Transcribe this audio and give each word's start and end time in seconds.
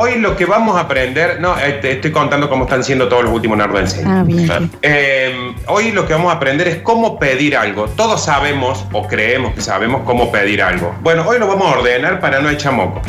Hoy 0.00 0.20
lo 0.20 0.36
que 0.36 0.44
vamos 0.44 0.76
a 0.76 0.80
aprender, 0.82 1.40
no, 1.40 1.58
eh, 1.58 1.72
te 1.82 1.90
estoy 1.92 2.12
contando 2.12 2.48
cómo 2.48 2.64
están 2.64 2.84
siendo 2.84 3.08
todos 3.08 3.24
los 3.24 3.32
últimos 3.32 3.58
Nardo 3.58 3.80
Enseña. 3.80 4.20
Ah, 4.20 4.22
bien. 4.22 4.70
Eh, 4.80 5.54
hoy 5.66 5.90
lo 5.90 6.06
que 6.06 6.12
vamos 6.12 6.32
a 6.32 6.36
aprender 6.36 6.68
es 6.68 6.76
cómo 6.76 7.18
pedir 7.18 7.56
algo. 7.56 7.88
Todos 7.88 8.24
sabemos 8.24 8.86
o 8.92 9.08
creemos 9.08 9.54
que 9.54 9.60
sabemos 9.60 10.02
cómo 10.04 10.30
pedir 10.30 10.62
algo. 10.62 10.94
Bueno, 11.02 11.24
hoy 11.26 11.40
lo 11.40 11.48
vamos 11.48 11.66
a 11.66 11.78
ordenar 11.78 12.20
para 12.20 12.40
no 12.40 12.48
echar 12.48 12.74
moco. 12.74 13.02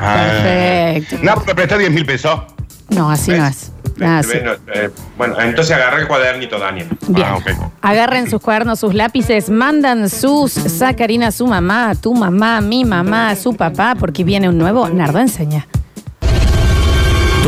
Perfecto. 0.00 1.16
No, 1.22 1.42
me 1.44 1.54
presta 1.56 1.76
10 1.76 1.90
mil 1.90 2.06
pesos. 2.06 2.40
No, 2.90 3.10
así 3.10 3.32
no 3.32 3.44
es. 3.44 3.72
Ah, 4.00 4.22
sí. 4.22 4.38
Bueno, 4.38 4.52
eh, 4.72 4.90
bueno, 5.16 5.40
entonces 5.40 5.74
agarra 5.74 5.98
el 5.98 6.06
cuadernito, 6.06 6.56
Daniel. 6.56 6.86
Bien. 7.08 7.26
Ah, 7.28 7.36
ok. 7.36 7.50
Agarren 7.82 8.30
sus 8.30 8.40
cuadernos, 8.40 8.78
sus 8.78 8.94
lápices, 8.94 9.50
mandan 9.50 10.08
sus 10.08 10.52
sacarina 10.52 11.28
a 11.28 11.32
su 11.32 11.48
mamá, 11.48 11.90
a 11.90 11.94
tu 11.96 12.14
mamá, 12.14 12.58
a 12.58 12.60
mi 12.60 12.84
mamá, 12.84 13.30
a 13.30 13.34
su 13.34 13.56
papá, 13.56 13.96
porque 13.98 14.22
viene 14.22 14.48
un 14.48 14.56
nuevo 14.56 14.88
Nardo 14.88 15.18
Enseña. 15.18 15.66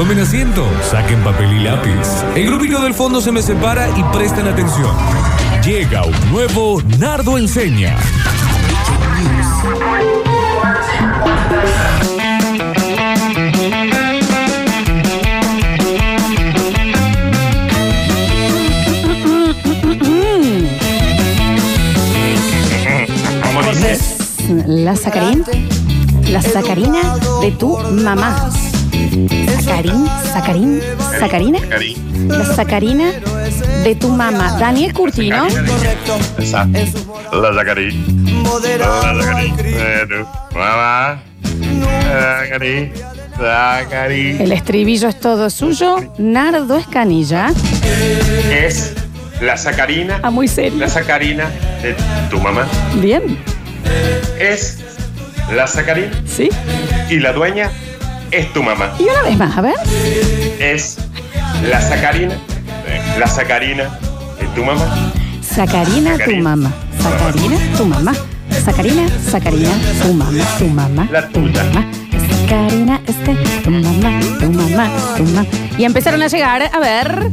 Tomen 0.01 0.19
asiento, 0.19 0.67
saquen 0.91 1.23
papel 1.23 1.52
y 1.52 1.62
lápiz. 1.62 2.25
El 2.34 2.47
grupito 2.47 2.80
del 2.80 2.95
fondo 2.95 3.20
se 3.20 3.30
me 3.33 3.43
separa 3.43 3.87
y 3.98 4.02
presten 4.05 4.48
atención. 4.48 4.97
Llega 5.62 6.05
un 6.05 6.30
nuevo 6.30 6.80
Nardo 6.98 7.37
Enseña. 7.37 7.98
La 24.67 24.97
sacarín, 24.97 25.45
la 26.30 26.41
sacarina 26.41 27.19
de 27.42 27.51
tu 27.53 27.77
mamá. 27.77 28.51
Sacarín, 29.65 30.07
sacarín, 30.33 30.81
sacarina. 31.19 31.59
Cari. 31.69 31.97
La 32.29 32.45
sacarina 32.45 33.12
de 33.84 33.95
tu 33.95 34.09
mamá. 34.09 34.59
Daniel 34.59 34.92
Curtino. 34.92 35.47
La 35.47 36.45
sacarí. 36.47 36.92
La 37.33 37.55
sacarí. 37.55 38.05
Eh, 39.65 40.07
tu 40.09 40.59
Mamá. 40.59 41.19
La 42.12 42.41
sacarí. 42.45 42.92
Sacarí. 43.39 44.37
El 44.39 44.53
estribillo 44.53 45.09
es 45.09 45.19
todo 45.19 45.48
suyo. 45.48 45.97
Nardo 46.19 46.77
Escanilla. 46.77 47.53
Es 48.51 48.92
la 49.41 49.57
sacarina, 49.57 50.20
Ah, 50.23 50.31
muy 50.31 50.47
serio. 50.47 50.79
la 50.79 50.89
sacarina 50.91 51.45
de 51.83 51.95
tu 52.31 52.39
mamá. 52.39 52.67
Bien. 52.97 53.39
Es 54.39 54.79
la 55.55 55.67
sacarina 55.67 56.11
¿Sí? 56.27 56.51
y 57.09 57.19
la 57.19 57.33
dueña 57.33 57.70
es 58.31 58.53
tu 58.53 58.62
mamá. 58.62 58.92
Y 58.98 59.05
una 59.05 59.23
vez 59.23 59.39
más, 59.39 59.56
a 59.56 59.61
ver. 59.61 59.75
Es 60.59 60.98
la 61.69 61.81
sacarina, 61.81 62.34
la 63.19 63.27
sacarina 63.27 63.84
de 64.41 64.47
tu 64.55 64.64
mamá. 64.64 65.12
Sacarina, 65.42 66.17
tu 66.19 66.36
mamá. 66.36 66.73
Sacarina, 67.03 67.58
tu 67.77 67.84
mamá. 67.86 68.12
Sacarina, 68.64 69.08
Sacarina, 69.31 69.70
tu 70.03 70.12
mamá, 70.14 70.45
tu 70.58 70.67
mamá. 70.67 71.08
La 71.11 71.27
tu 71.28 71.41
tuya. 71.41 71.64
mamá. 71.64 72.00
Sacarina, 72.51 73.01
este, 73.06 73.37
tu 73.62 73.70
mamá, 73.70 74.19
tu 74.41 74.51
mamá, 74.51 74.89
tu 75.17 75.23
mamá. 75.23 75.47
Y 75.79 75.84
empezaron 75.84 76.20
a 76.20 76.27
llegar, 76.27 76.61
a 76.75 76.81
ver. 76.81 77.31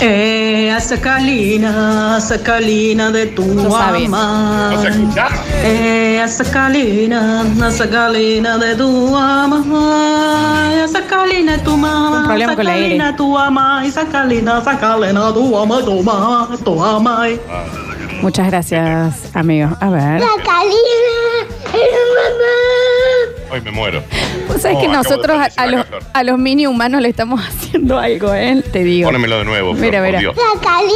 Eh, 0.00 0.70
a 0.70 0.78
Sacalina, 0.80 2.20
Sacalina 2.20 3.10
de 3.10 3.26
tu 3.26 3.44
No 3.44 3.72
sabes. 3.72 4.08
mamá. 4.08 4.70
¿No 4.72 4.82
se 4.82 4.88
escucha? 4.88 5.26
Eh, 5.64 6.24
Sacalina, 6.28 7.44
Sacalina 7.72 8.56
de 8.56 8.76
tu 8.76 9.08
mamá. 9.10 10.84
A 10.84 10.86
Sacalina 10.86 11.56
de 11.56 11.58
tu 11.64 11.76
mamá. 11.76 12.18
Un 12.20 12.24
problema 12.26 12.54
con 12.54 12.64
la 12.64 12.76
R. 12.76 12.82
Sacalina 12.84 13.16
tu 13.16 13.32
mamá. 13.32 13.82
Y 13.84 13.90
Sacalina, 13.90 14.62
Sacalina 14.62 15.32
tu 15.34 15.44
mamá, 15.50 15.80
tu 15.84 16.02
mamá, 16.04 16.48
tu 16.64 16.74
mamá. 16.76 17.26
Muchas 18.22 18.46
gracias, 18.46 19.14
amigo. 19.34 19.70
A 19.80 19.90
ver. 19.90 20.22
Hoy 23.52 23.60
me 23.60 23.70
muero. 23.70 24.02
Pues 24.46 24.62
sabes 24.62 24.78
Oh, 24.78 24.80
que 24.80 24.86
acabo 24.86 25.02
de 25.02 25.10
nosotros 25.10 25.36
a, 25.56 25.66
la 25.66 25.72
los, 25.76 25.86
Flor. 25.86 26.02
a 26.14 26.22
los 26.24 26.38
mini 26.38 26.66
humanos 26.66 27.02
le 27.02 27.08
estamos 27.10 27.40
haciendo 27.46 27.98
algo, 27.98 28.32
¿eh? 28.34 28.62
Te 28.72 28.82
digo. 28.82 29.08
Pónemelo 29.08 29.38
de 29.38 29.44
nuevo, 29.44 29.72
Flor, 29.74 29.84
Mira, 29.84 29.98
por 29.98 30.06
mira. 30.06 30.18
Dios. 30.20 30.34
Ay, 30.66 30.88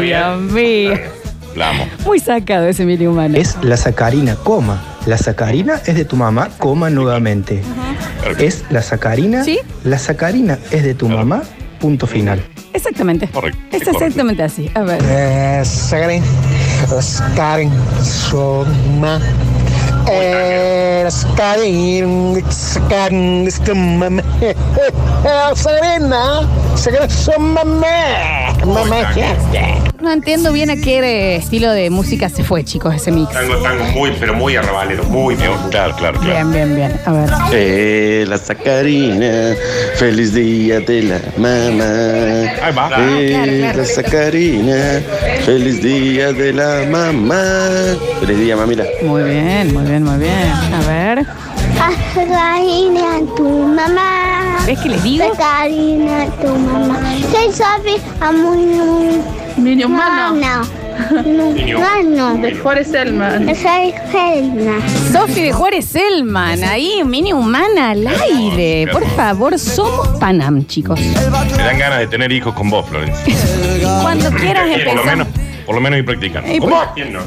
Dios 0.00 0.40
mío. 0.52 0.94
La 1.54 1.70
amo. 1.70 1.86
Muy 2.04 2.18
sacado 2.20 2.66
ese 2.66 2.84
mini 2.84 3.06
humano. 3.06 3.36
Es 3.36 3.56
la 3.62 3.76
sacarina, 3.76 4.36
coma. 4.36 4.82
La 5.06 5.16
sacarina 5.16 5.80
es 5.86 5.94
de 5.94 6.04
tu 6.04 6.16
mamá, 6.16 6.50
coma 6.58 6.90
nuevamente. 6.90 7.62
Claro 8.20 8.36
que- 8.36 8.46
Es 8.46 8.64
la 8.70 8.82
sacarina. 8.82 9.44
¿Sí? 9.44 9.58
La 9.84 9.98
sacarina 9.98 10.58
es 10.70 10.82
de 10.82 10.94
tu 10.94 11.08
mamá, 11.08 11.42
punto 11.86 12.04
final. 12.08 12.42
Exactamente. 12.72 13.28
Correcto, 13.28 13.60
Es 13.70 13.84
correcto. 13.84 13.90
exactamente 13.92 14.42
así. 14.42 14.68
A 14.74 14.80
ver. 14.80 15.00
Sakarin, 15.64 16.20
Sakarin, 22.50 23.50
Soma. 23.50 26.42
Soma, 27.08 27.62
mamá, 28.64 29.14
No 30.00 30.12
entiendo 30.12 30.52
bien 30.52 30.68
a 30.68 30.76
qué 30.76 31.36
estilo 31.36 31.70
de 31.70 31.88
música 31.88 32.28
se 32.28 32.44
fue, 32.44 32.64
chicos, 32.64 32.94
ese 32.94 33.10
mix. 33.10 33.32
Tango, 33.32 33.56
tango 33.62 33.84
muy, 33.84 34.12
pero 34.20 34.34
muy 34.34 34.54
arrabalero, 34.54 35.04
muy, 35.04 35.34
muy. 35.36 35.46
Claro, 35.70 35.94
claro, 35.96 36.20
claro. 36.20 36.20
Bien, 36.20 36.52
bien, 36.52 36.76
bien. 36.76 37.00
A 37.06 37.12
ver. 37.12 37.30
Eh, 37.52 38.24
la 38.28 38.36
sacarina, 38.36 39.54
feliz 39.94 40.34
día 40.34 40.80
de 40.80 41.02
la 41.02 41.20
mamá. 41.38 42.50
Ahí 42.62 42.74
va. 42.74 42.90
Eh, 43.18 43.28
claro, 43.30 43.52
claro. 43.52 43.78
la 43.78 43.84
sacarina, 43.84 45.02
feliz 45.44 45.82
día 45.82 46.32
de 46.32 46.52
la 46.52 46.84
mamá. 46.90 47.96
Feliz 48.20 48.38
día, 48.38 48.56
mamila. 48.56 48.84
Muy 49.02 49.22
bien, 49.22 49.72
muy 49.72 49.84
bien, 49.84 50.02
muy 50.02 50.18
bien. 50.18 50.52
A 50.74 50.80
ver. 50.86 51.26
Sacarina 52.14 53.20
tu 53.34 53.48
mamá. 53.48 54.58
¿Ves 54.66 54.78
que 54.78 54.88
les 54.90 55.02
digo? 55.02 55.24
Sacarina 55.34 56.26
tu 56.42 56.48
mamá. 56.48 57.00
Soy 57.32 57.50
Sofi, 57.50 57.96
amo 59.56 59.58
un 59.58 59.64
Niño 59.64 59.86
humano. 59.86 60.62
Niño. 61.54 61.78
Humano. 61.78 62.34
De 62.38 62.54
Juárez 62.56 62.88
Selman. 62.88 63.46
Soy. 63.54 63.94
Sofi 65.12 65.42
de 65.42 65.52
Juárez 65.52 65.84
Selman, 65.86 66.64
ahí, 66.64 67.02
mini 67.04 67.32
humana 67.32 67.90
al 67.90 68.06
aire. 68.06 68.88
Por 68.92 69.06
favor, 69.10 69.58
somos 69.58 70.08
Panam, 70.18 70.66
chicos. 70.66 70.98
Me 71.00 71.62
dan 71.62 71.78
ganas 71.78 71.98
de 72.00 72.06
tener 72.06 72.32
hijos 72.32 72.54
con 72.54 72.70
vos, 72.70 72.86
Florencia. 72.88 73.24
Cuando 74.02 74.30
quieras 74.30 74.64
Por 74.68 74.78
lo 74.78 74.90
empezar. 74.90 75.04
menos, 75.16 75.28
por 75.66 75.74
lo 75.74 75.80
menos 75.80 75.98
ir 75.98 76.04
practicando. 76.06 76.48
Ey, 76.50 76.58
¿Cómo? 76.58 76.82
¿Quién 76.94 77.12
no? 77.12 77.20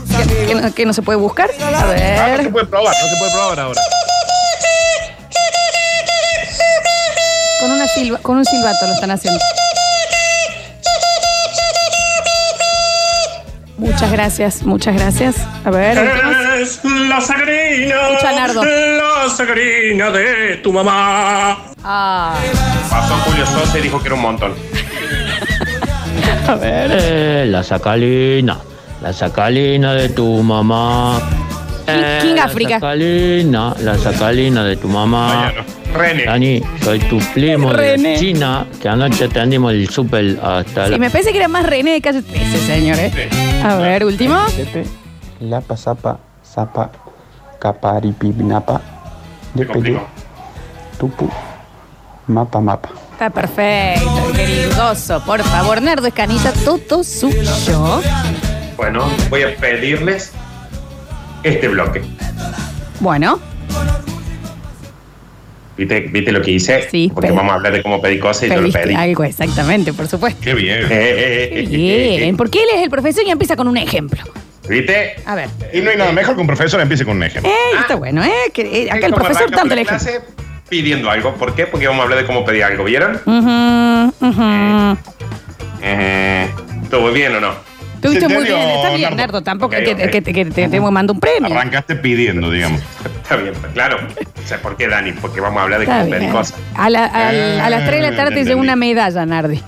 ¿Que, 0.47 0.71
que 0.73 0.83
no, 0.85 0.87
no 0.89 0.93
se 0.93 1.01
puede 1.01 1.17
buscar? 1.19 1.49
A 1.61 1.67
Ah, 1.67 1.81
no 1.81 1.87
se 1.87 1.93
ver. 2.43 2.51
puede 2.51 2.65
probar, 2.65 2.93
no 3.01 3.09
se 3.09 3.17
puede 3.17 3.31
probar 3.31 3.59
ahora. 3.59 3.81
Con, 7.59 7.71
una 7.71 7.87
silba, 7.87 8.17
con 8.19 8.37
un 8.37 8.45
silbato 8.45 8.87
lo 8.87 8.93
están 8.93 9.11
haciendo. 9.11 9.39
Muchas 13.79 14.11
gracias, 14.11 14.63
muchas 14.63 14.93
gracias. 14.95 15.35
A 15.63 15.69
ver. 15.71 15.97
Es 16.61 16.81
la 16.83 17.21
sacarina. 17.21 18.09
Escucha, 18.09 18.31
Nardo. 18.35 18.63
La 18.65 19.29
sacarina 19.29 20.11
de 20.11 20.57
tu 20.57 20.73
mamá. 20.73 21.57
Ah, 21.83 22.35
Pasó 22.89 23.13
Julio 23.25 23.45
Sosa 23.45 23.79
y 23.79 23.81
dijo 23.83 23.99
que 24.01 24.07
era 24.07 24.15
un 24.15 24.21
montón. 24.21 24.53
a 26.47 26.55
ver. 26.55 26.91
Eh, 26.93 27.45
la 27.47 27.63
sacalina, 27.63 28.57
la 29.01 29.13
sacalina 29.13 29.93
de 29.93 30.09
tu 30.09 30.43
mamá. 30.43 31.21
Eh, 31.87 32.19
King 32.21 32.35
la 32.35 32.43
África. 32.43 32.73
Sacalina, 32.81 33.73
la 33.79 33.97
sacalina 33.97 34.63
de 34.65 34.75
tu 34.75 34.89
mamá. 34.89 35.35
Mariano. 35.45 35.78
René. 35.93 36.25
Dani, 36.25 36.61
soy 36.83 36.99
tu 36.99 37.19
primo 37.33 37.71
René. 37.73 38.09
de 38.09 38.19
China, 38.19 38.65
que 38.81 38.87
anoche 38.89 39.25
atendimos 39.25 39.73
el 39.73 39.89
súper 39.89 40.39
hasta 40.41 40.87
Y 40.87 40.91
la... 40.91 40.97
me 40.97 41.09
parece 41.09 41.31
que 41.31 41.37
era 41.37 41.47
más 41.47 41.65
René 41.65 41.93
de 41.93 42.01
calle 42.01 42.21
13, 42.21 42.57
señor, 42.59 42.97
¿eh? 42.99 43.29
A 43.63 43.75
ver, 43.75 44.05
último. 44.05 44.37
Lapa, 45.41 45.75
zapa, 45.77 46.19
zapa, 46.45 46.91
caparipinapa. 47.59 48.81
Se 49.57 49.65
complicó. 49.65 50.07
tupu, 50.99 51.29
mapa, 52.27 52.59
mapa. 52.61 52.89
Está 53.13 53.29
perfecto, 53.29 54.31
queridoso. 54.33 55.19
Por 55.25 55.41
favor, 55.43 55.81
Nardo 55.81 56.07
Escanilla, 56.07 56.53
todo 56.63 57.03
suyo. 57.03 58.01
Bueno, 58.77 59.03
voy 59.29 59.43
a 59.43 59.55
pedirles 59.57 60.31
este 61.43 61.67
bloque. 61.67 62.01
Bueno, 63.01 63.39
¿Viste, 65.79 66.01
¿Viste 66.11 66.31
lo 66.33 66.41
que 66.41 66.51
hice? 66.51 66.87
Sí, 66.91 67.09
Porque 67.13 67.29
pedí. 67.29 67.37
vamos 67.37 67.53
a 67.53 67.55
hablar 67.55 67.71
de 67.71 67.81
cómo 67.81 68.01
pedí 68.01 68.19
cosas 68.19 68.43
y 68.43 68.49
yo 68.49 68.59
lo 68.61 68.69
pedí. 68.69 68.93
algo, 68.93 69.23
exactamente, 69.23 69.93
por 69.93 70.07
supuesto. 70.09 70.41
Qué 70.43 70.53
bien. 70.53 70.79
Eh, 70.79 70.87
eh, 70.89 70.89
eh, 70.91 71.49
eh, 71.53 71.59
eh, 71.63 71.67
Bien, 72.17 72.23
eh. 72.23 72.37
porque 72.37 72.59
él 72.61 72.67
es 72.75 72.83
el 72.83 72.89
profesor 72.89 73.23
y 73.25 73.31
empieza 73.31 73.55
con 73.55 73.67
un 73.69 73.77
ejemplo. 73.77 74.19
¿Viste? 74.67 75.15
A 75.25 75.35
ver. 75.35 75.47
Y 75.73 75.79
no 75.79 75.89
hay 75.89 75.95
nada 75.97 76.11
mejor 76.11 76.35
que 76.35 76.41
un 76.41 76.47
profesor 76.47 76.79
empiece 76.81 77.05
con 77.05 77.15
un 77.15 77.23
ejemplo. 77.23 77.49
Eh, 77.49 77.77
está 77.79 77.95
bueno, 77.95 78.23
¿eh? 78.23 78.29
Que, 78.53 78.83
eh, 78.83 78.91
acá 78.91 79.05
el 79.07 79.13
¿Cómo 79.13 79.25
profesor 79.25 79.49
tanto 79.51 79.73
le 79.73 79.85
clase 79.85 80.19
pidiendo 80.67 81.09
algo. 81.09 81.33
¿Por 81.35 81.55
qué? 81.55 81.65
Porque 81.65 81.87
vamos 81.87 82.01
a 82.01 82.03
hablar 82.03 82.19
de 82.19 82.25
cómo 82.25 82.43
pedir 82.45 82.63
algo. 82.65 82.83
¿Vieron? 82.83 83.15
Ujú, 83.25 84.27
ujú. 84.27 84.97
Eh, 85.81 86.47
¿Estuvo 86.83 87.11
bien 87.11 87.35
o 87.35 87.39
no? 87.39 87.68
Estuviste 87.99 88.25
¿En 88.25 88.33
muy 88.33 88.43
bien, 88.45 88.59
está 88.69 88.89
bien, 88.95 89.01
Nardo? 89.09 89.17
Nardo. 89.17 89.41
Tampoco 89.43 89.75
Ok, 89.75 89.81
es 89.81 89.85
que, 89.87 89.91
ok. 90.05 90.09
que- 90.11 90.21
que- 90.23 90.33
que 90.33 90.45
te 90.45 90.69
que 90.69 90.79
mandar 90.79 91.13
un 91.13 91.19
premio. 91.19 91.53
Arrancaste 91.53 91.95
pidiendo, 91.97 92.49
digamos. 92.49 92.81
Está 93.23 93.35
bien, 93.35 93.53
pues, 93.59 93.73
claro. 93.73 93.97
O 94.43 94.47
sea, 94.47 94.57
¿por 94.61 94.77
qué, 94.77 94.87
Dani? 94.87 95.11
Porque 95.13 95.41
vamos 95.41 95.59
a 95.59 95.63
hablar 95.63 95.79
de 95.81 95.85
cosas. 96.31 96.55
A, 96.75 96.89
la- 96.89 97.05
al- 97.05 97.59
a 97.59 97.69
las 97.69 97.85
3 97.85 98.01
de 98.01 98.09
la 98.11 98.15
tarde 98.17 98.33
te 98.35 98.41
Ah, 98.41 98.43
llega 98.43 98.55
una 98.55 98.75
medalla, 98.75 99.25
Nardi. 99.25 99.61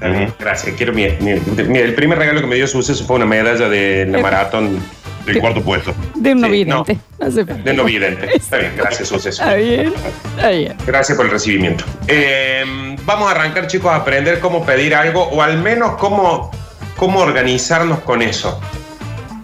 Bien, 0.00 0.34
Gracias. 0.38 0.74
Quiero 0.76 0.92
mi, 0.92 1.08
mi- 1.20 1.40
mi- 1.66 1.78
el 1.78 1.94
primer 1.94 2.18
regalo 2.18 2.40
que 2.40 2.46
me 2.46 2.56
dio 2.56 2.66
Suceso 2.66 3.04
fue 3.04 3.16
una 3.16 3.26
medalla 3.26 3.68
de 3.68 4.06
la 4.08 4.18
maratón 4.18 4.78
Del 5.24 5.38
cuarto 5.38 5.62
puesto. 5.62 5.94
De 6.16 6.32
un 6.32 6.44
Sí. 6.44 6.64
No. 6.66 6.84
sé. 6.84 7.44
de 7.44 7.74
no 7.74 7.84
vidente. 7.84 8.36
Está 8.36 8.56
bien, 8.58 8.72
gracias, 8.76 9.08
Suceso. 9.08 9.40
Está 9.42 9.54
bien. 9.54 9.92
Está 10.36 10.48
bien. 10.50 10.74
Gracias 10.84 11.16
por 11.16 11.26
el 11.26 11.32
recibimiento. 11.32 11.84
Eh, 12.08 12.96
vamos 13.04 13.28
a 13.28 13.30
arrancar, 13.30 13.68
chicos, 13.68 13.92
a 13.92 13.96
aprender 13.96 14.40
cómo 14.40 14.66
pedir 14.66 14.94
algo 14.96 15.22
o 15.22 15.40
al 15.40 15.58
menos 15.58 15.92
cómo, 15.98 16.50
cómo 16.96 17.20
organizarnos 17.20 18.00
con 18.00 18.22
eso. 18.22 18.60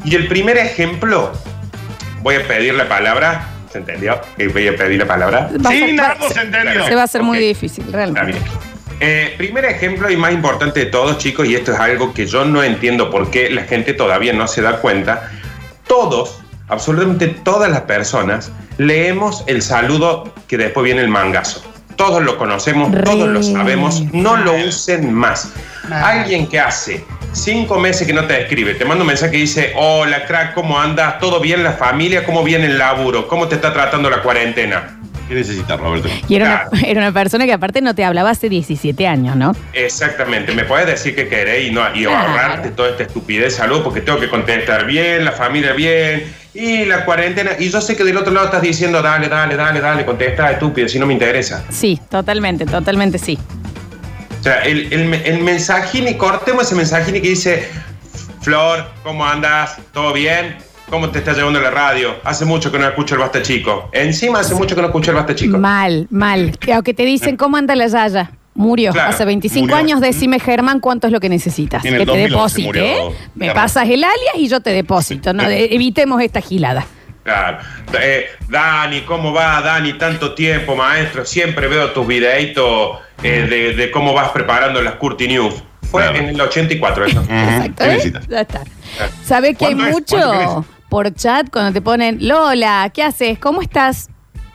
Y 0.05 0.15
el 0.15 0.29
primer 0.29 0.57
ejemplo, 0.59 1.33
voy 2.23 2.37
a 2.37 2.47
pedir 2.47 2.75
la 2.75 2.89
palabra. 2.89 3.49
¿Se 3.71 3.79
entendió? 3.79 4.19
Que 4.37 4.49
Voy 4.49 4.67
a 4.69 4.77
pedir 4.77 4.99
la 4.99 5.07
palabra. 5.07 5.51
Va 5.65 5.69
a 5.69 5.73
Sí, 5.73 5.81
ser- 5.81 5.95
Nardo 5.95 6.29
se 6.31 6.41
entendió. 6.41 6.87
Se 6.87 6.95
va 6.95 7.03
a 7.03 7.05
hacer 7.05 7.23
muy 7.23 7.37
Ok. 7.39 7.43
difícil, 7.45 7.93
realmente. 7.93 8.39
Eh, 9.01 9.35
primer 9.37 9.65
ejemplo 9.67 10.11
y 10.11 10.17
más 10.17 10.33
importante 10.33 10.81
de 10.81 10.87
todos, 10.87 11.19
chicos, 11.19 11.47
y 11.47 11.55
esto 11.55 11.73
es 11.73 11.79
algo 11.79 12.13
que 12.15 12.27
yo 12.27 12.45
no 12.45 12.63
entiendo 12.65 13.11
por 13.11 13.31
qué 13.31 13.51
la 13.51 13.63
gente 13.65 13.93
todavía 13.93 14.33
no 14.33 14.49
se 14.49 14.63
da 14.63 14.79
cuenta. 14.81 15.31
Todos, 15.87 16.41
absolutamente 16.69 17.29
todas 17.29 17.71
las 17.71 17.83
personas, 17.83 18.51
leemos 18.79 19.45
el 19.47 19.63
saludo 19.63 20.33
que 20.49 20.57
después 20.57 20.83
viene 20.85 21.03
el 21.03 21.09
mangazo. 21.09 21.63
Todos 21.97 22.23
lo 22.23 22.39
conocemos, 22.39 22.91
Re 22.93 23.03
todos 23.03 23.29
lo 23.29 23.43
sabemos, 23.43 24.03
no 24.13 24.37
lo 24.37 24.55
usen 24.55 25.13
más. 25.13 25.53
Alguien 25.91 26.47
que 26.49 26.59
hace 26.59 27.05
cinco 27.33 27.79
meses 27.79 28.07
que 28.07 28.13
no 28.13 28.25
te 28.25 28.41
escribe, 28.43 28.75
te 28.75 28.85
manda 28.85 29.03
un 29.03 29.09
mensaje 29.09 29.33
que 29.33 29.39
dice, 29.39 29.73
hola 29.77 30.25
crack, 30.27 30.55
¿cómo 30.55 30.79
andas? 30.79 31.19
¿Todo 31.19 31.41
bien 31.41 31.63
la 31.63 31.73
familia? 31.73 32.25
¿Cómo 32.25 32.43
viene 32.43 32.67
el 32.67 32.79
laburo? 32.79 33.29
¿Cómo 33.29 33.49
te 33.49 33.55
está 33.57 33.73
tratando 33.73 34.11
la 34.11 34.23
cuarentena? 34.23 34.95
¿Qué 35.29 35.35
necesitas, 35.35 35.79
Roberto? 35.79 36.09
Y 36.27 36.37
era 36.37 36.47
una, 36.47 36.65
Claro. 36.71 36.87
era 36.87 37.01
una 37.03 37.13
persona 37.13 37.45
que 37.45 37.53
aparte 37.53 37.83
no 37.83 37.95
te 37.95 38.03
hablaba 38.03 38.31
hace 38.31 38.49
17 38.49 39.07
años, 39.07 39.37
¿no? 39.37 39.55
Exactamente, 39.75 40.53
me 40.55 40.65
puedes 40.65 40.87
decir 40.87 41.15
que 41.15 41.29
querés 41.29 41.69
y, 41.69 41.71
no, 41.71 41.83
y 41.95 42.05
Claro. 42.05 42.17
ahorrarte 42.31 42.71
toda 42.71 42.91
esta 42.91 43.03
estupidez 43.03 43.55
salud 43.57 43.83
porque 43.83 44.01
tengo 44.01 44.19
que 44.19 44.29
contestar 44.31 44.87
bien, 44.87 45.25
la 45.27 45.33
familia 45.33 45.75
bien 45.75 46.33
y 46.55 46.87
la 46.87 47.05
cuarentena. 47.05 47.51
Y 47.59 47.69
yo 47.69 47.81
sé 47.83 47.95
que 47.95 48.05
del 48.05 48.17
otro 48.17 48.33
lado 48.33 48.47
estás 48.47 48.63
diciendo, 48.63 49.03
dale, 49.03 49.29
dale, 49.29 49.55
dale, 49.55 49.81
dale, 49.83 50.05
contesta, 50.07 50.51
estúpido, 50.51 50.89
si 50.89 50.99
no 50.99 51.05
me 51.07 51.13
interesa. 51.13 51.63
Sí, 51.69 52.01
totalmente, 52.11 52.65
totalmente 52.65 53.19
sí. 53.19 53.39
O 54.41 54.43
sea, 54.43 54.61
el, 54.63 54.93
el, 54.93 55.13
el 55.15 55.39
mensajín 55.43 56.09
y 56.09 56.15
cortemos 56.15 56.65
ese 56.65 56.75
mensajín 56.75 57.17
y 57.17 57.21
que 57.21 57.29
dice, 57.31 57.69
Flor, 58.41 58.89
¿cómo 59.03 59.25
andas? 59.25 59.77
¿Todo 59.93 60.13
bien? 60.13 60.57
¿Cómo 60.89 61.11
te 61.11 61.19
está 61.19 61.33
llevando 61.35 61.61
la 61.61 61.71
radio? 61.71 62.15
Hace 62.25 62.45
mucho 62.45 62.73
que 62.73 62.79
no 62.79 62.87
escucho 62.89 63.15
el 63.15 63.21
Basta 63.21 63.43
Chico. 63.43 63.91
Encima 63.93 64.41
hace 64.41 64.55
mucho 64.55 64.75
que 64.75 64.81
no 64.81 64.87
escucho 64.89 65.11
el 65.11 65.17
Basta 65.17 65.35
Chico. 65.35 65.59
Mal, 65.59 66.07
mal. 66.11 66.57
Que- 66.59 66.73
Aunque 66.73 66.95
te 66.95 67.05
dicen, 67.05 67.37
¿cómo 67.37 67.57
anda 67.57 67.75
la 67.77 67.89
Yaya? 67.89 68.31
Murió. 68.55 68.93
Claro, 68.93 69.11
Hace 69.11 69.25
25 69.25 69.61
murió. 69.67 69.77
años, 69.77 70.01
decime, 70.01 70.41
Germán, 70.41 70.81
cuánto 70.81 71.07
es 71.07 71.13
lo 71.13 71.21
que 71.21 71.29
necesitas. 71.29 71.85
En 71.85 71.93
que 71.93 71.99
te 72.01 72.05
2011 72.07 72.29
deposite, 72.35 72.67
murió 72.67 72.83
¿eh? 73.11 73.15
Me 73.35 73.53
pasas 73.53 73.85
el 73.89 74.03
alias 74.03 74.35
y 74.37 74.49
yo 74.49 74.61
te 74.61 74.71
deposito. 74.71 75.33
¿no? 75.33 75.43
Evitemos 75.45 76.21
esta 76.23 76.41
gilada. 76.41 76.85
Claro. 77.29 77.59
Eh, 78.01 78.27
Dani, 78.49 79.03
¿cómo 79.03 79.33
va, 79.33 79.61
Dani? 79.61 79.93
Tanto 79.95 80.35
tiempo, 80.35 80.75
maestro. 80.75 81.25
Siempre 81.27 81.69
veo 81.69 81.91
tus 81.91 82.07
videitos 82.07 82.99
eh, 83.23 83.47
de, 83.49 83.75
de 83.75 83.91
cómo 83.91 84.15
vas 84.15 84.31
preparando 84.31 84.81
las 84.81 84.95
Curti 84.95 85.29
News. 85.29 85.55
Fue 85.91 86.03
Claro. 86.03 86.19
en 86.19 86.29
el 86.31 86.41
84 86.41 87.05
eso. 87.07 87.21
Exacto. 87.23 87.85
¿Qué 87.85 87.95
¿eh? 87.97 88.13
Ya 88.29 88.41
está. 88.41 88.63
¿Sabes 89.25 89.57
que 89.59 89.67
hay 89.67 89.75
mucho 89.75 90.17
¿Cuánto 90.17 90.65
por 90.89 91.15
chat 91.15 91.51
cuando 91.51 91.73
te 91.73 91.83
ponen, 91.83 92.17
Lola, 92.27 92.91
¿qué 92.95 93.03
haces? 93.03 93.39
¿Cómo 93.39 93.61
estás? 93.61 94.09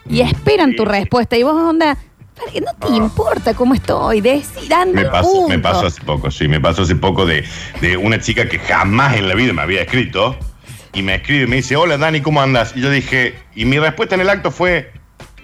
Y 0.08 0.20
esperan 0.20 0.74
tu 0.74 0.84
respuesta. 0.84 1.36
Y 1.36 1.44
vos, 1.44 1.54
onda, 1.54 1.96
"Vale, 2.38 2.60
no 2.60 2.72
te 2.74 2.92
Ah. 2.92 2.96
importa 2.96 3.54
cómo 3.54 3.74
estoy. 3.74 4.20
Decir, 4.20 4.72
anda, 4.74 5.00
Me 5.02 5.06
pasó, 5.08 5.30
punto. 5.30 5.48
me 5.48 5.58
pasó 5.60 5.86
hace 5.86 6.00
poco, 6.02 6.30
sí, 6.32 6.48
me 6.48 6.60
pasó 6.60 6.82
hace 6.82 6.96
poco 6.96 7.24
de, 7.24 7.44
de 7.80 7.96
una 7.96 8.20
chica 8.20 8.48
que 8.48 8.58
jamás 8.58 9.16
en 9.16 9.28
la 9.28 9.34
vida 9.34 9.52
me 9.52 9.62
había 9.62 9.82
escrito 9.82 10.36
y 10.94 11.02
me 11.02 11.16
escribe 11.16 11.44
y 11.44 11.46
me 11.46 11.56
dice, 11.56 11.76
hola 11.76 11.96
Dani, 11.98 12.20
¿cómo 12.20 12.40
andas? 12.40 12.72
Y 12.76 12.80
yo 12.80 12.90
dije, 12.90 13.34
y 13.54 13.64
mi 13.64 13.78
respuesta 13.78 14.14
en 14.14 14.20
el 14.22 14.30
acto 14.30 14.50
fue, 14.50 14.90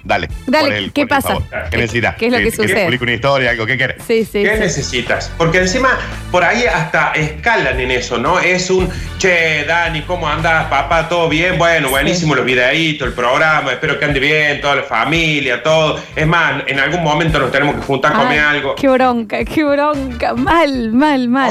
dale. 0.05 0.29
Dale, 0.47 0.79
el- 0.79 0.93
¿qué 0.93 1.07
pasa? 1.07 1.35
¿Qué- 1.51 1.57
¿Qué 1.71 1.77
necesitas? 1.79 2.15
qué 2.17 2.27
es 2.27 2.33
lo 2.33 2.39
que 2.39 2.51
¿Quieres 2.51 2.71
sucede? 2.71 2.99
una 3.03 3.13
historia, 3.13 3.51
algo? 3.51 3.67
¿Qué 3.67 3.77
quieres? 3.77 3.97
Sí, 4.07 4.25
sí. 4.25 4.43
¿Qué 4.45 4.55
sí. 4.55 4.61
necesitas? 4.61 5.33
Porque 5.37 5.59
encima 5.59 5.99
por 6.31 6.45
ahí 6.45 6.65
hasta 6.65 7.13
escalan 7.13 7.79
en 7.81 7.91
eso, 7.91 8.17
¿no? 8.19 8.39
Es 8.39 8.71
un, 8.71 8.89
che, 9.19 9.65
Dani, 9.65 10.03
¿cómo 10.03 10.29
andas, 10.29 10.67
papá? 10.67 11.09
¿Todo 11.09 11.29
bien? 11.29 11.59
Bueno, 11.59 11.91
buenísimo 11.91 12.35
los 12.35 12.45
videitos, 12.45 13.09
el 13.09 13.15
programa, 13.15 13.73
espero 13.73 13.99
que 13.99 14.05
ande 14.05 14.21
bien, 14.21 14.61
toda 14.61 14.77
la 14.77 14.83
familia, 14.85 15.63
todo. 15.63 16.01
Es 16.17 16.27
más, 16.27 16.63
en 16.67 16.79
algún 16.79 17.03
momento 17.03 17.39
nos 17.41 17.51
tenemos 17.51 17.75
que 17.75 17.83
juntar 17.83 18.13
a 18.13 18.17
comer 18.17 18.39
Ay, 18.41 18.57
algo. 18.57 18.75
Qué 18.77 18.89
bronca, 18.89 19.45
qué 19.45 19.65
bronca. 19.65 20.35
Mal, 20.35 20.93
mal, 20.93 21.29
mal. 21.29 21.51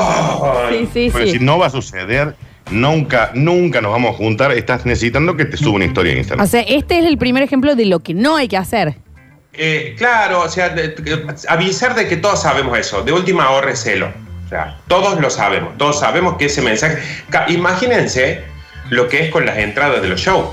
Ay. 0.70 0.80
sí, 0.86 0.90
sí, 0.94 1.10
Pero 1.14 1.26
sí. 1.26 1.32
si 1.34 1.40
no 1.40 1.58
va 1.60 1.68
a 1.68 1.70
suceder, 1.70 2.36
nunca, 2.72 3.32
nunca 3.34 3.82
nos 3.82 3.92
vamos 3.92 4.14
a 4.14 4.18
juntar, 4.18 4.52
estás 4.52 4.86
necesitando 4.86 5.36
que 5.36 5.46
te 5.46 5.58
suba 5.58 5.76
una 5.76 5.86
historia 5.86 6.12
en 6.14 6.20
Instagram. 6.20 6.46
O 6.46 6.50
sea, 6.50 6.62
este 6.62 7.00
es 7.00 7.06
el 7.06 7.18
primer 7.18 7.44
ejemplo 7.44 7.76
de 7.76 7.86
lo 7.86 8.00
que 8.00 8.14
no 8.14 8.36
hay 8.38 8.48
que 8.48 8.58
hacer. 8.58 8.96
Eh, 9.54 9.96
claro, 9.98 10.42
o 10.42 10.50
sea, 10.50 10.70
de- 10.70 10.90
de- 10.90 11.26
avisar 11.48 11.96
de 11.96 12.08
que 12.08 12.18
todos 12.18 12.42
sabemos 12.42 12.78
eso. 12.78 13.02
De 13.04 13.12
última 13.12 13.46
ahorre 13.46 13.76
celo. 13.76 14.12
O 14.46 14.50
sea, 14.50 14.78
todos 14.88 15.20
lo 15.20 15.30
sabemos. 15.30 15.78
Todos 15.78 16.00
sabemos 16.00 16.38
que 16.38 16.46
ese 16.46 16.62
mensaje. 16.62 16.98
Ca- 17.30 17.46
Imagínense 17.50 18.42
lo 18.90 19.08
que 19.08 19.26
es 19.26 19.32
con 19.32 19.46
las 19.46 19.58
entradas 19.58 20.02
de 20.02 20.08
los 20.08 20.20
shows. 20.22 20.48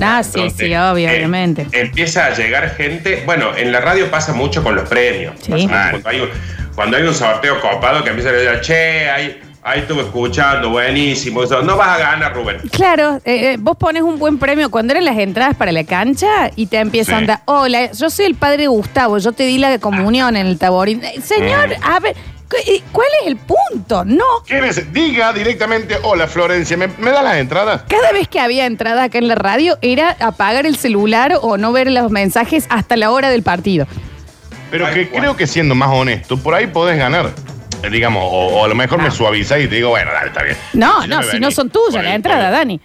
Ah, 0.00 0.22
sí, 0.24 0.40
donde, 0.40 0.66
sí, 0.66 0.74
obvio, 0.74 1.08
eh, 1.08 1.16
obviamente. 1.16 1.66
Empieza 1.72 2.26
a 2.26 2.30
llegar 2.34 2.74
gente. 2.74 3.22
Bueno, 3.24 3.56
en 3.56 3.70
la 3.70 3.80
radio 3.80 4.10
pasa 4.10 4.32
mucho 4.32 4.62
con 4.62 4.74
los 4.74 4.88
premios. 4.88 5.34
Sí. 5.40 5.52
Pasa 5.52 5.92
mucho 5.92 6.02
cuando, 6.02 6.08
hay 6.08 6.20
un, 6.20 6.28
cuando 6.74 6.96
hay 6.96 7.02
un 7.04 7.14
sorteo 7.14 7.60
copado 7.60 8.02
que 8.02 8.10
empieza 8.10 8.30
a 8.30 8.32
decir, 8.32 8.60
che, 8.62 9.10
ahí, 9.10 9.40
ahí 9.62 9.80
estuve 9.80 10.02
escuchando, 10.02 10.70
buenísimo. 10.70 11.42
Eso. 11.42 11.62
No 11.62 11.76
vas 11.76 11.88
a 11.96 11.98
ganar, 11.98 12.34
Rubén. 12.34 12.58
Claro, 12.70 13.16
eh, 13.24 13.52
eh, 13.52 13.56
vos 13.58 13.76
pones 13.76 14.02
un 14.02 14.18
buen 14.18 14.38
premio 14.38 14.70
cuando 14.70 14.92
eran 14.92 15.04
las 15.04 15.18
entradas 15.18 15.56
para 15.56 15.72
la 15.72 15.84
cancha 15.84 16.50
y 16.56 16.66
te 16.66 16.78
empiezan 16.78 17.18
Sí. 17.20 17.24
a 17.24 17.26
dar, 17.28 17.42
hola, 17.46 17.92
yo 17.92 18.10
soy 18.10 18.26
el 18.26 18.34
padre 18.34 18.66
Gustavo, 18.66 19.18
yo 19.18 19.32
te 19.32 19.44
di 19.44 19.58
la 19.58 19.78
comunión 19.78 20.36
en 20.36 20.46
el 20.46 20.58
taborín. 20.58 21.02
Eh, 21.04 21.20
Señor, 21.22 21.68
Mm. 21.68 21.84
a 21.84 22.00
ver, 22.00 22.14
cu- 22.50 22.56
eh, 22.66 22.82
¿cuál 22.92 23.06
es 23.22 23.28
el 23.28 23.36
punto? 23.36 24.04
No, 24.04 24.24
¿Qué 24.46 24.60
neces- 24.60 24.90
Diga 24.92 25.32
directamente, 25.32 25.96
hola 26.02 26.26
Florencia, 26.26 26.76
¿me, 26.76 26.88
me 26.98 27.10
da 27.10 27.22
las 27.22 27.36
entradas? 27.36 27.82
cada 27.88 28.12
vez 28.12 28.28
que 28.28 28.40
había 28.40 28.66
entrada 28.66 29.04
acá 29.04 29.18
en 29.18 29.28
la 29.28 29.34
radio 29.36 29.78
era 29.80 30.16
apagar 30.20 30.66
el 30.66 30.76
celular 30.76 31.38
o 31.40 31.56
no 31.56 31.72
ver 31.72 31.90
los 31.90 32.10
mensajes 32.10 32.66
hasta 32.68 32.96
la 32.96 33.10
hora 33.10 33.30
del 33.30 33.42
partido. 33.42 33.86
Pero 34.70 34.86
Tal 34.86 34.94
que 34.94 35.08
cual. 35.08 35.20
creo 35.22 35.36
que 35.36 35.46
siendo 35.46 35.74
más 35.74 35.90
honesto, 35.92 36.36
por 36.38 36.54
ahí 36.54 36.66
podés 36.66 36.96
ganar. 36.98 37.30
Eh, 37.82 37.90
Digamos, 37.90 38.22
o, 38.24 38.28
o 38.60 38.64
a 38.64 38.68
lo 38.68 38.74
mejor 38.74 39.00
me 39.02 39.10
suavizás 39.10 39.60
y 39.60 39.68
te 39.68 39.76
digo, 39.76 39.90
bueno, 39.90 40.10
dale, 40.12 40.28
está 40.28 40.42
bien. 40.42 40.56
No, 40.74 41.02
Si 41.02 41.08
no, 41.08 41.16
me 41.18 41.22
si 41.24 41.28
venís 41.32 41.40
no 41.40 41.50
son 41.50 41.70
tuyas 41.70 41.94
con 41.96 42.02
la 42.04 42.10
el- 42.10 42.16
entrada, 42.16 42.44
con 42.44 42.46
el- 42.48 42.58
Dani. 42.58 42.80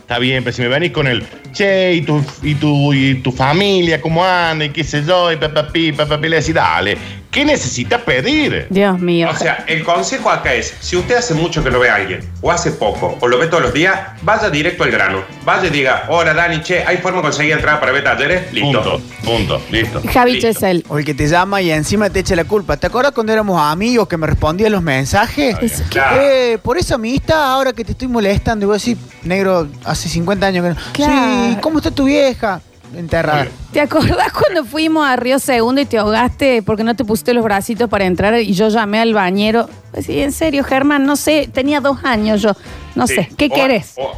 Está 0.00 0.18
bien, 0.18 0.42
pero 0.42 0.56
si 0.56 0.62
me 0.62 0.68
venís 0.68 0.90
con 0.90 1.06
el, 1.06 1.24
che, 1.52 1.92
y 1.94 2.00
tu, 2.02 2.24
y 2.42 2.54
tu, 2.56 2.92
y 2.92 3.14
tu 3.16 3.30
familia, 3.30 4.00
cómo 4.00 4.24
anda, 4.24 4.64
y 4.64 4.70
qué 4.70 4.82
sé 4.82 5.04
yo, 5.04 5.30
y 5.30 5.36
papapi, 5.36 5.92
papapi, 5.92 6.28
le 6.28 6.36
decís, 6.40 6.52
dale, 6.54 6.96
¿qué 7.30 7.44
necesitas 7.44 8.02
pedir? 8.02 8.66
Dios 8.70 8.98
mío. 8.98 9.28
O 9.30 9.36
sea, 9.36 9.64
el 9.66 9.84
consejo 9.84 10.30
acá 10.30 10.52
es, 10.54 10.74
si 10.80 10.96
usted 10.96 11.16
hace 11.16 11.34
mucho 11.34 11.62
que 11.62 11.70
no 11.70 11.78
ve 11.78 11.88
a 11.90 11.94
alguien, 11.96 12.20
o 12.40 12.50
hace 12.50 12.70
poco, 12.72 13.16
o 13.20 13.28
lo 13.28 13.38
ve 13.38 13.46
todos 13.46 13.62
los 13.62 13.72
días, 13.72 13.98
vaya 14.22 14.50
directo 14.50 14.84
al 14.84 14.90
grano. 14.90 15.22
Vaya 15.44 15.66
y 15.68 15.70
diga, 15.70 16.04
hola 16.08 16.34
Dani, 16.34 16.60
che, 16.62 16.84
¿hay 16.86 16.96
forma 16.98 17.18
de 17.18 17.22
conseguir 17.22 17.52
entrada 17.52 17.78
para 17.80 17.92
ver 17.92 18.04
talleres? 18.04 18.52
Listo. 18.52 18.82
Punto, 18.82 19.00
punto, 19.24 19.62
listo. 19.70 20.02
Javi 20.12 20.32
listo. 20.34 20.48
Chesel. 20.48 20.84
O 20.88 20.98
el 20.98 21.04
que 21.04 21.14
te 21.14 21.26
llama 21.28 21.60
y 21.62 21.70
encima 21.70 22.10
te 22.10 22.20
echa 22.20 22.34
la 22.36 22.44
culpa. 22.44 22.76
¿Te 22.76 22.86
acuerdas 22.88 23.12
cuando 23.12 23.32
éramos 23.32 23.60
amigos 23.60 24.08
que 24.08 24.16
me 24.16 24.26
respondían 24.26 24.72
los 24.72 24.82
mensajes? 24.82 25.56
Es- 25.60 25.82
Claro. 25.88 26.20
Eh, 26.22 26.58
por 26.62 26.78
esa 26.78 26.96
amistad, 26.96 27.52
ahora 27.52 27.72
que 27.72 27.84
te 27.84 27.92
estoy 27.92 28.08
molestando, 28.08 28.64
y 28.64 28.66
voy 28.66 28.74
a 28.74 28.78
decir, 28.78 28.96
negro, 29.22 29.68
hace 29.84 30.08
50 30.08 30.46
años 30.46 30.64
que 30.64 30.70
no. 30.70 30.76
Claro. 30.92 31.12
Sí, 31.52 31.58
¿cómo 31.60 31.78
está 31.78 31.90
tu 31.90 32.04
vieja? 32.04 32.60
Enterrada. 32.96 33.46
¿Te 33.72 33.80
acordás 33.80 34.32
cuando 34.32 34.64
fuimos 34.64 35.06
a 35.06 35.16
Río 35.16 35.38
Segundo 35.38 35.80
y 35.80 35.86
te 35.86 35.98
ahogaste 35.98 36.62
porque 36.62 36.82
no 36.84 36.94
te 36.96 37.04
pusiste 37.04 37.32
los 37.34 37.44
bracitos 37.44 37.88
para 37.88 38.04
entrar 38.04 38.38
y 38.40 38.52
yo 38.52 38.68
llamé 38.68 39.00
al 39.00 39.14
bañero? 39.14 39.68
Sí, 40.04 40.20
en 40.20 40.32
serio, 40.32 40.64
Germán, 40.64 41.04
no 41.06 41.16
sé, 41.16 41.48
tenía 41.52 41.80
dos 41.80 41.98
años 42.04 42.42
yo. 42.42 42.52
No 42.94 43.06
Sí. 43.06 43.14
sé, 43.14 43.28
¿qué 43.36 43.48
O- 43.50 43.54
querés? 43.54 43.92
O, 43.96 44.12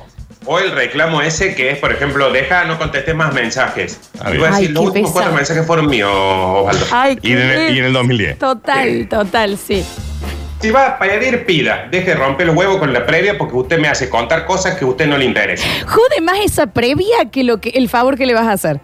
o 0.46 0.58
el 0.58 0.72
reclamo 0.72 1.20
ese 1.22 1.54
que 1.54 1.70
es, 1.70 1.78
por 1.78 1.92
ejemplo, 1.92 2.32
deja, 2.32 2.64
no 2.64 2.78
contestes 2.78 3.14
más 3.14 3.32
mensajes. 3.34 4.00
Ah, 4.18 4.24
a 4.24 4.28
Ay, 4.30 4.38
decir, 4.38 4.70
los 4.70 4.82
qué 4.82 4.86
últimos 4.88 5.10
cuatro 5.12 5.32
mensajes 5.32 5.66
fueron 5.66 5.86
míos, 5.88 6.10
Osvaldo. 6.12 6.86
Ay, 6.92 7.18
Y 7.22 7.32
en, 7.32 7.38
el, 7.38 7.74
y 7.76 7.78
en 7.78 7.84
el 7.84 7.92
2010. 7.92 8.38
Total, 8.38 9.06
total, 9.08 9.58
sí. 9.58 9.84
Si 10.62 10.70
va 10.70 10.86
a 10.86 10.98
pedir, 10.98 11.44
pida. 11.44 11.88
Deje 11.90 12.10
de 12.10 12.14
romper 12.14 12.46
los 12.46 12.54
huevos 12.56 12.76
con 12.78 12.92
la 12.92 13.04
previa 13.04 13.36
porque 13.36 13.56
usted 13.56 13.78
me 13.80 13.88
hace 13.88 14.08
contar 14.08 14.46
cosas 14.46 14.76
que 14.76 14.84
a 14.84 14.88
usted 14.88 15.06
no 15.08 15.18
le 15.18 15.24
interesa. 15.24 15.66
Jode 15.86 16.20
más 16.20 16.38
esa 16.44 16.68
previa 16.68 17.30
que 17.32 17.42
lo 17.42 17.60
que 17.60 17.70
el 17.70 17.88
favor 17.88 18.16
que 18.16 18.26
le 18.26 18.34
vas 18.34 18.46
a 18.46 18.52
hacer. 18.52 18.80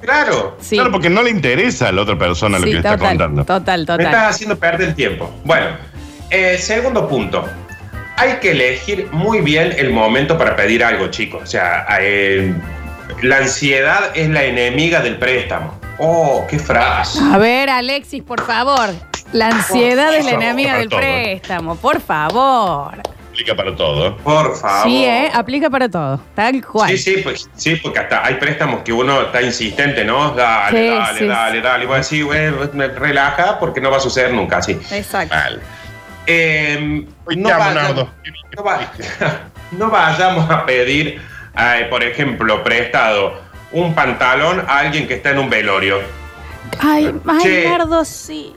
Claro. 0.00 0.56
Sí. 0.60 0.76
Claro, 0.76 0.92
porque 0.92 1.10
no 1.10 1.22
le 1.24 1.30
interesa 1.30 1.88
a 1.88 1.92
la 1.92 2.02
otra 2.02 2.16
persona 2.16 2.58
lo 2.58 2.64
que 2.64 2.70
le 2.70 2.76
está 2.76 2.96
contando. 2.96 3.44
total, 3.44 3.80
Me 3.80 3.86
total. 3.86 4.00
estás 4.06 4.34
haciendo 4.36 4.56
perder 4.56 4.90
el 4.90 4.94
tiempo. 4.94 5.28
Bueno, 5.44 5.66
eh, 6.30 6.58
segundo 6.58 7.08
punto. 7.08 7.44
Hay 8.18 8.34
que 8.34 8.52
elegir 8.52 9.08
muy 9.10 9.40
bien 9.40 9.74
el 9.76 9.90
momento 9.90 10.38
para 10.38 10.54
pedir 10.54 10.84
algo, 10.84 11.08
chicos. 11.08 11.42
O 11.42 11.46
sea, 11.46 11.86
eh, 12.00 12.54
la 13.22 13.38
ansiedad 13.38 14.12
es 14.14 14.28
la 14.30 14.44
enemiga 14.44 15.00
del 15.00 15.18
préstamo. 15.18 15.78
Oh, 15.98 16.46
qué 16.48 16.58
frase. 16.60 17.18
A 17.32 17.36
ver, 17.38 17.68
Alexis, 17.68 18.22
por 18.22 18.40
favor. 18.46 18.90
La 19.32 19.48
ansiedad 19.48 20.14
es 20.14 20.24
la 20.24 20.32
enemiga 20.32 20.78
del 20.78 20.88
todo. 20.88 21.00
préstamo, 21.00 21.76
por 21.76 22.00
favor. 22.00 22.94
Aplica 23.30 23.54
para 23.54 23.76
todo. 23.76 24.16
Por 24.18 24.56
favor. 24.56 24.88
Sí, 24.88 25.04
¿eh? 25.04 25.30
Aplica 25.34 25.68
para 25.68 25.88
todo. 25.90 26.18
Tal 26.34 26.64
cual. 26.64 26.88
Sí, 26.90 26.96
sí, 26.98 27.20
pues, 27.22 27.50
sí, 27.54 27.76
porque 27.76 27.98
hasta 27.98 28.24
hay 28.24 28.36
préstamos 28.36 28.80
que 28.82 28.92
uno 28.94 29.20
está 29.22 29.42
insistente, 29.42 30.04
¿no? 30.06 30.30
Dale, 30.30 30.78
Sí, 30.78 30.86
dale, 30.96 31.18
sí, 31.18 31.26
dale, 31.26 31.60
dale. 31.60 31.84
Y 31.84 31.86
voy 31.86 31.94
a 31.94 31.98
decir, 31.98 32.24
bueno, 32.24 32.56
me 32.72 32.88
relaja 32.88 33.58
porque 33.58 33.80
no 33.80 33.90
va 33.90 33.98
a 33.98 34.00
suceder 34.00 34.32
nunca 34.32 34.58
así. 34.58 34.72
Exacto. 34.90 35.34
Mal. 35.34 35.60
Eh, 36.26 37.04
Hoy 37.26 37.36
no, 37.36 37.48
va- 37.50 38.90
vayamos 39.90 40.50
a 40.50 40.64
pedir, 40.64 41.20
eh, 41.58 41.86
por 41.90 42.02
ejemplo, 42.02 42.62
prestado 42.64 43.40
un 43.72 43.94
pantalón 43.94 44.64
a 44.66 44.78
alguien 44.78 45.06
que 45.06 45.14
está 45.14 45.30
en 45.30 45.40
un 45.40 45.50
velorio. 45.50 46.00
Ay, 46.80 47.12
ay. 47.28 47.64
Nardo, 47.68 48.04
sí. 48.04 48.56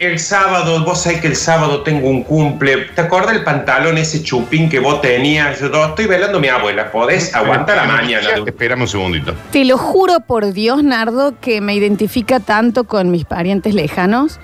El 0.00 0.20
sábado, 0.20 0.84
vos 0.84 1.02
sabés 1.02 1.20
que 1.20 1.26
el 1.26 1.34
sábado 1.34 1.82
tengo 1.82 2.08
un 2.08 2.22
cumple. 2.22 2.86
¿Te 2.94 3.00
acuerdas 3.00 3.32
del 3.32 3.42
pantalón 3.42 3.98
ese 3.98 4.22
chupín 4.22 4.68
que 4.68 4.78
vos 4.78 5.00
tenías? 5.00 5.58
Yo 5.58 5.66
estoy 5.86 6.06
velando 6.06 6.38
a 6.38 6.40
mi 6.40 6.46
abuela. 6.46 6.92
¿Podés 6.92 7.34
aguantar 7.34 7.78
la 7.78 7.84
mañana? 7.84 8.28
Espérame 8.46 8.82
un 8.82 8.88
segundito. 8.88 9.34
Te 9.50 9.64
lo 9.64 9.76
juro 9.76 10.20
por 10.20 10.52
Dios, 10.52 10.84
Nardo, 10.84 11.34
que 11.40 11.60
me 11.60 11.74
identifica 11.74 12.38
tanto 12.38 12.84
con 12.84 13.10
mis 13.10 13.24
parientes 13.24 13.74
lejanos 13.74 14.38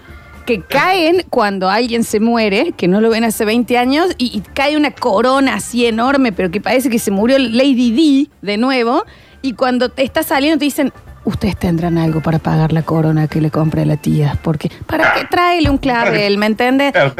que 0.44 0.60
caen 0.60 1.24
cuando 1.30 1.70
alguien 1.70 2.02
se 2.02 2.20
muere, 2.20 2.74
que 2.76 2.88
no 2.88 3.00
lo 3.00 3.08
ven 3.08 3.24
hace 3.24 3.44
20 3.44 3.78
años, 3.78 4.08
y, 4.18 4.36
y 4.36 4.40
cae 4.40 4.76
una 4.76 4.90
corona 4.90 5.54
así 5.54 5.86
enorme, 5.86 6.32
pero 6.32 6.50
que 6.50 6.60
parece 6.60 6.90
que 6.90 6.98
se 6.98 7.10
murió 7.10 7.38
Lady 7.38 7.92
D 7.92 8.30
de 8.42 8.56
nuevo, 8.58 9.04
y 9.40 9.54
cuando 9.54 9.88
te 9.88 10.02
está 10.02 10.22
saliendo 10.22 10.58
te 10.58 10.66
dicen, 10.66 10.92
ustedes 11.24 11.56
tendrán 11.56 11.98
algo 11.98 12.20
para 12.20 12.38
pagar 12.38 12.72
la 12.72 12.82
corona 12.82 13.28
que 13.28 13.40
le 13.40 13.50
compré 13.50 13.82
a 13.82 13.86
la 13.86 13.96
tía, 13.96 14.38
porque 14.42 14.70
¿para 14.86 15.14
qué 15.14 15.24
tráele 15.24 15.70
un 15.70 15.78
clavel, 15.78 16.38
me 16.38 16.46
entiendes? 16.46 16.92
Claro, 16.92 17.14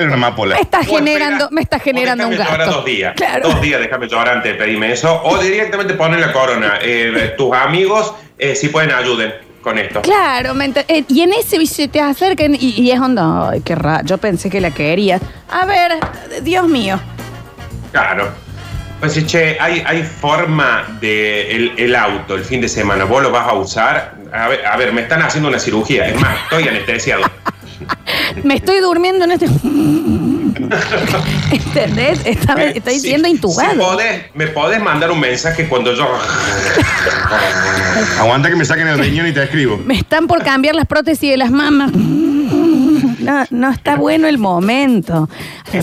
una 0.00 0.14
amapola. 0.14 0.56
Me 0.56 0.62
está 0.62 0.84
generando, 0.84 1.48
me 1.50 1.60
está 1.60 1.78
generando 1.78 2.28
un 2.28 2.36
gasto. 2.36 2.70
dos 2.70 2.84
días. 2.84 3.14
Claro. 3.16 3.48
Dos 3.48 3.60
días, 3.60 3.80
déjame 3.80 4.08
llorar 4.08 4.36
antes 4.36 4.52
de 4.52 4.58
pedirme 4.58 4.92
eso. 4.92 5.22
O 5.24 5.38
directamente 5.38 5.94
ponen 5.94 6.20
la 6.20 6.32
corona. 6.32 6.74
Eh, 6.82 7.34
tus 7.36 7.54
amigos, 7.54 8.14
eh, 8.38 8.54
si 8.54 8.68
pueden, 8.68 8.92
ayuden 8.92 9.32
con 9.60 9.78
esto. 9.78 10.02
Claro, 10.02 10.54
me 10.54 10.72
eh, 10.88 11.04
y 11.08 11.22
en 11.22 11.32
ese 11.32 11.58
vicio 11.58 11.88
te 11.90 12.00
acercan 12.00 12.54
y, 12.54 12.80
y 12.80 12.90
es 12.90 13.00
onda, 13.00 13.50
ay, 13.50 13.60
qué 13.62 13.74
raro, 13.74 14.04
yo 14.06 14.18
pensé 14.18 14.50
que 14.50 14.60
la 14.60 14.70
quería. 14.70 15.20
A 15.50 15.66
ver, 15.66 15.98
Dios 16.42 16.68
mío. 16.68 16.98
Claro. 17.92 18.47
Pues 19.00 19.12
sí, 19.12 19.24
che, 19.26 19.56
hay, 19.60 19.82
hay 19.86 20.02
forma 20.02 20.98
de 21.00 21.52
el, 21.54 21.72
el 21.76 21.94
auto 21.94 22.34
el 22.34 22.44
fin 22.44 22.60
de 22.60 22.68
semana. 22.68 23.04
¿Vos 23.04 23.22
lo 23.22 23.30
vas 23.30 23.46
a 23.48 23.52
usar? 23.54 24.14
A 24.32 24.48
ver, 24.48 24.66
a 24.66 24.76
ver, 24.76 24.92
me 24.92 25.02
están 25.02 25.22
haciendo 25.22 25.48
una 25.48 25.58
cirugía. 25.60 26.08
Es 26.08 26.20
más, 26.20 26.36
estoy 26.44 26.66
anestesiado. 26.68 27.22
Me 28.42 28.54
estoy 28.56 28.80
durmiendo 28.80 29.24
en 29.24 29.30
este... 29.32 29.46
¿Entendés? 31.52 32.20
Está, 32.24 32.54
estoy 32.64 32.94
Sí, 32.94 33.00
siendo 33.00 33.28
Si 33.28 33.34
intubado. 33.34 33.78
podés, 33.78 34.22
me 34.34 34.48
podés 34.48 34.80
mandar 34.82 35.10
un 35.12 35.20
mensaje 35.20 35.68
cuando 35.68 35.94
yo. 35.94 36.06
Aguanta 38.18 38.48
que 38.48 38.56
me 38.56 38.64
saquen 38.64 38.88
el 38.88 38.98
riñón 38.98 39.28
y 39.28 39.32
te 39.32 39.44
escribo. 39.44 39.76
Me 39.78 39.94
están 39.94 40.26
por 40.26 40.42
cambiar 40.42 40.74
las 40.74 40.86
prótesis 40.86 41.30
de 41.30 41.36
las 41.36 41.50
mamas. 41.50 41.92
No, 43.28 43.44
no 43.50 43.70
está 43.70 43.96
bueno 43.96 44.26
el 44.28 44.38
momento. 44.38 45.28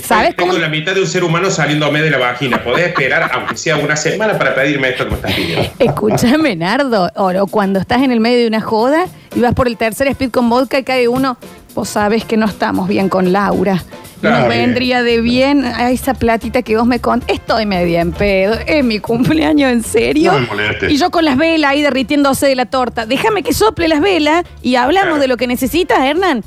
¿Sabes 0.03 0.35
Tengo 0.35 0.49
cómo? 0.51 0.59
la 0.61 0.69
mitad 0.69 0.93
de 0.93 1.01
un 1.01 1.07
ser 1.07 1.23
humano 1.23 1.49
saliéndome 1.51 2.01
de 2.01 2.09
la 2.09 2.17
vagina. 2.17 2.63
Podés 2.63 2.87
esperar, 2.87 3.29
aunque 3.33 3.55
sea 3.57 3.77
una 3.77 3.95
semana, 3.95 4.37
para 4.37 4.55
pedirme 4.55 4.89
esto 4.89 5.03
que 5.05 5.09
me 5.11 5.15
estás 5.17 5.33
pidiendo. 5.33 5.69
Escúchame, 5.79 6.55
Nardo. 6.55 7.11
O, 7.15 7.47
cuando 7.47 7.79
estás 7.79 8.01
en 8.01 8.11
el 8.11 8.19
medio 8.19 8.39
de 8.39 8.47
una 8.47 8.61
joda 8.61 9.05
y 9.35 9.41
vas 9.41 9.53
por 9.53 9.67
el 9.67 9.77
tercer 9.77 10.07
speed 10.07 10.31
con 10.31 10.49
vodka 10.49 10.79
y 10.79 10.83
cae 10.83 11.07
uno, 11.07 11.37
vos 11.75 11.89
sabes 11.89 12.25
que 12.25 12.37
no 12.37 12.45
estamos 12.47 12.87
bien 12.87 13.09
con 13.09 13.31
Laura. 13.31 13.83
Claro. 14.21 14.39
Nos 14.39 14.49
vendría 14.49 15.03
de 15.03 15.21
bien 15.21 15.65
a 15.65 15.91
esa 15.91 16.13
platita 16.15 16.63
que 16.63 16.77
vos 16.77 16.87
me 16.87 16.99
contaste. 16.99 17.33
Estoy 17.33 17.65
media 17.67 18.01
en 18.01 18.11
pedo. 18.11 18.55
Es 18.65 18.83
mi 18.83 18.97
cumpleaños, 18.99 19.71
¿en 19.71 19.83
serio? 19.83 20.31
No 20.31 20.39
me 20.39 20.47
molestes. 20.47 20.91
y 20.91 20.97
yo 20.97 21.11
con 21.11 21.25
las 21.25 21.37
velas 21.37 21.71
ahí 21.71 21.83
derritiéndose 21.83 22.47
de 22.47 22.55
la 22.55 22.65
torta. 22.65 23.05
Déjame 23.05 23.43
que 23.43 23.53
sople 23.53 23.87
las 23.87 24.01
velas 24.01 24.43
y 24.63 24.75
hablamos 24.77 25.05
Claro. 25.09 25.19
de 25.21 25.27
lo 25.27 25.37
que 25.37 25.45
necesitas, 25.45 25.99
Hernán. 25.99 26.43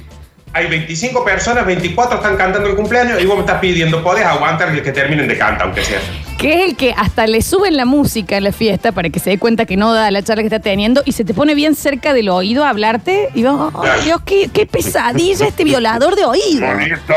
Hay 0.52 0.66
25 0.66 1.24
personas, 1.24 1.64
24 1.66 2.16
están 2.16 2.36
cantando 2.36 2.68
el 2.68 2.76
cumpleaños 2.76 3.20
y 3.20 3.26
vos 3.26 3.36
me 3.36 3.40
estás 3.42 3.60
pidiendo, 3.60 4.02
podés 4.02 4.24
aguantar 4.24 4.72
que, 4.74 4.82
que 4.82 4.92
terminen 4.92 5.28
de 5.28 5.36
cantar, 5.38 5.66
aunque 5.66 5.84
sea. 5.84 6.00
Que 6.38 6.54
es 6.54 6.70
el 6.70 6.76
que 6.76 6.94
hasta 6.96 7.26
le 7.26 7.42
suben 7.42 7.76
la 7.76 7.84
música 7.84 8.36
en 8.36 8.44
la 8.44 8.52
fiesta 8.52 8.92
para 8.92 9.10
que 9.10 9.18
se 9.18 9.30
dé 9.30 9.38
cuenta 9.38 9.64
que 9.66 9.76
no 9.76 9.92
da 9.92 10.10
la 10.10 10.22
charla 10.22 10.42
que 10.42 10.46
está 10.46 10.60
teniendo 10.60 11.02
y 11.04 11.12
se 11.12 11.24
te 11.24 11.34
pone 11.34 11.54
bien 11.54 11.74
cerca 11.74 12.14
del 12.14 12.28
oído 12.28 12.64
a 12.64 12.70
hablarte. 12.70 13.28
Y 13.34 13.42
vos, 13.42 13.72
Claro. 13.72 14.02
Dios, 14.02 14.20
qué, 14.24 14.48
qué 14.52 14.64
pesadilla 14.66 15.46
este 15.46 15.64
violador 15.64 16.14
de 16.16 16.24
oído. 16.24 16.66
¡Bonito! 16.66 17.14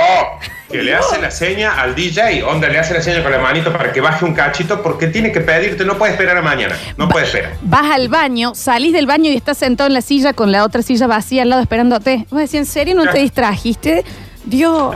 Que 0.72 0.82
le 0.84 0.96
hace 0.96 1.20
la 1.22 1.32
seña 1.32 1.80
al 1.82 1.94
DJ, 1.96 2.44
onda, 2.44 2.68
le 2.70 2.80
hace 2.80 2.94
la 2.94 3.02
seña 3.02 3.22
con 3.24 3.32
la 3.32 3.40
manito 3.40 3.72
para 3.72 3.92
que 3.92 4.00
baje 4.02 4.24
un 4.26 4.34
cachito 4.34 4.82
porque 4.82 5.08
tiene 5.08 5.32
que 5.32 5.42
pedirte, 5.42 5.84
no 5.86 5.98
puede 5.98 6.14
esperar 6.14 6.38
a 6.38 6.42
mañana, 6.42 6.78
no 6.98 7.10
puede 7.10 7.26
esperar. 7.26 7.54
Vas 7.62 7.92
al 7.92 8.08
baño, 8.08 8.54
salís 8.56 8.94
del 8.94 9.06
baño 9.06 9.30
y 9.32 9.36
estás 9.36 9.58
sentado 9.58 9.88
en 9.88 9.94
la 9.94 10.02
silla 10.02 10.34
con 10.34 10.52
la 10.52 10.64
otra 10.64 10.82
silla 10.82 11.08
vacía 11.08 11.42
al 11.44 11.50
lado 11.50 11.62
esperándote. 11.62 12.26
Vos 12.30 12.40
decís, 12.40 12.56
¿en 12.56 12.66
serio 12.66 12.96
no 12.96 13.08
te 13.12 13.20
distrajiste? 13.24 14.04
Dios, 14.46 14.96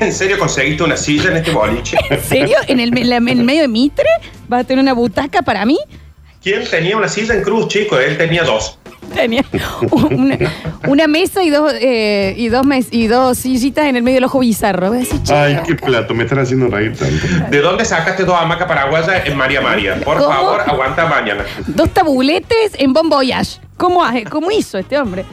¿En 0.00 0.12
serio 0.12 0.38
conseguiste 0.38 0.82
una 0.82 0.96
silla 0.96 1.30
en 1.30 1.38
este 1.38 1.50
boliche? 1.50 1.96
¿en 2.10 2.22
serio? 2.22 2.56
¿En 2.68 2.78
el, 2.80 2.96
en 2.96 3.08
la- 3.10 3.16
en 3.16 3.28
el 3.28 3.42
medio 3.44 3.62
de 3.62 3.68
Mitre? 3.68 4.06
¿Vas 4.48 4.60
a 4.62 4.64
tener 4.64 4.82
una 4.82 4.92
butaca 4.92 5.42
para 5.42 5.64
mí? 5.64 5.78
¿Quién 6.42 6.68
tenía 6.68 6.96
una 6.96 7.08
silla 7.08 7.34
en 7.34 7.42
cruz, 7.42 7.68
chico? 7.68 7.98
Él 7.98 8.16
tenía 8.18 8.42
dos. 8.42 8.78
Tenía 9.14 9.44
una, 9.90 10.38
una 10.86 11.06
mesa 11.06 11.42
y 11.42 11.50
dos, 11.50 11.72
eh, 11.80 12.34
y, 12.36 12.48
dos 12.48 12.64
mes- 12.66 12.88
y 12.90 13.06
dos 13.06 13.38
sillitas 13.38 13.86
en 13.86 13.96
el 13.96 14.02
medio 14.02 14.16
del 14.16 14.24
ojo 14.24 14.40
bizarro. 14.40 14.90
Decís, 14.90 15.22
che, 15.22 15.34
Ay, 15.34 15.58
qué 15.66 15.74
plato, 15.74 16.14
me 16.14 16.24
están 16.24 16.38
haciendo 16.40 16.68
reír 16.68 16.96
tanto. 16.96 17.26
¿De 17.50 17.58
dónde 17.60 17.84
sacaste 17.84 18.24
dos 18.24 18.36
hamacas 18.40 18.66
paraguayas 18.66 19.26
en 19.26 19.36
María 19.36 19.60
María? 19.60 19.96
Por 20.00 20.18
¿Cómo? 20.18 20.30
favor, 20.32 20.60
aguanta 20.66 21.06
mañana. 21.06 21.44
dos 21.66 21.90
tabuletes 21.90 22.72
en 22.78 22.92
Bon 22.92 23.08
Voyage. 23.08 23.60
¿Cómo, 23.76 24.04
hace- 24.04 24.24
¿Cómo 24.24 24.50
hizo 24.52 24.78
este 24.78 24.96
hombre? 24.98 25.24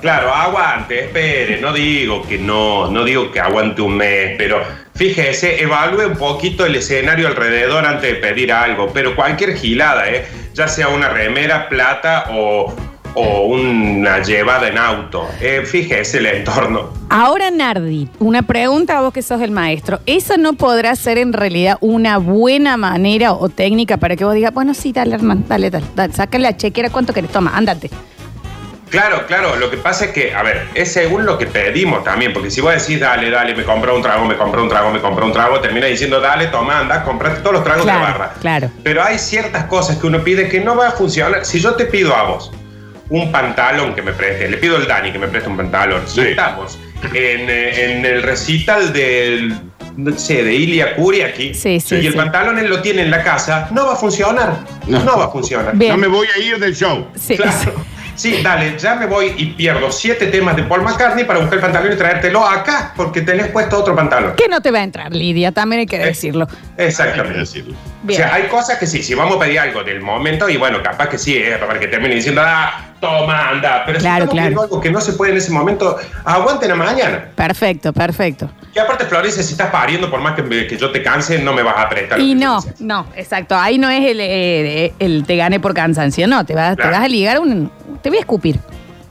Claro, 0.00 0.32
aguante, 0.34 1.04
espere, 1.04 1.60
no 1.60 1.72
digo 1.72 2.22
que 2.26 2.38
no, 2.38 2.90
no 2.90 3.04
digo 3.04 3.30
que 3.30 3.40
aguante 3.40 3.82
un 3.82 3.96
mes, 3.96 4.36
pero 4.38 4.62
fíjese, 4.94 5.62
evalúe 5.62 6.06
un 6.06 6.16
poquito 6.16 6.64
el 6.64 6.76
escenario 6.76 7.28
alrededor 7.28 7.84
antes 7.84 8.10
de 8.10 8.14
pedir 8.14 8.52
algo, 8.52 8.90
pero 8.94 9.14
cualquier 9.14 9.54
gilada, 9.56 10.08
¿eh? 10.08 10.26
ya 10.54 10.66
sea 10.68 10.88
una 10.88 11.10
remera, 11.10 11.68
plata 11.68 12.26
o, 12.32 12.72
o 13.14 13.46
una 13.46 14.22
llevada 14.22 14.68
en 14.68 14.78
auto, 14.78 15.28
eh, 15.40 15.62
fíjese 15.64 16.18
el 16.18 16.26
entorno. 16.26 16.90
Ahora, 17.08 17.50
Nardi, 17.50 18.08
una 18.18 18.42
pregunta 18.42 18.98
a 18.98 19.00
vos 19.00 19.12
que 19.12 19.22
sos 19.22 19.40
el 19.40 19.50
maestro. 19.50 20.00
¿Esa 20.06 20.36
no 20.36 20.54
podrá 20.54 20.94
ser 20.96 21.18
en 21.18 21.32
realidad 21.32 21.76
una 21.80 22.18
buena 22.18 22.76
manera 22.76 23.32
o 23.32 23.48
técnica 23.48 23.96
para 23.96 24.16
que 24.16 24.24
vos 24.24 24.34
digas, 24.34 24.54
bueno, 24.54 24.74
sí, 24.74 24.92
dale, 24.92 25.14
hermano, 25.14 25.42
dale, 25.48 25.70
dale, 25.70 25.86
dale, 25.94 26.12
sácale 26.12 26.42
la 26.42 26.56
chequera, 26.56 26.90
¿cuánto 26.90 27.12
querés? 27.12 27.30
Toma, 27.30 27.52
ándate. 27.54 27.90
Claro, 28.90 29.24
claro, 29.26 29.54
lo 29.54 29.70
que 29.70 29.76
pasa 29.76 30.06
es 30.06 30.10
que, 30.10 30.34
a 30.34 30.42
ver, 30.42 30.66
es 30.74 30.92
según 30.92 31.24
lo 31.24 31.38
que 31.38 31.46
pedimos 31.46 32.02
también, 32.02 32.32
porque 32.32 32.50
si 32.50 32.60
vos 32.60 32.74
decís, 32.74 32.98
dale, 32.98 33.30
dale, 33.30 33.54
me 33.54 33.62
compré 33.62 33.92
un 33.92 34.02
trago, 34.02 34.24
me 34.24 34.36
compré 34.36 34.60
un 34.60 34.68
trago, 34.68 34.90
me 34.90 35.00
compré 35.00 35.24
un 35.24 35.32
trago, 35.32 35.60
termina 35.60 35.86
diciendo, 35.86 36.20
dale, 36.20 36.48
toma, 36.48 36.80
anda, 36.80 37.04
comprate 37.04 37.40
todos 37.40 37.52
los 37.52 37.64
tragos 37.64 37.86
de 37.86 37.92
barra. 37.92 38.34
claro. 38.40 38.68
Pero 38.82 39.04
hay 39.04 39.18
ciertas 39.18 39.66
cosas 39.66 39.96
que 39.96 40.08
uno 40.08 40.24
pide 40.24 40.48
que 40.48 40.60
no 40.60 40.74
va 40.74 40.88
a 40.88 40.90
funcionar. 40.90 41.44
Si 41.44 41.60
yo 41.60 41.74
te 41.74 41.86
pido 41.86 42.16
a 42.16 42.24
vos 42.24 42.50
un 43.10 43.30
pantalón 43.32 43.94
que 43.94 44.02
me 44.02 44.12
preste, 44.12 44.48
le 44.48 44.56
pido 44.56 44.76
al 44.76 44.86
Dani 44.86 45.12
que 45.12 45.18
me 45.18 45.28
preste 45.28 45.48
un 45.48 45.56
pantalón, 45.56 46.02
Sí. 46.06 46.20
estamos 46.22 46.78
en, 47.12 47.50
eh, 47.50 47.92
en 47.96 48.04
el 48.06 48.22
recital 48.22 48.92
del, 48.92 49.54
no 49.96 50.16
sé, 50.16 50.44
de 50.44 50.54
Ilia 50.54 50.94
Curi 50.96 51.22
aquí, 51.22 51.52
Sí, 51.54 51.80
sí, 51.80 51.96
y 51.96 52.06
el 52.06 52.14
pantalón 52.14 52.58
él 52.58 52.68
lo 52.68 52.80
tiene 52.80 53.02
en 53.02 53.10
la 53.10 53.22
casa, 53.22 53.68
no 53.72 53.86
va 53.86 53.94
a 53.94 53.96
funcionar. 53.96 54.58
No, 54.86 55.02
No. 55.04 55.18
va 55.18 55.24
a 55.26 55.30
funcionar. 55.30 55.76
Bien. 55.76 55.92
No 55.92 55.98
me 55.98 56.06
voy 56.06 56.28
a 56.34 56.38
ir 56.38 56.58
del 56.58 56.74
show. 56.74 57.06
Sí, 57.16 57.36
Claro. 57.36 57.84
Sí, 58.16 58.42
dale, 58.42 58.76
ya 58.78 58.96
me 58.96 59.06
voy 59.06 59.32
y 59.38 59.46
pierdo 59.52 59.90
siete 59.90 60.26
temas 60.26 60.54
de 60.54 60.64
Paul 60.64 60.82
McCartney 60.82 61.24
para 61.24 61.38
buscar 61.38 61.54
el 61.54 61.60
pantalón 61.62 61.92
y 61.94 61.96
traértelo 61.96 62.46
acá, 62.46 62.92
porque 62.94 63.22
tenés 63.22 63.46
puesto 63.48 63.78
otro 63.78 63.96
pantalón. 63.96 64.34
Que 64.36 64.46
no 64.46 64.60
te 64.60 64.70
va 64.70 64.80
a 64.80 64.82
entrar, 64.82 65.10
Lidia, 65.14 65.52
también 65.52 65.80
hay 65.80 65.86
que 65.86 65.98
decirlo. 65.98 66.46
Hay 66.50 66.76
que 66.76 66.84
Exactamente. 66.88 67.38
decirlo. 67.38 67.72
O 67.72 68.06
Bien. 68.06 68.20
sea, 68.20 68.34
hay 68.34 68.42
cosas 68.48 68.76
que 68.78 68.86
sí, 68.86 69.02
si 69.02 69.14
vamos 69.14 69.36
a 69.36 69.38
pedir 69.40 69.58
algo 69.60 69.82
del 69.84 70.02
momento, 70.02 70.50
y 70.50 70.58
bueno, 70.58 70.82
capaz 70.82 71.08
que 71.08 71.16
sí, 71.16 71.34
eh, 71.38 71.56
para 71.66 71.80
que 71.80 71.86
termine 71.86 72.14
diciendo, 72.14 72.42
ah, 72.44 72.89
toma, 73.00 73.48
anda. 73.50 73.82
Pero 73.86 73.98
Claro, 73.98 74.26
si 74.26 74.30
claro. 74.32 74.62
algo 74.62 74.80
que 74.80 74.90
no 74.90 75.00
se 75.00 75.12
puede 75.14 75.32
en 75.32 75.38
ese 75.38 75.50
momento, 75.50 75.96
aguanten 76.24 76.70
a 76.70 76.74
mañana. 76.74 77.24
Perfecto, 77.34 77.92
perfecto. 77.92 78.50
Y 78.74 78.78
aparte, 78.78 79.04
Florencia, 79.06 79.42
si 79.42 79.52
estás 79.52 79.70
pariendo, 79.70 80.10
por 80.10 80.20
más 80.20 80.34
que, 80.36 80.76
yo 80.78 80.90
te 80.92 81.02
canse, 81.02 81.38
no 81.40 81.52
me 81.52 81.62
vas 81.62 81.76
a 81.76 81.82
apretar. 81.82 82.20
Y 82.20 82.34
no, 82.34 82.60
no, 82.78 83.06
exacto. 83.16 83.56
Ahí 83.56 83.78
no 83.78 83.90
es 83.90 84.04
el, 84.08 84.20
eh, 84.20 84.92
el 84.98 85.24
te 85.26 85.36
gane 85.36 85.58
por 85.58 85.74
cansancio, 85.74 86.26
no. 86.28 86.44
Te 86.46 86.54
vas, 86.54 86.76
Claro. 86.76 86.90
te 86.90 86.96
vas 86.96 87.04
a 87.04 87.08
ligar 87.08 87.40
un. 87.40 87.70
Te 88.02 88.10
voy 88.10 88.18
a 88.18 88.20
escupir. 88.20 88.60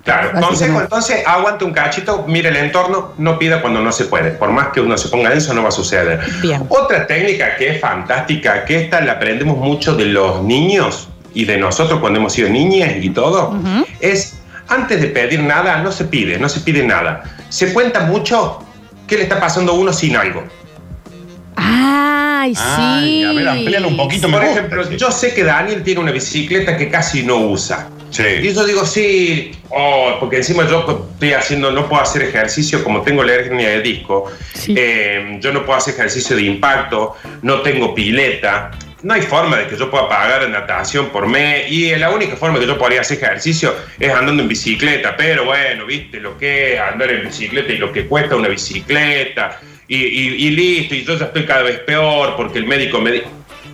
Claro, 0.04 0.32
consejo 0.40 0.80
entonces, 0.82 1.28
aguante 1.28 1.66
un 1.66 1.74
cachito, 1.74 2.24
mire 2.26 2.50
el 2.50 2.56
entorno, 2.56 3.12
no 3.18 3.38
pida 3.38 3.62
cuando 3.62 3.82
no 3.82 3.92
se 3.92 4.06
puede. 4.06 4.32
Por 4.32 4.50
más 4.50 4.70
que 4.70 4.80
uno 4.82 4.98
se 4.98 5.10
ponga 5.10 5.30
denso, 5.30 5.54
no 5.54 5.62
va 5.62 5.70
a 5.70 5.72
suceder. 5.74 6.22
Bien. 6.42 6.66
Otra 6.70 7.06
técnica 7.06 7.56
que 7.58 7.76
es 7.76 7.82
fantástica, 7.82 8.64
que 8.66 8.82
esta 8.82 9.02
la 9.02 9.14
aprendemos 9.14 9.58
mucho 9.58 9.96
de 9.96 10.06
los 10.06 10.42
niños 10.42 11.09
y 11.34 11.46
de 11.46 11.58
nosotros 11.58 12.00
cuando 12.00 12.20
hemos 12.20 12.34
sido 12.34 12.50
niñas 12.50 12.94
y 13.02 13.10
todo, 13.10 13.56
es 14.00 14.40
antes 14.68 15.02
de 15.02 15.08
pedir 15.08 15.42
nada, 15.42 15.82
no 15.82 15.92
se 15.92 16.06
pide, 16.06 16.38
no 16.38 16.48
se 16.48 16.60
pide 16.62 16.84
nada. 16.84 17.24
Se 17.50 17.74
cuenta 17.74 18.02
mucho 18.02 18.64
qué 19.08 19.18
le 19.18 19.24
está 19.24 19.40
pasando 19.40 19.72
a 19.72 19.76
uno 19.76 19.92
sin 19.92 20.16
algo. 20.16 20.44
Ay, 21.56 22.56
sí. 22.56 22.62
Ay, 22.64 23.24
a 23.24 23.34
ver, 23.34 23.48
amplíalo 23.50 23.88
un 23.90 23.98
poquito 23.98 24.30
Por 24.30 24.40
mejor. 24.40 24.58
ejemplo, 24.58 24.92
yo 24.92 25.12
sé 25.12 25.34
que 25.34 25.44
Daniel 25.44 25.84
tiene 25.84 26.00
una 26.00 26.12
bicicleta 26.12 26.78
que 26.78 26.90
casi 26.90 27.24
no 27.24 27.38
usa. 27.38 27.90
Sí. 28.12 28.24
Y 28.24 28.54
yo 28.54 28.66
digo, 28.66 28.86
sí, 28.86 29.52
oh, 29.70 30.16
porque 30.20 30.38
encima 30.38 30.68
yo 30.68 30.86
estoy 31.14 31.34
haciendo, 31.34 31.72
no 31.72 31.88
puedo 31.88 32.02
hacer 32.02 32.24
ejercicio 32.24 32.84
como 32.84 33.02
tengo 33.02 33.24
la 33.24 33.34
hernia 33.34 33.70
de 33.70 33.82
disco. 33.82 34.32
Eh, 34.68 35.38
yo 35.42 35.52
no 35.52 35.66
puedo 35.66 35.78
hacer 35.78 35.94
ejercicio 35.96 36.36
de 36.36 36.44
impacto, 36.44 37.16
no 37.42 37.62
tengo 37.62 37.94
pileta. 37.94 38.72
No 39.02 39.14
hay 39.14 39.22
forma 39.22 39.58
de 39.58 39.68
que 39.68 39.78
yo 39.78 39.90
pueda 39.90 40.10
pagar 40.10 40.50
natación 40.50 41.10
por 41.10 41.26
mes. 41.28 41.72
Y 41.72 41.96
la 41.96 42.10
única 42.10 42.36
forma 42.36 42.60
que 42.60 42.68
yo 42.68 42.78
podría 42.78 43.02
hacer 43.02 43.18
ejercicio 43.24 43.74
es 44.00 44.12
andando 44.12 44.44
en 44.44 44.50
bicicleta. 44.50 45.16
Pero 45.16 45.46
bueno, 45.46 45.86
viste 45.86 46.20
lo 46.20 46.38
que 46.38 46.74
es 46.76 46.80
andar 46.82 47.10
en 47.12 47.24
bicicleta 47.24 47.72
y 47.72 47.78
lo 47.78 47.92
que 47.94 48.06
cuesta 48.08 48.36
una 48.36 48.50
bicicleta. 48.50 49.60
Y, 49.88 49.96
y- 49.98 50.48
y 50.48 50.50
listo, 50.52 50.96
y 50.96 51.04
yo 51.04 51.18
ya 51.18 51.26
estoy 51.26 51.46
cada 51.46 51.64
vez 51.64 51.80
peor 51.80 52.36
porque 52.36 52.60
el 52.60 52.66
médico 52.66 53.00
me 53.00 53.12
dice. 53.12 53.26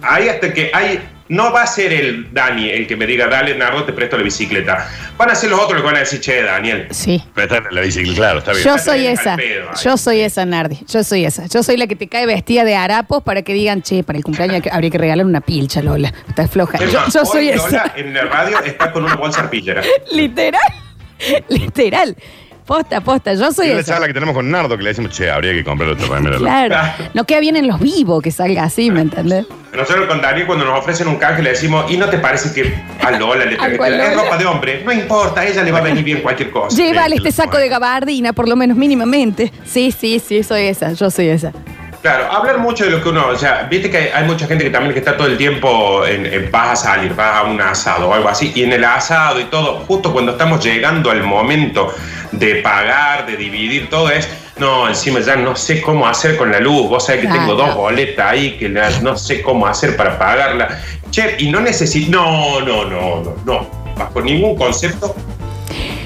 Ahí 0.01 0.29
hasta 0.29 0.53
que 0.53 0.69
hay. 0.73 0.99
No 1.27 1.51
va 1.51 1.63
a 1.63 1.67
ser 1.67 1.91
el 1.91 2.31
Dani 2.31 2.69
el 2.69 2.85
que 2.85 2.95
me 2.95 3.07
diga, 3.07 3.27
dale, 3.27 3.55
Nardo, 3.55 3.83
te 3.83 3.93
presto 3.93 4.15
la 4.15 4.23
bicicleta. 4.23 4.87
Van 5.17 5.31
a 5.31 5.35
ser 5.35 5.49
los 5.49 5.59
otros 5.59 5.73
los 5.73 5.81
que 5.81 5.85
van 5.87 5.95
a 5.95 5.99
decir, 5.99 6.19
che, 6.21 6.43
Daniel. 6.43 6.87
Sí. 6.91 7.23
Prestarle 7.33 7.69
la 7.71 7.81
bicicleta, 7.81 8.15
claro, 8.15 8.39
está 8.39 8.51
bien. 8.51 8.63
Yo 8.63 8.77
soy 8.77 9.07
esa. 9.07 9.35
pedo. 9.35 9.69
Yo 9.83 9.97
soy 9.97 10.19
esa, 10.21 10.45
Nardi. 10.45 10.79
Yo 10.87 11.03
soy 11.03 11.25
esa. 11.25 11.47
Yo 11.47 11.63
soy 11.63 11.77
la 11.77 11.87
que 11.87 11.95
te 11.95 12.07
cae 12.07 12.27
vestida 12.27 12.63
de 12.63 12.75
harapos 12.75 13.23
para 13.23 13.41
que 13.41 13.53
digan, 13.53 13.81
che, 13.81 14.03
para 14.03 14.17
el 14.17 14.23
cumpleaños 14.23 14.61
habría 14.71 14.91
que 14.91 14.97
regalar 14.99 15.25
una 15.25 15.41
pilcha, 15.41 15.81
Lola. 15.81 16.13
Estás 16.29 16.51
floja. 16.51 16.77
Yo, 16.77 16.99
más, 16.99 17.13
yo 17.13 17.25
soy 17.25 17.47
Lola 17.55 17.65
esa. 17.67 17.93
en 17.95 18.13
la 18.13 18.25
radio 18.25 18.59
está 18.63 18.91
con 18.91 19.03
una 19.03 19.15
bolsa 19.15 19.41
arpillera. 19.41 19.81
Literal. 20.11 20.61
Literal. 21.49 22.15
Posta, 22.65 22.99
posta. 23.01 23.33
Yo 23.35 23.51
soy 23.51 23.69
una 23.71 23.81
esa. 23.81 23.93
charla 23.93 24.07
que 24.07 24.13
tenemos 24.13 24.33
con 24.33 24.49
Nardo 24.49 24.75
que 24.75 24.83
le 24.83 24.89
decimos, 24.89 25.11
che, 25.11 25.29
habría 25.29 25.53
que 25.53 25.63
comprar 25.63 25.91
otra 25.91 26.07
remera. 26.07 26.37
Claro. 26.45 26.75
No 27.13 27.23
queda 27.25 27.39
bien 27.39 27.55
en 27.55 27.67
los 27.67 27.79
vivos 27.79 28.21
que 28.23 28.31
salga 28.31 28.63
así, 28.63 28.89
¿me 28.89 29.01
entendés? 29.01 29.45
Nosotros 29.75 30.07
con 30.07 30.21
Daniel 30.21 30.47
cuando 30.47 30.65
nos 30.65 30.79
ofrecen 30.79 31.07
un 31.07 31.17
canje 31.17 31.43
le 31.43 31.51
decimos, 31.51 31.91
¿y 31.91 31.97
no 31.97 32.09
te 32.09 32.17
parece 32.17 32.53
que 32.53 32.73
a 33.03 33.11
Lola 33.11 33.45
le 33.45 33.57
a 33.59 33.67
es 33.67 34.15
ropa 34.15 34.37
de 34.37 34.45
hombre? 34.45 34.83
No 34.83 34.91
importa, 34.91 35.41
a 35.41 35.45
ella 35.45 35.63
le 35.63 35.71
va 35.71 35.79
a 35.79 35.81
venir 35.81 36.03
bien 36.03 36.21
cualquier 36.21 36.49
cosa. 36.49 36.75
Llévale 36.75 37.17
este 37.17 37.31
saco 37.31 37.57
de 37.57 37.69
gabardina, 37.69 38.33
por 38.33 38.47
lo 38.47 38.55
menos 38.55 38.77
mínimamente. 38.77 39.51
Sí, 39.65 39.91
sí, 39.91 40.19
sí, 40.19 40.43
soy 40.43 40.63
esa. 40.63 40.93
Yo 40.93 41.11
soy 41.11 41.27
esa. 41.27 41.51
Claro, 42.05 42.31
hablar 42.31 42.59
mucho 42.59 42.83
de 42.85 42.91
lo 42.91 43.01
que 43.01 43.09
uno, 43.09 43.29
o 43.29 43.35
sea, 43.35 43.63
viste 43.67 43.89
que 43.89 43.97
hay, 43.97 44.09
hay 44.13 44.23
mucha 44.25 44.45
gente 44.45 44.63
que 44.63 44.69
también 44.69 44.93
que 44.93 44.99
está 44.99 45.17
todo 45.17 45.25
el 45.25 45.37
tiempo 45.39 46.05
en, 46.05 46.23
en 46.27 46.51
vas 46.51 46.69
a 46.69 46.75
salir, 46.75 47.15
vas 47.15 47.37
a 47.37 47.43
un 47.45 47.59
asado 47.59 48.09
o 48.09 48.13
algo 48.13 48.29
así, 48.29 48.51
y 48.53 48.61
en 48.61 48.73
el 48.73 48.83
asado 48.83 49.39
y 49.39 49.45
todo, 49.45 49.79
justo 49.87 50.13
cuando 50.13 50.33
estamos 50.33 50.63
llegando 50.63 51.09
al 51.09 51.23
momento 51.23 51.91
de 52.31 52.57
pagar, 52.57 53.25
de 53.25 53.35
dividir 53.37 53.89
todo 53.89 54.11
es, 54.11 54.29
no, 54.59 54.87
encima 54.87 55.19
ya 55.21 55.35
no 55.35 55.55
sé 55.55 55.81
cómo 55.81 56.05
hacer 56.07 56.37
con 56.37 56.51
la 56.51 56.59
luz, 56.59 56.87
vos 56.89 57.03
sabés 57.07 57.21
que 57.21 57.27
Claro. 57.27 57.41
tengo 57.41 57.55
dos 57.55 57.73
boletas 57.75 58.33
ahí 58.33 58.51
que 58.55 58.69
la- 58.69 58.91
no 58.99 59.17
sé 59.17 59.41
cómo 59.41 59.65
hacer 59.65 59.95
para 59.97 60.19
pagarla. 60.19 60.79
Che, 61.09 61.37
y 61.39 61.49
no 61.49 61.59
necesito, 61.59 62.11
no, 62.11 62.61
no, 62.61 62.85
no, 62.85 63.23
no, 63.23 63.35
no, 63.45 63.67
bajo 63.97 64.21
ningún 64.21 64.55
concepto 64.55 65.15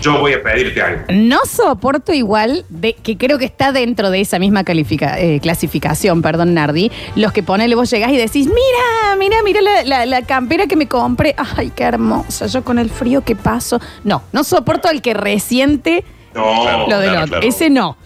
yo 0.01 0.20
voy 0.20 0.34
a 0.34 0.41
pedirte 0.44 0.82
algo. 0.82 1.01
No 1.10 1.39
soporto 1.46 2.14
igual, 2.14 2.66
de, 2.70 2.94
que 2.94 3.18
creo 3.18 3.38
que 3.38 3.46
está 3.46 3.72
dentro 3.72 4.09
de 4.12 4.22
esa 4.22 4.40
misma 4.40 4.64
califica- 4.64 5.20
eh, 5.20 5.40
clasificación, 5.42 6.22
perdón, 6.22 6.53
Nardi, 6.53 6.92
los 7.16 7.31
que 7.31 7.44
ponele, 7.44 7.75
vos 7.75 7.90
llegás 7.90 8.12
y 8.12 8.18
decís, 8.18 8.48
mira, 8.48 9.16
mira, 9.18 9.38
mira 9.44 9.62
la, 9.62 9.83
la- 9.83 10.05
la 10.05 10.22
campera 10.24 10.68
que 10.68 10.75
me 10.75 10.88
compré. 10.88 11.35
Ay, 11.57 11.72
qué 11.75 11.83
hermosa, 11.83 12.48
yo 12.48 12.64
con 12.64 12.79
el 12.79 12.90
frío 12.90 13.22
que 13.24 13.35
paso. 13.35 13.79
No, 14.03 14.24
no 14.31 14.44
soporto 14.44 14.88
al 14.88 15.01
que 15.01 15.14
resiente 15.14 16.03
No, 16.33 16.88
lo 16.88 17.00
del 17.00 17.09
claro, 17.12 17.25
otro. 17.25 17.27
claro. 17.40 17.48
Ese 17.48 17.70
no. 17.70 17.98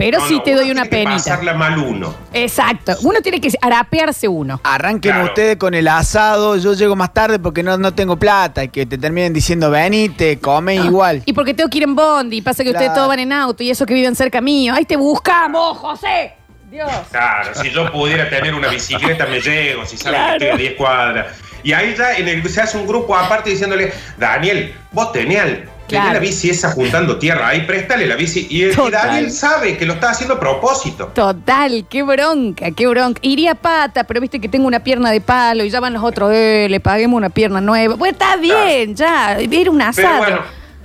Pero 0.00 0.18
No, 0.18 0.26
sí 0.26 0.34
no, 0.36 0.42
te 0.42 0.50
uno 0.52 0.60
doy 0.62 0.70
una 0.70 0.82
tiene 0.82 0.96
que 1.04 1.04
penita. 1.10 1.24
pasarla 1.30 1.54
mal 1.54 1.78
uno. 1.78 2.14
Exacto. 2.32 2.96
Uno 3.02 3.20
tiene 3.20 3.40
que 3.40 3.50
arapearse 3.60 4.26
uno. 4.28 4.60
Arranquen 4.64 5.12
Claro. 5.12 5.26
ustedes 5.26 5.56
con 5.58 5.74
el 5.74 5.86
asado, 5.88 6.56
yo 6.56 6.72
llego 6.74 6.96
más 6.96 7.12
tarde 7.12 7.38
porque 7.38 7.62
no, 7.62 7.76
no 7.76 7.92
tengo 7.92 8.16
plata 8.16 8.64
y 8.64 8.68
que 8.68 8.86
te 8.86 8.96
terminen 8.96 9.32
diciendo 9.34 9.70
venite, 9.70 10.38
come 10.40 10.76
igual. 10.76 11.22
Y 11.26 11.32
porque 11.34 11.52
tengo 11.54 11.68
que 11.68 11.78
ir 11.78 11.84
en 11.84 11.94
bondi, 11.94 12.40
pasa 12.40 12.62
que 12.64 12.70
ustedes 12.70 12.86
Claro. 12.88 12.96
todos 13.00 13.08
van 13.08 13.18
en 13.20 13.32
auto 13.32 13.62
y 13.62 13.70
eso 13.70 13.84
que 13.84 13.92
viven 13.94 14.16
cerca 14.16 14.40
mío. 14.40 14.72
¡Ahí 14.74 14.86
te 14.86 14.96
buscamos, 14.96 15.76
José! 15.78 16.32
Dios. 16.70 16.88
Claro, 17.10 17.50
si 17.60 17.68
yo 17.70 17.90
pudiera 17.92 18.30
tener 18.30 18.54
una 18.54 18.68
bicicleta 18.68 19.26
me 19.26 19.40
llego, 19.40 19.84
si 19.84 19.96
saben 19.96 20.20
Claro. 20.20 20.38
que 20.38 20.44
estoy 20.46 20.48
a 20.66 20.68
10 20.68 20.74
cuadras. 20.78 21.26
Y 21.62 21.72
ahí 21.72 21.94
ya 21.98 22.14
en 22.14 22.26
el, 22.28 22.48
se 22.48 22.60
hace 22.62 22.78
un 22.78 22.86
grupo 22.86 23.14
aparte 23.16 23.50
diciéndole, 23.50 23.92
Daniel, 24.16 24.72
vos 24.92 25.12
tenés, 25.12 25.40
al- 25.40 25.64
Claro. 25.90 26.14
la 26.14 26.18
bici 26.20 26.50
esa 26.50 26.70
juntando 26.70 27.18
tierra, 27.18 27.48
ahí 27.48 27.62
préstale 27.62 28.06
la 28.06 28.16
bici. 28.16 28.46
Y. 28.50 28.64
Daniel 28.90 29.30
sabe 29.30 29.76
que 29.76 29.84
lo 29.86 29.94
está 29.94 30.10
haciendo 30.10 30.34
a 30.34 30.40
propósito. 30.40 31.06
Total, 31.14 31.86
qué 31.88 32.02
bronca, 32.02 32.70
qué 32.70 32.86
bronca. 32.86 33.18
Iría 33.22 33.52
a 33.52 33.54
pata, 33.54 34.04
pero 34.04 34.20
viste 34.20 34.40
que 34.40 34.48
tengo 34.48 34.66
una 34.66 34.80
pierna 34.80 35.10
de 35.10 35.20
palo 35.20 35.64
y 35.64 35.70
ya 35.70 35.80
van 35.80 35.92
los 35.92 36.02
otros, 36.02 36.30
eh, 36.32 36.66
le 36.70 36.80
paguemos 36.80 37.16
una 37.16 37.30
pierna 37.30 37.60
nueva. 37.60 37.96
Pues 37.96 38.12
está 38.12 38.36
bien, 38.36 38.94
ya, 38.94 39.38
era 39.38 39.70
un 39.70 39.78
Pero 39.78 39.88
asado. 39.90 40.18
bueno, 40.18 40.40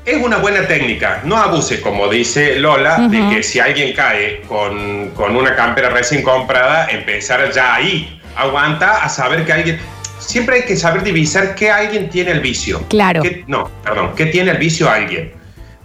es 0.06 0.24
una 0.24 0.38
buena 0.38 0.68
técnica. 0.68 1.22
No 1.24 1.38
abuse, 1.38 1.82
como 1.82 2.08
dice 2.08 2.60
Lola, 2.60 2.98
de 3.10 3.30
que 3.30 3.44
si 3.44 3.60
alguien 3.60 3.94
cae 3.94 4.42
con, 4.48 5.10
con 5.12 5.36
una 5.36 5.56
campera 5.56 5.90
recién 5.90 6.22
comprada, 6.22 6.88
empezar 6.90 7.52
ya 7.52 7.76
ahí. 7.76 8.22
Aguanta 8.36 9.04
a 9.04 9.10
saber 9.10 9.46
que 9.46 9.54
alguien. 9.54 9.80
Siempre 10.20 10.58
hay 10.58 10.62
que 10.64 10.76
saber 10.78 11.04
divisar 11.04 11.56
qué 11.56 11.70
alguien 11.72 12.10
tiene 12.10 12.32
el 12.32 12.40
vicio. 12.40 12.84
Claro. 12.88 13.22
¿Qué- 13.22 13.44
no, 13.48 13.70
perdón, 13.84 14.12
¿qué 14.16 14.26
tiene 14.28 14.52
el 14.52 14.58
vicio 14.58 14.90
alguien? 14.90 15.34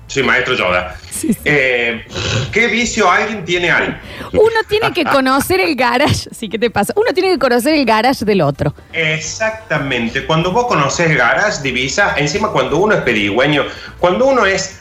Soy 0.06 0.24
maestro 0.24 0.54
Yoda. 0.54 0.96
Eh, 1.44 2.04
¿Qué 2.50 2.66
vicio 2.66 3.08
alguien 3.08 3.44
tiene 3.44 3.70
alguien? 3.70 3.96
Uno 4.32 4.56
tiene 4.68 4.92
que 4.92 5.04
conocer 5.04 5.60
el 5.60 5.76
garage. 5.76 6.28
Sí, 6.32 6.48
¿qué 6.48 6.58
te 6.58 6.68
pasa? 6.68 6.92
Uno 6.96 7.12
tiene 7.14 7.30
que 7.30 7.38
conocer 7.38 7.74
el 7.74 7.84
garage 7.84 8.24
del 8.24 8.40
otro. 8.40 8.74
Exactamente. 8.92 10.26
Cuando 10.26 10.50
vos 10.50 10.66
conoces 10.66 11.16
garage, 11.16 11.62
divisa, 11.62 12.14
encima 12.16 12.48
cuando 12.50 12.78
uno 12.78 12.94
es 12.94 13.02
pedigüeño, 13.02 13.64
cuando 13.98 14.26
uno 14.26 14.46
es 14.46 14.80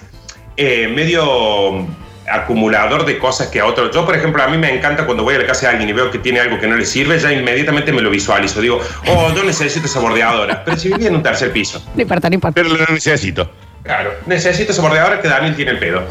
eh, 0.57 0.87
medio 0.87 1.85
acumulador 2.31 3.05
de 3.05 3.17
cosas 3.17 3.47
que 3.47 3.59
a 3.59 3.65
otros. 3.65 3.93
Yo, 3.93 4.05
por 4.05 4.15
ejemplo, 4.15 4.41
a 4.43 4.47
mí 4.47 4.57
me 4.57 4.73
encanta 4.73 5.05
cuando 5.05 5.23
voy 5.23 5.35
a 5.35 5.39
la 5.39 5.45
casa 5.45 5.67
de 5.67 5.67
alguien 5.73 5.89
y 5.89 5.93
veo 5.93 6.11
que 6.11 6.19
tiene 6.19 6.39
algo 6.39 6.59
que 6.59 6.67
no 6.67 6.75
le 6.75 6.85
sirve, 6.85 7.19
ya 7.19 7.31
inmediatamente 7.31 7.91
me 7.91 8.01
lo 8.01 8.09
visualizo. 8.09 8.61
Digo, 8.61 8.79
oh, 9.07 9.33
yo 9.35 9.43
necesito 9.43 9.85
esa 9.85 9.99
bordeadora. 9.99 10.63
Pero 10.63 10.77
si 10.77 10.89
vivía 10.89 11.07
en 11.07 11.15
un 11.15 11.23
tercer 11.23 11.51
piso. 11.51 11.83
No 11.95 12.01
importa, 12.01 12.29
no 12.29 12.35
importa. 12.35 12.55
Pero 12.55 12.69
lo 12.75 12.85
necesito. 12.93 13.49
Claro, 13.83 14.11
necesito 14.25 14.71
esa 14.71 14.81
bordeadora 14.81 15.21
que 15.21 15.27
Daniel 15.27 15.55
tiene 15.55 15.71
el 15.71 15.79
pedo. 15.79 16.03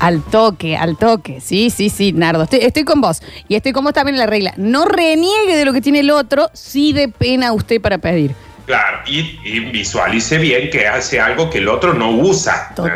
Al 0.00 0.22
toque, 0.24 0.76
al 0.76 0.96
toque. 0.98 1.40
Sí, 1.40 1.70
sí, 1.70 1.88
sí, 1.88 2.12
Nardo. 2.12 2.42
Estoy, 2.42 2.58
estoy 2.62 2.84
con 2.84 3.00
vos. 3.00 3.22
Y 3.48 3.54
estoy 3.54 3.72
con 3.72 3.84
vos 3.84 3.92
también 3.94 4.16
en 4.16 4.20
la 4.20 4.26
regla. 4.26 4.52
No 4.56 4.84
reniegue 4.86 5.56
de 5.56 5.64
lo 5.64 5.72
que 5.72 5.80
tiene 5.80 6.00
el 6.00 6.10
otro, 6.10 6.50
sí 6.52 6.92
de 6.92 7.08
pena 7.08 7.52
usted 7.52 7.80
para 7.80 7.98
pedir. 7.98 8.34
Claro, 8.66 8.98
y, 9.06 9.38
y 9.44 9.60
visualice 9.60 10.38
bien 10.38 10.70
que 10.70 10.88
hace 10.88 11.20
algo 11.20 11.48
que 11.50 11.58
el 11.58 11.68
otro 11.68 11.94
no 11.94 12.10
usa. 12.10 12.72
To- 12.74 12.88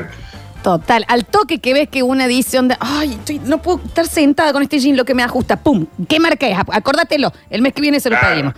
Total. 0.69 1.03
Al 1.09 1.25
toque 1.25 1.61
que 1.61 1.73
ves 1.73 1.89
que 1.89 2.03
una 2.03 2.27
dice, 2.27 2.59
onda, 2.59 2.77
ay, 2.79 3.13
estoy- 3.15 3.39
no 3.43 3.63
puedo 3.63 3.81
estar 3.87 4.07
sentada 4.07 4.53
con 4.53 4.63
este 4.63 4.79
jean, 4.79 4.99
lo 4.99 5.07
que 5.07 5.15
me 5.15 5.23
ajusta. 5.23 5.57
¡Pum! 5.63 5.87
¿Qué 6.07 6.21
marca 6.21 6.47
es? 6.47 6.59
Acórdatelo. 6.59 7.33
El 7.49 7.63
mes 7.63 7.73
que 7.73 7.81
viene 7.81 8.01
se 8.01 8.11
lo 8.11 8.19
Claro. 8.19 8.35
pedimos. 8.35 8.55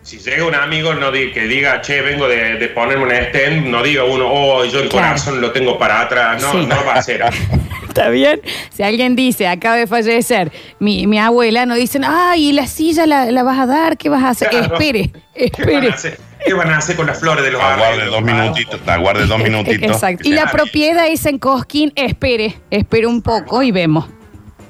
Si 0.00 0.18
llega 0.18 0.46
un 0.46 0.54
amigo 0.54 0.94
no 0.94 1.12
di- 1.12 1.32
que 1.32 1.42
diga, 1.46 1.82
che, 1.82 2.00
vengo 2.00 2.28
de, 2.28 2.54
de 2.54 2.68
ponerme 2.68 3.04
un 3.04 3.12
stand, 3.12 3.66
no 3.66 3.82
diga 3.82 4.04
uno, 4.04 4.26
oh, 4.26 4.64
yo 4.64 4.80
el 4.80 4.88
Claro. 4.88 5.08
corazón 5.08 5.40
lo 5.42 5.50
tengo 5.52 5.78
para 5.78 6.00
atrás. 6.00 6.40
No, 6.42 6.50
Sí. 6.52 6.66
no 6.66 6.76
va 6.86 6.94
a 6.94 7.02
ser. 7.02 7.22
¿Está 7.88 8.08
bien? 8.08 8.40
Si 8.74 8.82
alguien 8.82 9.14
dice, 9.14 9.46
acaba 9.46 9.76
de 9.76 9.86
fallecer 9.86 10.50
mi, 10.78 11.06
mi 11.06 11.18
abuela, 11.18 11.66
no 11.66 11.74
dicen, 11.74 12.04
ay, 12.06 12.48
¿y 12.48 12.52
la 12.52 12.66
silla 12.66 13.04
la, 13.06 13.30
la 13.30 13.42
vas 13.42 13.58
a 13.58 13.66
dar? 13.66 13.98
¿Qué 13.98 14.08
vas 14.08 14.22
a 14.24 14.30
hacer? 14.30 14.48
Claro. 14.48 14.72
Espere, 14.78 15.10
¿Qué 15.34 15.50
van, 15.62 15.70
espere. 15.74 15.88
a 15.90 15.92
hacer? 15.94 16.18
¿Qué 16.44 16.52
van 16.54 16.70
a 16.70 16.78
hacer 16.78 16.96
con 16.96 17.06
las 17.06 17.20
flores 17.20 17.44
de 17.44 17.50
los 17.52 17.62
Aguarde 17.62 18.04
dos 18.06 18.22
minutitos, 18.22 18.80
aguarde 18.86 19.26
dos 19.26 19.38
minutitos. 19.38 19.90
Exacto. 19.90 20.28
Y 20.28 20.32
la 20.32 20.50
propiedad 20.50 21.06
esa 21.06 21.30
en 21.30 21.38
Cosquín, 21.38 21.92
espere, 21.96 22.56
espere 22.70 23.06
un 23.06 23.22
poco 23.22 23.62
y 23.62 23.72
vemos. 23.72 24.06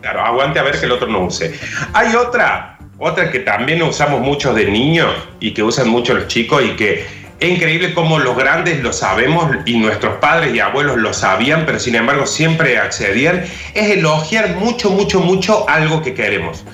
Claro, 0.01 0.21
aguante 0.21 0.59
a 0.59 0.63
ver 0.63 0.79
que 0.79 0.87
el 0.87 0.93
otro 0.93 1.09
no 1.09 1.25
use. 1.25 1.59
Hay 1.95 2.15
otra, 2.15 2.79
otra 2.99 3.31
que 3.31 3.41
también 3.41 3.83
usamos 3.83 4.21
muchos 4.21 4.55
de 4.55 4.67
niños 4.67 5.13
y 5.41 5.53
que 5.53 5.63
usan 5.63 5.89
mucho 5.89 6.15
los 6.15 6.29
chicos 6.29 6.63
y 6.65 6.77
que 6.77 7.25
Es 7.41 7.51
increíble 7.51 7.93
cómo 7.93 8.19
los 8.21 8.37
grandes 8.37 8.81
lo 8.83 8.93
sabemos 8.93 9.51
y 9.67 9.77
nuestros 9.79 10.17
padres 10.19 10.55
y 10.55 10.61
abuelos 10.61 10.97
lo 10.97 11.13
sabían, 11.13 11.67
pero 11.67 11.79
sin 11.81 11.97
embargo 11.97 12.27
siempre 12.27 12.79
accedían. 12.79 13.45
Es 13.75 13.91
elogiar 13.91 14.57
mucho, 14.57 14.91
mucho, 14.91 15.21
mucho 15.21 15.69
algo 15.69 16.01
que 16.01 16.15
queremos. 16.15 16.65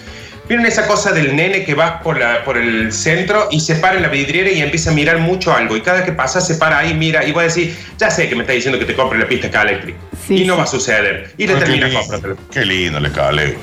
Miren 0.50 0.66
esa 0.66 0.88
cosa 0.88 1.12
del 1.12 1.36
nene 1.36 1.64
que 1.64 1.74
va 1.74 2.02
por, 2.02 2.18
la- 2.18 2.42
por 2.44 2.58
el 2.58 2.92
centro 2.92 3.46
y 3.52 3.60
se 3.60 3.76
para 3.76 3.94
en 3.94 4.02
la 4.02 4.08
vidriera 4.08 4.50
y 4.50 4.60
empieza 4.60 4.90
a 4.90 4.92
mirar 4.92 5.18
mucho 5.18 5.54
algo. 5.54 5.76
Y 5.76 5.80
cada 5.80 5.98
vez 5.98 6.06
que 6.06 6.12
pasa 6.12 6.40
se 6.40 6.56
para 6.56 6.76
ahí, 6.78 6.92
mira 6.92 7.24
y 7.24 7.30
va 7.30 7.42
a 7.42 7.44
decir, 7.44 7.76
ya 7.96 8.10
sé 8.10 8.28
que 8.28 8.34
me 8.34 8.40
está 8.40 8.52
diciendo 8.54 8.76
que 8.76 8.84
te 8.84 8.96
compre 8.96 9.16
la 9.16 9.28
pista 9.28 9.46
acá 9.46 9.62
eléctrica. 9.62 9.96
Sí, 10.26 10.42
y 10.42 10.44
no 10.44 10.54
sí. 10.54 10.58
va 10.58 10.64
a 10.64 10.66
suceder. 10.66 11.32
Y 11.38 11.46
le 11.46 11.54
termina 11.54 11.88
comprando. 11.92 12.36
Qué 12.52 12.64
lindo 12.64 12.98
le 12.98 13.12
cale. 13.12 13.56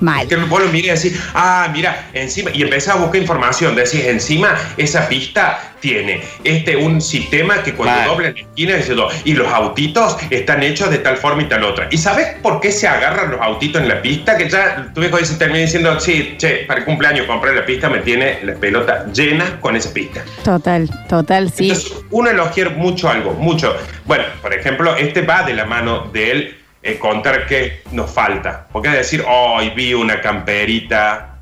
Mal. 0.00 0.28
Que 0.28 0.36
vos 0.36 0.62
lo 0.62 0.76
y 0.76 0.82
decís, 0.82 1.18
ah, 1.34 1.68
mira, 1.72 2.10
encima, 2.12 2.50
y 2.52 2.62
empezás 2.62 2.96
a 2.96 2.98
buscar 2.98 3.20
información, 3.20 3.74
decís, 3.74 4.04
encima 4.04 4.54
esa 4.76 5.08
pista 5.08 5.72
tiene 5.80 6.22
este 6.44 6.76
un 6.76 7.00
sistema 7.00 7.62
que 7.62 7.72
cuando 7.72 7.96
Mal. 7.96 8.08
dobla 8.08 8.28
en 8.28 8.34
la 8.34 8.40
esquina 8.40 8.76
dice 8.76 8.94
dos, 8.94 9.14
y 9.24 9.34
los 9.34 9.48
autitos 9.48 10.16
están 10.30 10.62
hechos 10.62 10.90
de 10.90 10.98
tal 10.98 11.16
forma 11.16 11.42
y 11.42 11.46
tal 11.46 11.64
otra. 11.64 11.88
¿Y 11.90 11.98
sabes 11.98 12.26
por 12.42 12.60
qué 12.60 12.72
se 12.72 12.86
agarran 12.86 13.30
los 13.30 13.40
autitos 13.40 13.80
en 13.80 13.88
la 13.88 14.02
pista? 14.02 14.36
Que 14.36 14.48
ya 14.50 14.90
tu 14.94 15.00
viejo 15.00 15.16
dice, 15.16 15.34
termina 15.36 15.60
diciendo, 15.60 15.98
sí, 15.98 16.34
che, 16.36 16.64
para 16.66 16.80
el 16.80 16.86
cumpleaños 16.86 17.26
compré 17.26 17.54
la 17.54 17.64
pista, 17.64 17.88
me 17.88 18.00
tiene 18.00 18.40
la 18.42 18.54
pelota 18.54 19.06
llena 19.12 19.58
con 19.60 19.76
esa 19.76 19.92
pista. 19.94 20.22
Total, 20.44 20.90
total, 21.08 21.50
sí. 21.50 21.70
Entonces, 21.70 21.92
uno 22.10 22.30
elogiar 22.30 22.76
mucho 22.76 23.08
algo, 23.08 23.32
mucho. 23.32 23.74
Bueno, 24.04 24.24
por 24.42 24.52
ejemplo, 24.52 24.94
este 24.96 25.22
va 25.22 25.42
de 25.42 25.54
la 25.54 25.64
mano 25.64 26.10
de 26.12 26.30
él 26.30 26.56
eh, 26.86 26.98
contar 26.98 27.46
qué 27.46 27.82
nos 27.92 28.10
falta. 28.10 28.66
Porque 28.72 28.88
es 28.88 28.94
decir, 28.94 29.24
hoy 29.28 29.70
vi 29.70 29.94
una 29.94 30.20
camperita, 30.20 31.32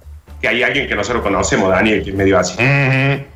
que 0.40 0.48
hay 0.48 0.62
alguien 0.62 0.86
que 0.86 0.94
nosotros 0.94 1.22
conocemos, 1.22 1.70
Daniel, 1.70 2.02
que 2.02 2.10
es 2.10 2.16
medio 2.16 2.38
así. 2.38 2.56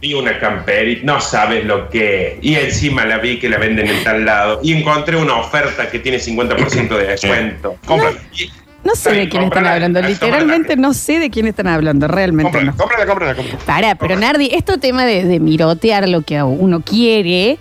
Vi 0.00 0.14
una 0.14 0.38
camperita, 0.38 1.02
no 1.04 1.20
sabes 1.20 1.64
lo 1.64 1.88
que 1.88 2.28
es. 2.32 2.34
Y 2.42 2.54
encima 2.56 3.04
la 3.06 3.18
vi 3.18 3.38
que 3.38 3.48
la 3.48 3.56
venden 3.58 3.88
en 3.88 4.04
tal 4.04 4.24
lado. 4.24 4.60
Y 4.62 4.72
encontré 4.74 5.16
una 5.16 5.36
oferta 5.36 5.88
que 5.90 5.98
tiene 6.00 6.18
50% 6.18 6.88
de 6.96 7.06
descuento. 7.06 7.76
Cómprala. 7.86 8.18
Y- 8.36 8.50
No 8.84 8.94
sé 8.94 9.12
de 9.12 9.28
quién 9.28 9.42
están 9.44 9.66
hablando. 9.66 10.00
Literalmente 10.02 10.76
no 10.76 10.94
sé 10.94 11.18
de 11.18 11.30
quién 11.30 11.46
están 11.46 11.66
hablando. 11.66 12.08
Realmente 12.08 12.52
Cómprala, 12.52 12.70
no. 12.72 12.76
cómprala, 12.76 13.06
cómprala, 13.06 13.34
cómprala. 13.34 13.64
Para, 13.64 13.94
pero 13.96 14.16
Nardi, 14.16 14.50
esto 14.52 14.78
tema 14.78 15.04
de, 15.04 15.24
de 15.24 15.40
mirotear 15.40 16.08
lo 16.08 16.22
que 16.22 16.42
uno 16.42 16.80
quiere 16.82 17.58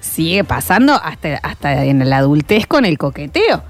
sigue 0.00 0.44
pasando 0.44 0.94
hasta, 0.94 1.36
hasta 1.42 1.84
en 1.84 2.08
la 2.08 2.18
adultez 2.18 2.66
con 2.66 2.84
el 2.84 2.98
coqueteo. 2.98 3.62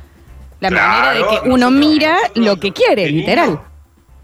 La 0.60 0.68
Claro, 0.68 0.90
manera 1.06 1.12
de 1.14 1.20
que 1.40 1.48
uno 1.48 1.70
nosotros- 1.70 1.72
mira 1.72 2.16
lo 2.34 2.60
que 2.60 2.72
quiere, 2.72 3.10
literal. 3.10 3.60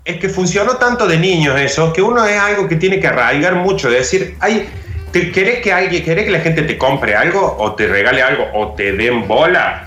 Es 0.05 0.19
que 0.19 0.29
funcionó 0.29 0.77
tanto 0.77 1.07
de 1.09 1.19
niños 1.19 1.59
eso, 1.59 1.93
que 1.93 2.01
uno 2.03 2.25
es 2.25 2.39
algo 2.39 2.69
que 2.69 2.77
tiene 2.77 3.01
que 3.01 3.07
arraigar 3.09 3.57
mucho, 3.57 3.91
de 3.91 3.97
decir, 3.99 4.37
ay, 4.41 4.69
¿te 5.11 5.33
querés 5.33 5.61
que 5.63 5.73
alguien, 5.73 6.05
querés 6.05 6.27
que 6.27 6.31
la 6.31 6.41
gente 6.41 6.63
te 6.63 6.79
compre 6.79 7.17
algo, 7.17 7.57
o 7.59 7.73
te 7.75 7.87
regale 7.89 8.23
algo, 8.23 8.45
o 8.55 8.69
te 8.75 8.93
den 8.93 9.27
bola? 9.27 9.83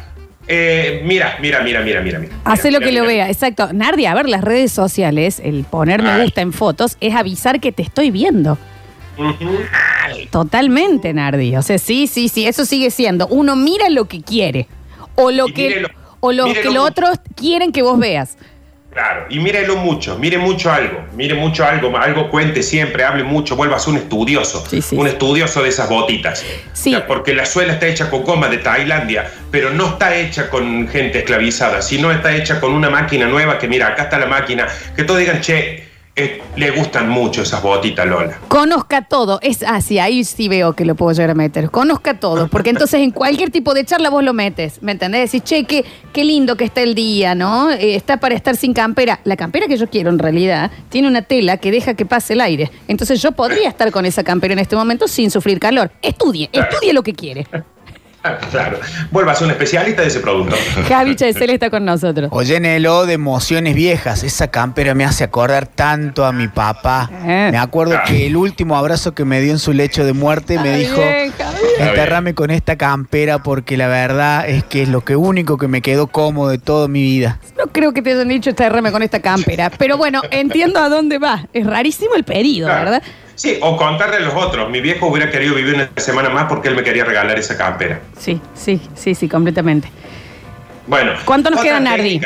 Eh, 0.51 1.03
mira, 1.05 1.38
mira, 1.39 1.62
mira, 1.62 1.81
mira, 1.81 2.01
mira, 2.01 2.17
mira. 2.19 2.33
Hace 2.43 2.71
lo 2.71 2.79
Mira, 2.79 2.89
que 2.91 2.97
lo 2.97 3.05
vea, 3.05 3.29
exacto. 3.29 3.69
Nardi, 3.71 4.07
a 4.07 4.15
ver, 4.15 4.27
las 4.27 4.41
redes 4.43 4.71
sociales, 4.71 5.39
el 5.43 5.63
poner 5.63 6.01
me 6.01 6.23
gusta 6.23 6.41
en 6.41 6.51
fotos, 6.51 6.97
es 6.99 7.13
avisar 7.13 7.59
que 7.59 7.71
te 7.71 7.83
estoy 7.83 8.09
viendo. 8.09 8.57
Totalmente, 10.31 11.13
Nardi. 11.13 11.55
O 11.55 11.62
sea, 11.62 11.77
sí, 11.77 12.07
sí, 12.07 12.29
sí, 12.29 12.45
eso 12.47 12.65
sigue 12.65 12.91
siendo. 12.91 13.27
Uno 13.27 13.55
mira 13.55 13.89
lo 13.89 14.05
que 14.05 14.21
quiere. 14.21 14.67
O 15.15 15.31
lo 15.31 15.47
Y 15.49 15.53
que, 15.53 15.85
o 16.19 16.32
lo 16.32 16.45
mírelo 16.45 16.62
que 16.62 16.73
los 16.75 16.84
mucho. 16.84 16.91
otros 16.91 17.19
quieren 17.36 17.71
que 17.71 17.82
vos 17.82 17.97
veas. 17.99 18.38
Claro, 18.91 19.27
y 19.29 19.38
mírelo 19.38 19.75
mucho, 19.75 20.17
mire 20.17 20.39
mucho 20.39 20.71
algo, 20.71 21.05
mire 21.15 21.36
mucho 21.36 21.63
algo, 21.63 21.95
algo 21.95 22.27
cuente 22.32 22.63
siempre, 22.63 23.03
hable 23.03 23.23
mucho, 23.23 23.55
vuelvas 23.55 23.86
un 23.88 23.97
estudioso, 23.97 24.65
Sí, 24.67 24.82
sí, 24.82 24.95
un 24.97 25.05
sí. 25.05 25.12
estudioso 25.13 25.62
de 25.62 25.69
esas 25.69 25.88
botitas. 25.88 26.43
Sí. 26.73 26.95
O 26.95 26.97
sea, 26.97 27.05
porque 27.05 27.36
la 27.36 27.45
suela 27.45 27.73
está 27.73 27.86
hecha 27.86 28.10
con 28.10 28.23
goma 28.23 28.47
de 28.47 28.58
Tailandia, 28.58 29.29
pero 29.51 29.69
no 29.69 29.89
está 29.89 30.15
hecha 30.15 30.49
con 30.49 30.88
gente 30.88 31.19
esclavizada, 31.19 31.84
sino 31.84 32.12
está 32.12 32.36
hecha 32.36 32.60
con 32.60 32.73
una 32.73 32.89
máquina 32.89 33.27
nueva 33.27 33.60
que 33.60 33.67
mira, 33.67 33.88
acá 33.89 34.03
está 34.03 34.17
la 34.17 34.25
máquina, 34.25 34.67
que 34.95 35.03
todos 35.03 35.19
digan, 35.19 35.39
che, 35.39 35.88
eh, 36.19 36.41
le 36.58 36.71
gustan 36.71 37.10
mucho 37.10 37.43
esas 37.43 37.62
botitas, 37.63 38.05
Lola. 38.05 38.39
Conozca 38.49 39.03
todo. 39.03 39.39
Es 39.41 39.63
así, 39.63 39.99
ahí 39.99 40.23
sí 40.23 40.49
veo 40.49 40.73
que 40.73 40.84
lo 40.84 40.95
puedo 40.95 41.13
llegar 41.13 41.29
a 41.29 41.36
meter. 41.36 41.71
Conozca 41.71 42.19
todo, 42.19 42.49
porque 42.49 42.71
entonces 42.71 42.99
en 42.99 43.12
cualquier 43.12 43.51
tipo 43.51 43.73
de 43.73 43.86
charla 43.86 44.10
vos 44.10 44.23
lo 44.23 44.34
metes. 44.34 44.82
¿Me 44.82 44.91
entendés? 44.91 45.32
Decís, 45.32 45.43
che, 45.43 45.63
qué, 45.63 45.86
qué 46.12 46.25
lindo 46.25 46.58
que 46.58 46.65
está 46.65 46.82
el 46.82 46.95
día, 46.95 47.36
¿no? 47.36 47.71
Eh, 47.71 47.95
está 47.95 48.17
para 48.17 48.36
estar 48.36 48.58
sin 48.58 48.73
campera. 48.73 49.21
La 49.23 49.38
campera 49.38 49.67
que 49.67 49.77
yo 49.77 49.89
quiero 49.89 50.10
en 50.10 50.19
realidad 50.19 50.71
tiene 50.89 51.08
una 51.08 51.21
tela 51.21 51.58
que 51.58 51.71
deja 51.71 51.93
que 51.93 52.05
pase 52.05 52.34
el 52.34 52.41
aire. 52.41 52.69
Entonces 52.88 53.21
yo 53.21 53.32
podría 53.32 53.69
estar 53.69 53.91
con 53.91 54.05
esa 54.05 54.23
campera 54.23 54.53
en 54.53 54.60
este 54.60 54.75
momento 54.75 55.08
sin 55.08 55.32
sufrir 55.32 55.60
calor. 55.60 55.91
Estudie, 56.01 56.49
estudie 56.51 56.91
lo 56.93 57.03
que 57.03 57.13
quiere. 57.13 57.47
Claro, 58.51 58.79
vuelvas 59.12 59.41
un 59.41 59.49
especialista 59.49 60.01
de 60.01 60.10
ese 60.10 60.19
producto. 60.19 60.55
Javi 60.89 61.15
Chesel 61.15 61.51
está 61.51 61.69
con 61.69 61.86
nosotros. 61.86 62.29
Oye, 62.32 62.60
Nelo, 62.60 63.05
de 63.05 63.13
emociones 63.13 63.75
viejas. 63.75 64.23
Esa 64.23 64.49
campera 64.49 64.93
me 64.93 65.05
hace 65.05 65.23
acordar 65.23 65.67
tanto 65.67 66.25
a 66.25 66.34
mi 66.34 66.49
papá. 66.49 67.10
Eh. 67.25 67.49
Me 67.51 67.58
acuerdo 67.58 67.97
que 68.05 68.27
el 68.27 68.36
último 68.36 68.75
abrazo 68.75 69.13
que 69.13 69.23
me 69.23 69.39
dio 69.39 69.51
en 69.51 69.60
su 69.60 69.71
lecho 69.71 70.03
de 70.03 70.13
muerte 70.13 70.60
me 70.60 70.77
dijo, 70.77 70.97
bien, 70.97 71.34
enterrame 71.79 72.34
con 72.34 72.51
esta 72.51 72.77
campera 72.77 73.39
porque 73.39 73.77
la 73.77 73.88
verdad 73.88 74.49
es 74.49 74.65
que 74.65 74.82
es 74.82 74.89
lo 74.89 75.05
que 75.05 75.15
único 75.15 75.58
que 75.58 75.69
me 75.69 75.82
quedó 75.82 76.08
cómodo 76.08 76.49
de 76.49 76.58
toda 76.58 76.89
mi 76.89 77.01
vida. 77.01 77.39
No 77.58 77.67
creo 77.67 77.93
que 77.93 78.01
te 78.01 78.12
hayan 78.12 78.27
dicho 78.27 78.49
estarrame 78.49 78.91
con 78.91 79.01
esta 79.01 79.21
campera. 79.21 79.69
Pero 79.69 79.97
bueno, 79.97 80.21
entiendo 80.32 80.79
a 80.79 80.89
dónde 80.89 81.19
va. 81.19 81.47
Es 81.53 81.65
rarísimo 81.65 82.15
el 82.15 82.25
pedido. 82.25 82.67
¿verdad? 82.67 83.01
Sí, 83.39 83.58
o 83.62 83.78
contarle 83.78 84.17
a 84.17 84.19
los 84.19 84.34
otros. 84.34 84.69
Mi 84.69 84.82
viejo 84.82 85.08
hubiera 85.08 85.32
querido 85.32 85.56
vivir 85.56 85.75
una 85.75 85.89
semana 85.95 86.28
más 86.30 86.43
porque 86.49 86.67
él 86.67 86.75
me 86.75 86.84
quería 86.84 87.06
regalar 87.06 87.39
esa 87.39 87.56
campera. 87.56 88.02
Sí, 88.17 88.41
sí, 88.54 88.82
sí, 88.95 89.15
sí, 89.15 89.30
completamente. 89.30 89.89
Bueno. 90.88 91.13
¿Cuánto 91.23 91.49
nos 91.49 91.62
queda, 91.62 91.80
Nardi? 91.80 92.19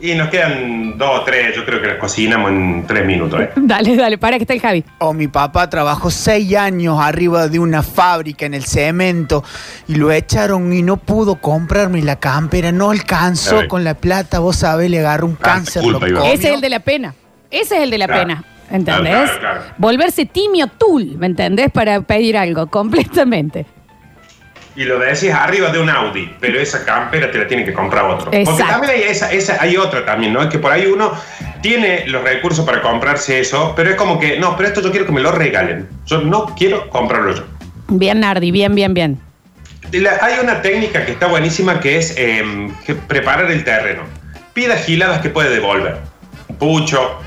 Y 0.00 0.14
nos 0.14 0.28
quedan 0.28 0.96
dos 0.98 1.20
o 1.20 1.24
tres, 1.24 1.56
yo 1.56 1.64
creo 1.64 1.80
que 1.80 1.88
las 1.88 1.96
cocinamos 1.96 2.52
en 2.52 2.84
tres 2.86 3.04
minutos. 3.04 3.40
¿eh? 3.40 3.50
Dale, 3.56 3.96
dale, 3.96 4.18
para 4.18 4.36
que 4.36 4.44
está 4.44 4.54
el 4.54 4.60
Javi. 4.60 4.84
O 4.98 5.12
mi 5.12 5.26
papá 5.26 5.68
trabajó 5.68 6.12
seis 6.12 6.54
años 6.54 6.96
arriba 7.00 7.48
de 7.48 7.58
una 7.58 7.82
fábrica 7.82 8.46
en 8.46 8.54
el 8.54 8.64
cemento 8.64 9.42
y 9.88 9.96
lo 9.96 10.12
echaron 10.12 10.72
y 10.72 10.82
no 10.82 10.96
pudo 10.96 11.36
comprarme 11.40 12.02
la 12.02 12.20
campera, 12.20 12.70
no 12.70 12.90
alcanzó 12.90 13.66
con 13.66 13.82
la 13.82 13.94
plata, 13.94 14.38
vos 14.38 14.56
sabés, 14.58 14.90
le 14.90 15.00
agarró 15.00 15.26
un 15.26 15.34
Tanta 15.36 15.54
cáncer. 15.54 15.82
culpa, 15.82 16.06
lo. 16.06 16.22
Ese 16.24 16.48
es 16.50 16.54
el 16.54 16.60
de 16.60 16.70
la 16.70 16.78
pena. 16.80 17.14
Ese 17.50 17.76
es 17.78 17.82
el 17.82 17.90
de 17.90 17.98
la 17.98 18.06
Claro. 18.06 18.20
pena. 18.22 18.44
¿Entendés? 18.72 19.12
Claro, 19.12 19.38
claro, 19.40 19.60
claro. 19.60 19.74
Volverse 19.78 20.26
timio 20.26 20.66
tul, 20.66 21.16
¿me 21.18 21.26
entendés? 21.26 21.70
Para 21.70 22.00
pedir 22.00 22.36
algo, 22.36 22.66
completamente. 22.68 23.66
Y 24.74 24.84
lo 24.84 24.98
decís 24.98 25.30
arriba 25.30 25.68
de 25.70 25.78
un 25.78 25.90
Audi, 25.90 26.34
pero 26.40 26.58
esa 26.58 26.82
campera 26.84 27.30
te 27.30 27.36
la 27.36 27.46
tiene 27.46 27.62
que 27.64 27.74
comprar 27.74 28.06
otro. 28.06 28.30
Porque 28.30 28.62
también 28.62 28.92
hay, 28.94 29.02
esa, 29.02 29.30
esa, 29.30 29.58
hay 29.62 29.76
otra 29.76 30.06
también, 30.06 30.32
¿no? 30.32 30.40
Es 30.42 30.48
que 30.48 30.58
por 30.58 30.72
ahí 30.72 30.86
uno 30.86 31.12
tiene 31.60 32.06
los 32.06 32.24
recursos 32.24 32.64
para 32.64 32.80
comprarse 32.80 33.38
eso, 33.38 33.74
pero 33.76 33.90
es 33.90 33.96
como 33.96 34.18
que, 34.18 34.38
no, 34.40 34.56
pero 34.56 34.68
esto 34.68 34.80
yo 34.80 34.90
quiero 34.90 35.04
que 35.04 35.12
me 35.12 35.20
lo 35.20 35.30
regalen. 35.30 35.88
Yo 36.06 36.22
no 36.22 36.46
quiero 36.56 36.88
comprarlo 36.88 37.34
yo. 37.34 37.44
Bien, 37.88 38.20
Nardi, 38.20 38.50
bien, 38.50 38.74
bien, 38.74 38.94
bien. 38.94 39.20
La- 39.92 40.18
hay 40.22 40.36
una 40.42 40.62
técnica 40.62 41.04
que 41.04 41.12
está 41.12 41.26
buenísima 41.26 41.78
que 41.78 41.98
es 41.98 42.14
em, 42.16 42.74
que 42.86 42.94
preparar 42.94 43.50
el 43.50 43.64
terreno. 43.64 44.04
Pida 44.54 44.76
giladas 44.76 45.20
que 45.20 45.28
puede 45.28 45.50
devolver. 45.50 45.98
Un 46.48 46.56
pucho, 46.56 47.18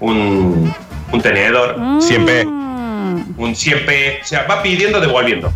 un, 0.00 0.74
un 1.14 1.22
tenedor, 1.22 1.76
Siempre. 2.00 2.44
Mm, 2.44 3.34
un 3.38 3.54
100p. 3.54 4.22
O 4.22 4.24
sea, 4.24 4.46
va 4.48 4.62
pidiendo, 4.62 5.00
devolviendo. 5.00 5.52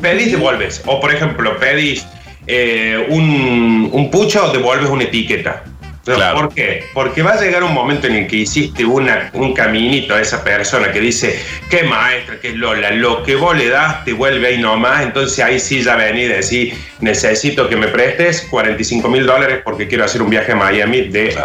Pedís, 0.00 0.32
devuelves. 0.32 0.82
O 0.86 1.00
por 1.00 1.12
ejemplo, 1.12 1.56
pedís 1.58 2.06
eh, 2.46 3.06
un, 3.08 3.88
un 3.92 4.10
pucho, 4.10 4.50
devuelves 4.52 4.90
una 4.90 5.04
etiqueta. 5.04 5.64
O 5.66 6.04
Claro. 6.04 6.34
¿Por 6.34 6.54
qué? 6.54 6.84
Porque 6.94 7.22
va 7.22 7.34
a 7.34 7.40
llegar 7.40 7.62
un 7.62 7.72
momento 7.72 8.08
en 8.08 8.16
el 8.16 8.26
que 8.26 8.38
hiciste 8.38 8.84
una, 8.84 9.30
un 9.34 9.54
caminito 9.54 10.14
a 10.14 10.20
esa 10.20 10.42
persona 10.42 10.90
que 10.90 10.98
dice, 10.98 11.38
qué 11.70 11.84
maestra, 11.84 12.40
qué 12.40 12.50
Lola, 12.52 12.90
lo 12.90 13.22
que 13.22 13.36
vos 13.36 13.56
le 13.56 13.68
das 13.68 14.04
te 14.04 14.12
vuelve 14.12 14.48
ahí 14.48 14.58
nomás, 14.58 15.04
entonces 15.04 15.38
ahí 15.44 15.60
sí 15.60 15.80
ya 15.80 15.94
vení 15.94 16.22
y 16.22 16.26
decís, 16.26 16.74
necesito 17.00 17.68
que 17.68 17.76
me 17.76 17.86
prestes 17.86 18.48
45 18.50 19.08
mil 19.08 19.26
dólares 19.26 19.60
porque 19.64 19.86
quiero 19.86 20.04
hacer 20.04 20.22
un 20.22 20.30
viaje 20.30 20.50
a 20.50 20.56
Miami 20.56 21.02
de... 21.02 21.36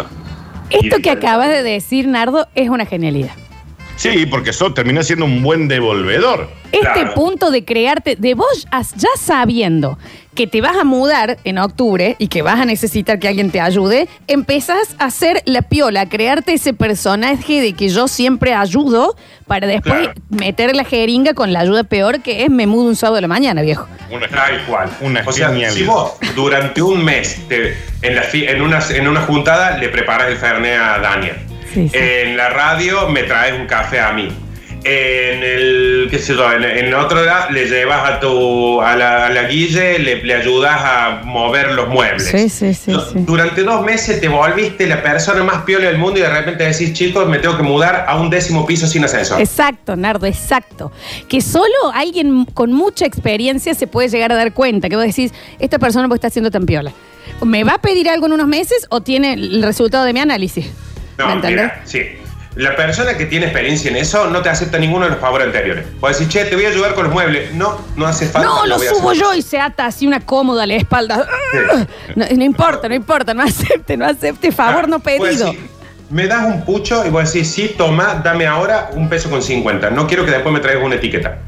Esto 0.70 0.98
que 1.00 1.10
acabas 1.10 1.48
de 1.48 1.62
decir, 1.62 2.08
Nardo, 2.08 2.48
es 2.56 2.68
una 2.68 2.84
genialidad. 2.84 3.30
Sí, 3.98 4.26
porque 4.26 4.50
eso 4.50 4.72
termina 4.72 5.02
siendo 5.02 5.24
un 5.24 5.42
buen 5.42 5.66
devolvedor. 5.68 6.48
Este 6.70 6.86
Claro. 6.92 7.14
punto 7.14 7.50
de 7.50 7.64
crearte, 7.64 8.14
de 8.16 8.34
vos 8.34 8.66
ya 8.96 9.08
sabiendo 9.18 9.98
que 10.36 10.46
te 10.46 10.60
vas 10.60 10.76
a 10.76 10.84
mudar 10.84 11.38
en 11.42 11.58
octubre 11.58 12.14
y 12.20 12.28
que 12.28 12.42
vas 12.42 12.60
a 12.60 12.64
necesitar 12.64 13.18
que 13.18 13.26
alguien 13.26 13.50
te 13.50 13.60
ayude, 13.60 14.06
empezás 14.28 14.94
a 15.00 15.06
hacer 15.06 15.42
la 15.46 15.62
piola, 15.62 16.02
a 16.02 16.08
crearte 16.08 16.52
ese 16.52 16.72
personaje 16.74 17.60
de 17.60 17.72
que 17.72 17.88
yo 17.88 18.06
siempre 18.06 18.54
ayudo 18.54 19.16
para 19.48 19.66
después 19.66 19.94
Claro. 19.98 20.14
meter 20.30 20.76
la 20.76 20.84
jeringa 20.84 21.34
con 21.34 21.52
la 21.52 21.60
ayuda 21.60 21.82
peor 21.82 22.20
que 22.20 22.44
es 22.44 22.50
me 22.50 22.68
mudo 22.68 22.84
un 22.84 22.94
sábado 22.94 23.16
de 23.16 23.22
la 23.22 23.28
mañana, 23.28 23.62
viejo. 23.62 23.88
Una, 24.12 24.28
Tal 24.28 24.64
cual. 24.66 24.90
Una 25.00 25.22
o 25.26 25.32
sea, 25.32 25.50
si 25.72 25.82
vos 25.82 26.12
durante 26.36 26.80
un 26.82 27.04
mes 27.04 27.40
te- 27.48 27.76
en, 28.02 28.14
la 28.14 28.22
fi- 28.22 28.44
en, 28.46 28.62
una, 28.62 28.78
en 28.90 29.08
una 29.08 29.22
juntada 29.22 29.76
le 29.78 29.88
preparas 29.88 30.28
el 30.28 30.36
fernet 30.36 30.78
a 30.78 30.98
Dania. 31.00 31.36
Sí, 31.72 31.88
sí. 31.88 31.98
En 31.98 32.36
la 32.36 32.48
radio 32.50 33.08
me 33.08 33.22
traes 33.24 33.52
un 33.58 33.66
café 33.66 34.00
a 34.00 34.12
mí. 34.12 34.28
en 34.84 35.42
el, 35.42 36.08
qué 36.08 36.18
sé 36.18 36.34
yo, 36.34 36.50
en, 36.52 36.62
en 36.62 36.94
otro 36.94 37.22
lado 37.24 37.50
le 37.50 37.66
llevas 37.66 38.08
a 38.08 38.20
tu, 38.20 38.80
a 38.80 38.94
la, 38.96 39.26
a 39.26 39.28
la 39.30 39.42
Guille, 39.44 39.98
le, 39.98 40.22
le 40.22 40.34
ayudas 40.34 40.76
a 40.80 41.20
mover 41.24 41.72
los 41.72 41.88
muebles. 41.88 42.28
Sí, 42.28 42.48
sí, 42.48 42.72
sí, 42.74 42.92
Du- 42.92 43.00
sí. 43.00 43.14
Durante 43.18 43.64
dos 43.64 43.84
meses 43.84 44.20
te 44.20 44.28
volviste 44.28 44.86
la 44.86 45.02
persona 45.02 45.42
más 45.42 45.62
piola 45.64 45.86
del 45.88 45.98
mundo 45.98 46.20
y 46.20 46.22
de 46.22 46.30
repente 46.30 46.64
decís, 46.64 46.92
chicos, 46.92 47.28
me 47.28 47.38
tengo 47.40 47.56
que 47.56 47.64
mudar 47.64 48.04
a 48.08 48.18
un 48.20 48.30
décimo 48.30 48.64
piso 48.66 48.86
sin 48.86 49.04
ascensor. 49.04 49.40
Exacto, 49.40 49.96
Nardo, 49.96 50.26
exacto. 50.26 50.92
Que 51.28 51.40
solo 51.40 51.74
alguien 51.92 52.44
con 52.44 52.72
mucha 52.72 53.04
experiencia 53.04 53.74
se 53.74 53.88
puede 53.88 54.08
llegar 54.08 54.30
a 54.32 54.36
dar 54.36 54.54
cuenta. 54.54 54.88
Que 54.88 54.94
vos 54.96 55.04
decís, 55.04 55.32
esta 55.58 55.78
persona 55.80 56.08
estar 56.14 56.28
haciendo 56.28 56.50
tan 56.52 56.64
piola. 56.66 56.92
¿Me 57.44 57.62
va 57.64 57.74
a 57.74 57.78
pedir 57.78 58.08
algo 58.08 58.26
en 58.26 58.32
unos 58.32 58.46
meses 58.46 58.86
o 58.90 59.00
tiene 59.02 59.34
el 59.34 59.62
resultado 59.62 60.04
de 60.04 60.12
mi 60.12 60.20
análisis? 60.20 60.66
¿Me 61.18 61.24
No, 61.24 61.32
entendés? 61.34 61.64
mira, 61.64 61.82
sí. 61.84 62.02
La 62.54 62.74
persona 62.74 63.16
que 63.16 63.26
tiene 63.26 63.46
experiencia 63.46 63.88
en 63.90 63.96
eso 63.96 64.28
no 64.28 64.42
te 64.42 64.48
acepta 64.48 64.78
ninguno 64.78 65.04
de 65.04 65.12
los 65.12 65.20
favores 65.20 65.46
anteriores. 65.46 65.84
Puedes 66.00 66.18
decir, 66.18 66.32
che, 66.42 66.48
te 66.48 66.56
voy 66.56 66.64
a 66.64 66.70
ayudar 66.70 66.94
con 66.94 67.04
los 67.04 67.12
muebles. 67.12 67.54
No, 67.54 67.78
no 67.94 68.06
hace 68.06 68.26
falta. 68.26 68.48
No, 68.48 68.66
lo 68.66 68.78
voy 68.78 68.86
a 68.86 68.90
subo 68.94 69.12
yo 69.12 69.32
y 69.34 69.42
se 69.42 69.60
ata 69.60 69.86
así 69.86 70.06
una 70.08 70.20
cómoda 70.20 70.64
a 70.64 70.66
la 70.66 70.74
espalda. 70.74 71.26
No, 72.16 72.24
no 72.36 72.44
importa, 72.44 72.88
no 72.88 72.94
importa, 72.96 73.32
no 73.34 73.42
acepte, 73.42 73.96
no 73.96 74.06
acepte, 74.06 74.50
favor 74.50 74.88
no 74.88 74.98
Puedes 74.98 75.20
pedido. 75.20 75.46
decir, 75.52 75.68
me 76.10 76.26
das 76.26 76.46
un 76.46 76.64
pucho 76.64 77.06
y 77.06 77.10
vos 77.10 77.32
decís, 77.32 77.48
sí, 77.48 77.74
toma, 77.76 78.20
dame 78.24 78.46
ahora 78.46 78.90
un 78.94 79.08
peso 79.08 79.30
con 79.30 79.40
50. 79.42 79.90
No 79.90 80.06
quiero 80.08 80.24
que 80.24 80.32
después 80.32 80.52
me 80.52 80.58
traigas 80.60 80.82
una 80.84 80.96
etiqueta. 80.96 81.38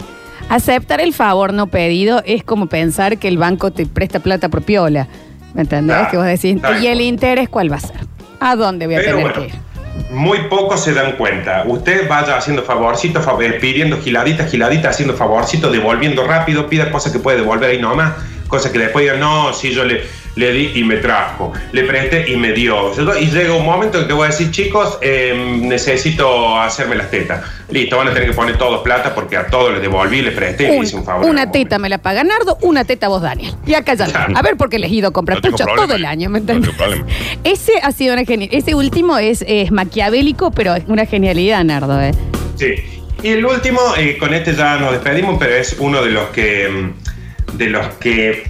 Aceptar 0.48 1.00
el 1.00 1.12
favor 1.14 1.52
no 1.52 1.66
pedido 1.68 2.22
es 2.24 2.44
como 2.44 2.66
pensar 2.68 3.18
que 3.18 3.26
el 3.28 3.38
banco 3.38 3.72
te 3.72 3.86
presta 3.86 4.20
plata 4.20 4.48
por 4.48 4.62
piola. 4.62 5.08
¿Me 5.54 5.62
entendés? 5.62 5.96
Claro, 5.96 6.10
que 6.10 6.16
vos 6.18 6.26
decís, 6.26 6.56
¿y 6.82 6.86
el 6.86 7.00
interés 7.00 7.48
cuál 7.48 7.72
va 7.72 7.76
a 7.76 7.80
ser? 7.80 7.96
¿A 8.40 8.56
dónde 8.56 8.86
voy 8.86 8.96
a 8.96 8.98
Pero 8.98 9.16
tener 9.18 9.22
bueno, 9.32 9.40
que 9.42 9.56
ir? 9.56 10.10
muy 10.10 10.38
pocos 10.48 10.82
se 10.82 10.92
dan 10.94 11.12
cuenta. 11.12 11.64
Usted 11.66 12.08
vaya 12.08 12.36
haciendo 12.36 12.62
favorcitos, 12.62 13.24
fa- 13.24 13.36
eh, 13.40 13.52
pidiendo 13.60 14.00
giladitas, 14.00 14.50
giladitas, 14.50 14.94
haciendo 14.94 15.14
favorcitos, 15.14 15.70
devolviendo 15.70 16.26
rápido, 16.26 16.68
pida 16.68 16.90
cosas 16.90 17.12
que 17.12 17.18
puede 17.18 17.38
devolver 17.38 17.70
ahí 17.70 17.78
nomás, 17.80 18.14
cosas 18.48 18.72
que 18.72 18.78
después 18.78 19.04
digan, 19.04 19.20
no, 19.20 19.52
si 19.52 19.72
yo 19.72 19.84
le, 19.84 20.02
le 20.36 20.52
di 20.52 20.72
y 20.76 20.84
me 20.84 20.96
trajo, 20.96 21.52
le 21.72 21.84
presté 21.84 22.30
y 22.30 22.36
me 22.36 22.52
dio. 22.52 22.92
Y 23.20 23.26
llega 23.26 23.54
un 23.54 23.64
momento 23.64 23.98
en 23.98 24.04
que 24.04 24.08
te 24.08 24.14
voy 24.14 24.24
a 24.24 24.30
decir, 24.30 24.50
chicos, 24.50 24.98
eh, 25.02 25.58
necesito 25.62 26.58
hacerme 26.58 26.94
las 26.96 27.10
tetas. 27.10 27.42
Listo, 27.70 27.96
van 27.96 28.08
a 28.08 28.12
tener 28.12 28.28
que 28.28 28.34
poner 28.34 28.56
todos 28.58 28.82
plata 28.82 29.14
porque 29.14 29.36
a 29.36 29.46
todos 29.46 29.72
les 29.72 29.80
devolví, 29.82 30.22
les 30.22 30.34
presté 30.34 30.72
y 30.74 30.78
Un- 30.78 30.84
hice 30.84 30.96
un 30.96 31.04
favor. 31.04 31.26
una 31.28 31.50
teta 31.50 31.78
me 31.78 31.88
la 31.88 31.98
paga 31.98 32.22
Nardo, 32.24 32.58
una 32.62 32.84
teta 32.84 33.08
vos, 33.08 33.22
Daniel. 33.22 33.54
Y 33.66 33.74
acá 33.74 33.94
ya. 33.94 34.06
Claro. 34.06 34.34
A 34.36 34.42
ver 34.42 34.56
por 34.56 34.68
qué 34.70 34.78
les 34.78 34.90
he 34.90 34.94
ido 34.94 35.08
a 35.08 35.12
comprar 35.12 35.40
No 35.42 35.50
todo 35.76 35.94
el 35.94 36.04
año, 36.04 36.30
¿me 36.30 36.40
No 36.40 36.46
tengo 36.46 36.72
problema. 36.76 37.06
Ese 37.44 37.72
ha 37.82 37.92
sido 37.92 38.14
una 38.14 38.24
genialidad. 38.24 38.58
Ese 38.58 38.74
último 38.74 39.18
es, 39.18 39.44
es 39.46 39.70
maquiavélico, 39.70 40.50
pero 40.52 40.74
es 40.74 40.84
una 40.88 41.06
genialidad, 41.06 41.62
Nardo. 41.64 42.00
¿eh? 42.00 42.12
Sí. 42.56 42.74
Y 43.22 43.28
el 43.28 43.44
último, 43.44 43.80
eh, 43.98 44.16
con 44.18 44.32
este 44.34 44.54
ya 44.54 44.76
nos 44.78 44.92
despedimos, 44.92 45.36
pero 45.38 45.54
es 45.54 45.76
uno 45.78 46.02
de 46.02 46.10
los 46.10 46.28
que 46.30 46.68
mm, 46.68 47.56
de 47.58 47.66
los 47.68 47.86
que 47.94 48.49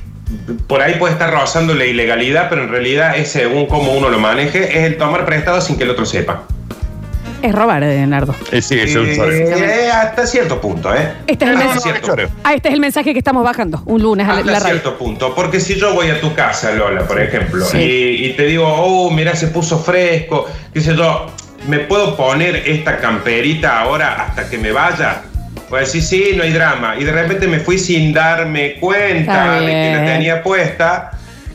por 0.67 0.81
ahí 0.83 0.95
puede 0.99 1.13
estar 1.15 1.33
rozando 1.33 1.75
la 1.75 1.85
ilegalidad, 1.87 2.49
pero 2.49 2.63
en 2.65 2.71
realidad 2.71 3.17
es 3.17 3.31
según 3.31 3.67
cómo 3.67 3.93
uno 3.93 4.09
lo 4.09 4.19
maneje, 4.19 4.79
es 4.79 4.85
el 4.85 4.97
tomar 4.97 5.25
prestado 5.25 5.61
sin 5.61 5.77
que 5.77 5.85
el 5.85 5.91
otro 5.91 6.07
sepa. 6.07 6.43
Es 7.43 7.55
robar, 7.55 7.83
eh, 7.83 8.07
Nardo. 8.07 8.35
Eh, 8.53 8.61
sí, 8.61 8.79
es 8.79 8.95
un 8.95 9.07
Eh, 9.07 9.17
choreo. 9.17 9.57
eh, 9.57 9.91
hasta 9.91 10.27
cierto 10.27 10.61
punto, 10.61 10.95
¿eh? 10.95 11.11
Este 11.27 11.47
es 11.47 11.51
el 11.53 11.57
mensaje. 11.57 12.29
Ah, 12.45 12.53
este 12.53 12.69
es 12.69 12.75
el 12.75 12.81
mensaje 12.81 13.13
que 13.15 13.19
estamos 13.19 13.43
bajando 13.43 13.83
un 13.87 14.03
lunes 14.03 14.29
a 14.29 14.33
la, 14.35 14.39
hasta 14.41 14.53
la 14.53 14.59
radio. 14.61 14.73
cierto 14.73 14.99
punto. 14.99 15.35
Porque 15.35 15.59
si 15.59 15.77
yo 15.81 15.95
voy 15.95 16.11
a 16.11 16.21
tu 16.21 16.35
casa, 16.35 16.73
Lola, 16.73 17.07
por 17.07 17.19
ejemplo, 17.19 17.65
Sí. 17.65 17.79
y, 17.79 18.27
y 18.27 18.33
te 18.35 18.45
digo, 18.45 18.67
oh, 18.69 19.11
mira, 19.11 19.35
se 19.37 19.47
puso 19.47 19.79
fresco, 19.79 20.49
qué 20.75 20.83
sé 20.83 20.95
yo, 20.95 21.29
¿me 21.67 21.79
puedo 21.79 22.15
poner 22.15 22.57
esta 22.57 22.99
camperita 22.99 23.81
ahora 23.81 24.23
hasta 24.27 24.51
que 24.51 24.59
me 24.59 24.73
vaya? 24.73 25.23
Pues 25.71 25.91
sí, 25.93 26.01
sí, 26.03 26.33
no 26.37 26.43
hay 26.43 26.53
drama. 26.53 26.97
Y 26.99 27.05
de 27.05 27.13
repente 27.13 27.47
me 27.47 27.61
fui 27.61 27.79
sin 27.79 28.13
darme 28.13 28.75
cuenta 28.75 29.61
de 29.61 29.67
que 29.67 29.93
la 29.97 30.05
tenía 30.05 30.43
puesta. 30.43 31.13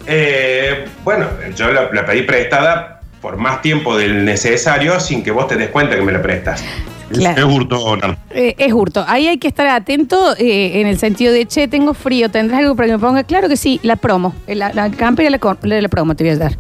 Eh, 0.08 0.86
bueno, 1.04 1.28
yo 1.56 1.72
la, 1.72 1.90
la 1.92 2.06
pedí 2.06 2.22
prestada 2.24 3.02
por 3.22 3.38
más 3.38 3.62
tiempo 3.62 3.98
del 3.98 4.24
necesario 4.24 5.00
sin 5.00 5.22
que 5.24 5.32
vos 5.32 5.48
te 5.48 5.56
des 5.58 5.70
cuenta 5.70 5.96
que 5.96 6.02
me 6.02 6.12
la 6.14 6.22
prestas. 6.22 6.64
Claro. 7.12 7.38
Es 7.38 7.44
hurto. 7.54 7.98
Eh, 8.32 8.56
es 8.58 8.74
hurto. 8.74 9.06
Ahí 9.08 9.28
hay 9.28 9.38
que 9.38 9.48
estar 9.48 9.68
atento 9.68 10.36
eh, 10.38 10.80
en 10.82 10.88
el 10.88 10.98
sentido 10.98 11.34
de, 11.34 11.46
che, 11.46 11.68
tengo 11.68 11.94
frío, 11.94 12.30
¿tendrás 12.30 12.62
algo 12.62 12.76
para 12.76 12.88
que 12.88 12.94
me 12.94 13.00
ponga? 13.00 13.24
Claro 13.24 13.48
que 13.48 13.58
sí, 13.58 13.80
la 13.84 13.96
promo. 13.96 14.34
Eh, 14.48 14.56
La, 14.56 14.74
la 14.74 14.90
campera 14.92 15.30
la, 15.30 15.38
co- 15.40 15.58
la, 15.62 15.82
la 15.82 15.88
promo 15.90 16.16
te 16.16 16.24
voy 16.24 16.34
a 16.34 16.38
dar. 16.38 16.54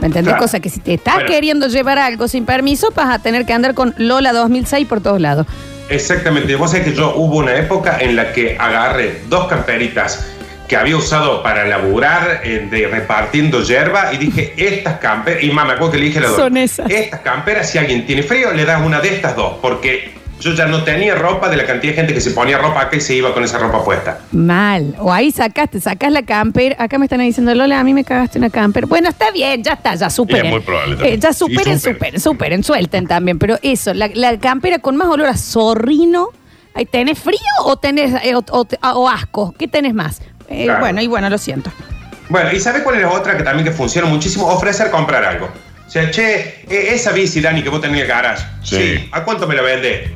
¿Me 0.00 0.06
entendés? 0.08 0.32
Claro. 0.32 0.38
Cosa 0.42 0.58
que 0.60 0.70
si 0.70 0.80
te 0.80 0.94
estás 0.94 1.14
Bueno. 1.14 1.28
queriendo 1.30 1.68
llevar 1.68 1.98
algo 1.98 2.26
sin 2.26 2.44
permiso, 2.46 2.88
vas 2.96 3.14
a 3.14 3.18
tener 3.20 3.44
que 3.46 3.52
andar 3.52 3.74
con 3.74 3.94
Lola 3.96 4.32
2006 4.32 4.86
por 4.88 5.00
todos 5.02 5.20
lados. 5.20 5.46
Exactamente. 5.92 6.56
Vos 6.56 6.70
sabés 6.70 6.86
que 6.86 6.94
yo 6.94 7.14
hubo 7.16 7.38
una 7.38 7.56
época 7.56 7.98
en 8.00 8.16
la 8.16 8.32
que 8.32 8.56
agarré 8.58 9.20
dos 9.28 9.46
camperitas 9.46 10.28
que 10.68 10.76
había 10.76 10.96
usado 10.96 11.42
para 11.42 11.66
laburar 11.66 12.40
eh, 12.44 12.66
de 12.70 12.88
repartiendo 12.88 13.62
yerba 13.62 14.12
y 14.14 14.16
dije, 14.16 14.54
estas 14.56 14.98
camperas, 14.98 15.42
y 15.42 15.48
mamá, 15.48 15.64
me 15.64 15.72
acuerdo 15.74 15.92
que 15.92 15.98
le 15.98 16.06
dije 16.06 16.18
a 16.18 16.22
la 16.22 16.28
Son 16.30 16.56
esas. 16.56 16.90
Estas 16.90 17.20
camperas, 17.20 17.70
si 17.70 17.78
alguien 17.78 18.06
tiene 18.06 18.22
frío, 18.22 18.52
le 18.52 18.64
das 18.64 18.80
una 18.80 19.00
de 19.00 19.14
estas 19.14 19.36
dos, 19.36 19.58
porque 19.60 20.14
yo 20.42 20.52
ya 20.54 20.66
no 20.66 20.82
tenía 20.84 21.14
ropa 21.14 21.48
de 21.48 21.56
la 21.56 21.64
cantidad 21.64 21.92
de 21.92 21.96
gente 21.96 22.14
que 22.14 22.20
se 22.20 22.32
ponía 22.32 22.58
ropa 22.58 22.82
acá 22.82 22.96
y 22.96 23.00
se 23.00 23.14
iba 23.14 23.32
con 23.32 23.44
esa 23.44 23.58
ropa 23.58 23.84
puesta. 23.84 24.20
Mal. 24.32 24.94
O 24.98 25.12
ahí 25.12 25.30
sacaste, 25.30 25.80
sacás 25.80 26.10
la 26.12 26.22
camper. 26.22 26.76
Acá 26.78 26.98
me 26.98 27.06
están 27.06 27.20
diciendo, 27.20 27.54
Lola, 27.54 27.80
a 27.80 27.84
mí 27.84 27.94
me 27.94 28.04
cagaste 28.04 28.38
una 28.38 28.50
camper. 28.50 28.86
Bueno, 28.86 29.08
está 29.08 29.30
bien, 29.30 29.62
ya 29.62 29.72
está, 29.74 29.94
ya 29.94 30.10
superen. 30.10 30.46
Es 30.46 30.52
muy 30.52 30.60
probable 30.60 30.96
también. 30.96 31.14
Eh, 31.14 31.18
ya 31.18 31.32
Sí, 31.32 31.38
superen, 31.38 31.78
superen. 31.78 31.80
superen, 31.80 32.20
superen, 32.20 32.64
suelten 32.64 33.06
también. 33.06 33.38
Pero 33.38 33.58
eso, 33.62 33.94
la, 33.94 34.10
la 34.14 34.38
campera 34.38 34.78
con 34.80 34.96
más 34.96 35.08
olor 35.08 35.28
a 35.28 35.36
zorrino. 35.36 36.28
Ahí, 36.74 36.86
¿Tenés 36.86 37.18
frío 37.18 37.38
o 37.64 37.76
tenés 37.76 38.12
eh, 38.24 38.34
o, 38.34 38.38
o- 38.50 38.66
o 38.94 39.08
asco? 39.08 39.54
¿Qué 39.58 39.68
tenés 39.68 39.94
más? 39.94 40.20
Eh, 40.48 40.64
Claro. 40.64 40.80
Bueno, 40.80 41.00
y 41.02 41.06
bueno, 41.06 41.30
lo 41.30 41.38
siento. 41.38 41.70
Bueno, 42.28 42.50
¿y 42.52 42.58
sabe 42.60 42.82
cuál 42.82 42.96
es 42.96 43.02
la 43.02 43.10
otra 43.10 43.36
que 43.36 43.42
también 43.42 43.64
que 43.66 43.72
funciona 43.72 44.08
muchísimo? 44.08 44.46
Ofrecer 44.48 44.90
comprar 44.90 45.22
algo. 45.24 45.48
O 45.86 45.90
sea, 45.90 46.10
che, 46.10 46.62
eh, 46.70 46.94
esa 46.94 47.12
bici, 47.12 47.42
Dani, 47.42 47.62
que 47.62 47.68
vos 47.68 47.80
tenés 47.82 47.96
en 47.98 48.02
el 48.04 48.08
garage. 48.08 48.42
Sí. 48.62 49.08
¿A 49.12 49.22
cuánto 49.24 49.46
me 49.46 49.54
la 49.54 49.60
vende? 49.60 50.10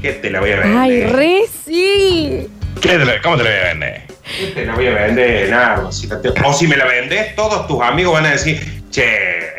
¿Qué 0.00 0.12
te 0.14 0.30
la 0.30 0.40
voy 0.40 0.52
a 0.52 0.56
vender? 0.60 0.78
Ay, 0.78 1.02
re 1.04 1.40
sí. 1.66 2.48
¿Qué 2.80 2.88
te 2.88 3.04
la- 3.04 3.20
¿Cómo 3.22 3.36
te 3.36 3.44
la 3.44 3.50
voy 3.50 3.58
a 3.58 3.64
vender? 3.64 4.02
¿Qué 4.38 4.46
te 4.54 4.64
la 4.66 4.74
voy 4.74 4.86
a 4.86 4.90
vender? 4.94 5.50
Nada, 5.50 5.92
si 5.92 6.06
la 6.06 6.20
te- 6.20 6.28
O 6.44 6.52
si 6.52 6.66
me 6.66 6.76
la 6.76 6.84
vendes, 6.86 7.34
todos 7.34 7.66
tus 7.66 7.82
amigos 7.82 8.14
van 8.14 8.26
a 8.26 8.30
decir, 8.30 8.82
che, 8.90 9.04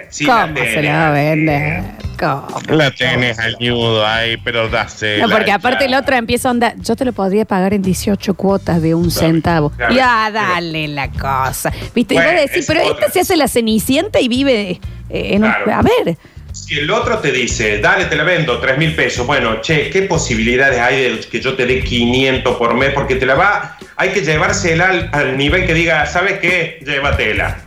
si 0.10 0.26
la 0.26 0.44
¿Cómo 0.44 0.58
se 0.58 0.64
tenés". 0.64 0.84
la 0.86 0.98
va 1.00 1.08
a 1.08 1.12
vender? 1.12 1.84
¿Cómo? 2.20 2.48
La 2.70 2.92
tenés 2.92 3.40
al 3.40 3.58
ñudo 3.60 4.06
ahí, 4.06 4.38
pero 4.38 4.70
dase. 4.70 5.18
No, 5.20 5.28
porque 5.30 5.52
aparte 5.52 5.86
el 5.86 5.94
otro 5.96 6.16
empieza 6.16 6.50
a 6.50 6.52
onda, 6.52 6.74
yo 6.78 6.96
te 6.96 7.04
lo 7.06 7.14
podría 7.14 7.46
pagar 7.46 7.74
en 7.74 7.82
18 7.82 8.34
cuotas 8.36 8.82
de 8.82 8.94
un 8.96 9.10
centavo. 9.12 9.72
claro. 9.72 9.94
Ya, 9.96 10.30
dale 10.32 10.88
la 10.88 11.10
cosa. 11.12 11.72
¿Viste? 11.96 12.14
y 12.14 12.18
Bueno, 12.18 12.32
vos 12.34 12.42
decís, 12.42 12.58
es 12.58 12.66
pero 12.68 12.84
otra. 12.86 13.06
esta 13.08 13.12
se 13.14 13.20
hace 13.22 13.38
la 13.38 13.48
cenicienta 13.48 14.20
y 14.20 14.28
vive 14.28 14.80
eh, 15.10 15.34
en 15.34 15.44
un... 15.44 15.50
A 15.50 15.82
ver, 15.82 16.18
Si 16.54 16.78
el 16.78 16.90
otro 16.92 17.20
te 17.20 17.32
dice, 17.32 17.80
dale, 17.80 18.06
te 18.06 18.16
la 18.16 18.24
vendo, 18.24 18.60
3 18.60 18.78
mil 18.78 18.94
pesos, 18.96 19.26
bueno, 19.26 19.62
che, 19.62 19.90
¿qué 19.90 20.04
posibilidades 20.04 20.80
hay 20.80 21.02
de 21.02 21.20
que 21.22 21.40
yo 21.42 21.56
te 21.56 21.66
dé 21.66 21.82
500 21.84 22.56
por 22.58 22.74
mes? 22.76 22.92
Porque 22.94 23.16
te 23.16 23.26
la 23.26 23.36
va, 23.36 23.78
hay 23.96 24.10
que 24.10 24.22
llevársela 24.22 24.90
al, 24.90 25.10
al 25.14 25.38
nivel 25.38 25.66
que 25.66 25.74
diga, 25.74 26.06
¿sabes 26.06 26.40
qué? 26.40 26.80
Llévatela. 26.86 27.60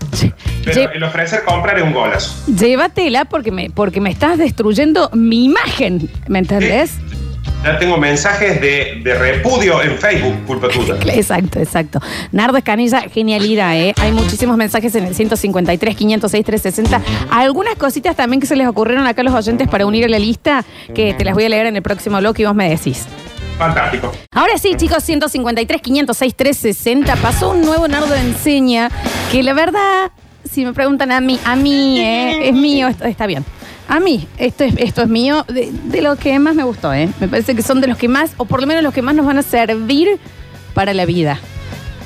Pero 0.64 0.80
lle- 0.82 0.90
el 0.94 1.02
ofrecer 1.04 1.42
comprar 1.44 1.76
es 1.78 1.84
un 1.84 1.92
golazo. 1.92 2.34
llévatela 2.46 3.24
porque 3.26 3.50
me, 3.50 3.68
porque 3.70 4.00
me 4.00 4.10
estás 4.10 4.38
destruyendo 4.38 5.10
mi 5.12 5.44
imagen, 5.44 6.08
¿me 6.28 6.38
entendés? 6.38 6.92
Ya 7.64 7.78
tengo 7.78 7.96
mensajes 7.96 8.60
de, 8.60 9.00
de 9.02 9.14
repudio 9.14 9.82
en 9.82 9.96
Facebook, 9.96 10.34
culpa 10.46 10.68
tuya. 10.68 10.96
Exacto, 11.14 11.58
exacto. 11.58 11.98
Nardo 12.30 12.58
Escanilla, 12.58 13.00
genialidad, 13.08 13.74
¿eh? 13.74 13.94
Hay 14.02 14.12
muchísimos 14.12 14.58
mensajes 14.58 14.94
en 14.96 15.04
el 15.04 15.14
153, 15.14 15.96
506, 15.96 16.44
360. 16.44 17.00
Algunas 17.30 17.76
cositas 17.76 18.14
también 18.16 18.40
que 18.40 18.46
se 18.46 18.54
les 18.54 18.68
ocurrieron 18.68 19.06
acá 19.06 19.22
a 19.22 19.24
los 19.24 19.34
oyentes 19.34 19.66
para 19.66 19.86
unir 19.86 20.04
a 20.04 20.08
la 20.08 20.18
lista, 20.18 20.62
que 20.94 21.14
te 21.14 21.24
las 21.24 21.32
voy 21.32 21.44
a 21.44 21.48
leer 21.48 21.64
en 21.66 21.76
el 21.76 21.82
próximo 21.82 22.18
bloque 22.18 22.42
y 22.42 22.44
vos 22.44 22.54
me 22.54 22.68
decís. 22.68 23.06
Fantástico. 23.56 24.12
Ahora 24.32 24.58
sí, 24.58 24.74
chicos, 24.76 25.02
153, 25.02 25.80
506, 25.80 26.34
360. 26.34 27.16
Pasó 27.16 27.52
un 27.52 27.62
nuevo 27.62 27.88
Nardo 27.88 28.14
Enseña 28.14 28.90
que 29.32 29.42
la 29.42 29.54
verdad, 29.54 30.10
si 30.50 30.66
me 30.66 30.74
preguntan 30.74 31.12
a 31.12 31.20
mí, 31.20 31.40
a 31.44 31.56
mí, 31.56 31.98
¿eh? 31.98 32.48
es 32.48 32.54
mío, 32.54 32.88
está 32.88 33.26
bien. 33.26 33.44
A 33.88 34.00
mí, 34.00 34.26
esto 34.38 34.64
es, 34.64 34.74
esto 34.78 35.02
es 35.02 35.08
mío, 35.08 35.44
de, 35.48 35.70
de 35.72 36.00
lo 36.02 36.16
que 36.16 36.38
más 36.38 36.54
me 36.54 36.64
gustó, 36.64 36.92
¿eh? 36.94 37.08
Me 37.20 37.28
parece 37.28 37.54
que 37.54 37.62
son 37.62 37.80
de 37.80 37.86
los 37.86 37.98
que 37.98 38.08
más, 38.08 38.32
o 38.38 38.44
por 38.46 38.60
lo 38.60 38.66
menos 38.66 38.82
los 38.82 38.94
que 38.94 39.02
más 39.02 39.14
nos 39.14 39.26
van 39.26 39.38
a 39.38 39.42
servir 39.42 40.18
para 40.72 40.94
la 40.94 41.04
vida. 41.04 41.38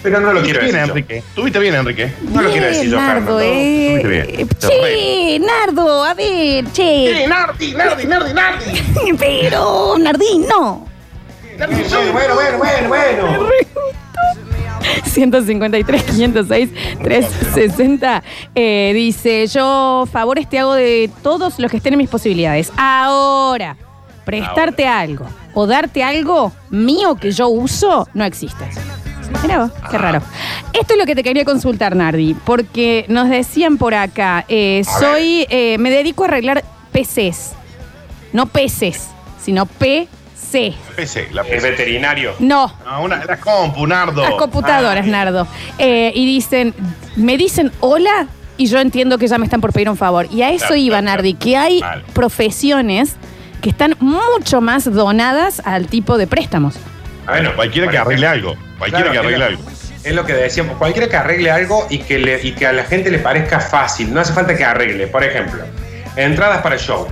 Pero 0.02 0.20
no 0.20 0.32
lo 0.32 0.42
quiero 0.42 0.60
bien, 0.60 0.72
decir. 0.72 0.86
yo. 0.86 0.92
Enrique. 0.92 1.22
Tuviste 1.34 1.58
bien, 1.58 1.74
Enrique. 1.74 2.12
No 2.32 2.42
lo 2.42 2.50
quiero 2.50 2.66
decir 2.66 2.90
yo, 2.90 2.96
Nardo, 2.96 3.38
Fernando. 3.38 3.40
eh. 3.40 3.94
Estuviste 4.42 4.68
bien. 4.68 5.42
Che, 5.42 5.46
Nardo, 5.46 6.04
a 6.04 6.14
ver, 6.14 6.64
che. 6.72 7.26
Nardi, 7.28 7.74
Nardi, 7.74 8.06
Nardi, 8.06 8.32
Nardi. 8.34 8.64
Pero, 9.18 9.96
Nardín, 9.98 10.46
no. 10.48 10.86
Bueno, 11.58 12.34
bueno, 12.34 12.58
bueno, 12.58 12.88
bueno. 12.88 13.47
153, 15.18 16.02
506, 16.04 16.70
360. 17.02 18.22
Eh, 18.54 18.92
dice, 18.94 19.46
yo 19.48 20.04
favores 20.11 20.48
te 20.48 20.61
hago 20.61 20.74
de 20.74 21.11
todos 21.22 21.59
los 21.59 21.70
que 21.70 21.78
estén 21.78 21.94
en 21.94 21.98
mis 21.98 22.09
posibilidades. 22.09 22.70
Ahora, 22.76 23.76
prestarte 24.24 24.87
algo 24.87 25.26
o 25.54 25.66
darte 25.66 26.04
algo 26.04 26.52
mío 26.70 27.16
que 27.16 27.33
yo 27.33 27.48
uso, 27.48 28.07
no 28.14 28.24
existe. 28.24 28.64
Mira 29.42 29.59
vos, 29.59 29.72
qué 29.90 29.98
raro. 29.98 30.22
Esto 30.72 30.94
es 30.94 30.98
lo 30.98 31.04
que 31.04 31.16
te 31.16 31.24
quería 31.24 31.44
consultar, 31.44 31.96
Nardi, 31.96 32.35
porque 32.44 33.04
nos 33.09 33.28
decían 33.28 33.76
por 33.76 33.94
acá, 33.94 34.44
eh, 34.48 34.83
soy, 35.00 35.46
eh, 35.50 35.78
me 35.78 35.90
dedico 35.90 36.22
a 36.24 36.28
arreglar 36.28 36.64
PCs, 36.92 37.54
no 38.33 38.46
peces, 38.46 39.09
sino 39.42 39.66
PC. 40.50 40.74
PC, 40.96 41.28
la 41.32 41.42
Es 41.42 41.48
PC. 41.48 41.70
veterinario. 41.70 42.32
No, 42.38 42.72
No, 42.84 43.02
una, 43.02 43.24
la 43.24 43.38
compu, 43.38 43.87
Nardo. 43.87 44.22
las 44.22 44.32
computadoras, 44.32 45.06
Nardo. 45.06 45.46
Eh, 45.78 46.12
y 46.14 46.26
dicen, 46.26 46.74
me 47.16 47.37
dicen 47.37 47.70
hola 47.80 48.26
y 48.56 48.66
yo 48.66 48.78
entiendo 48.80 49.18
que 49.18 49.26
ya 49.28 49.38
me 49.38 49.44
están 49.44 49.61
por 49.61 49.72
pedir 49.72 49.88
un 49.90 49.96
favor. 49.96 50.26
Y 50.32 50.42
a 50.42 50.50
eso 50.50 50.66
Claro, 50.68 50.76
iba, 50.76 50.98
claro, 51.00 51.16
Nardi, 51.16 51.34
que 51.34 51.56
hay 51.56 51.80
Mal. 51.80 52.02
profesiones 52.12 53.16
que 53.61 53.70
están 53.70 53.96
mucho 54.00 54.61
más 54.61 54.90
donadas 54.92 55.61
al 55.64 55.87
tipo 55.88 56.16
de 56.16 56.26
préstamos. 56.26 56.76
Bueno, 57.26 57.54
cualquiera 57.54 57.90
que 57.90 57.98
arregle 57.98 58.26
algo. 58.26 58.54
Cualquiera 58.78 59.11
Claro, 59.11 59.12
que 59.12 59.18
arregle 59.18 59.44
algo. 59.44 59.62
Es 60.04 60.14
lo 60.14 60.24
que 60.24 60.32
decíamos, 60.32 60.78
cualquiera 60.78 61.08
que 61.08 61.16
arregle 61.16 61.50
algo 61.50 61.87
y 61.90 61.98
que, 61.98 62.18
le- 62.18 62.40
y 62.42 62.52
que 62.52 62.66
a 62.66 62.72
la 62.72 62.84
gente 62.84 63.11
le 63.11 63.18
parezca 63.18 63.61
fácil, 63.61 64.14
no 64.14 64.20
hace 64.20 64.32
falta 64.32 64.56
que 64.56 64.64
arregle. 64.64 65.08
Por 65.08 65.22
ejemplo, 65.24 65.62
entradas 66.16 66.62
para 66.62 66.76
el 66.76 66.80
show. 66.80 67.06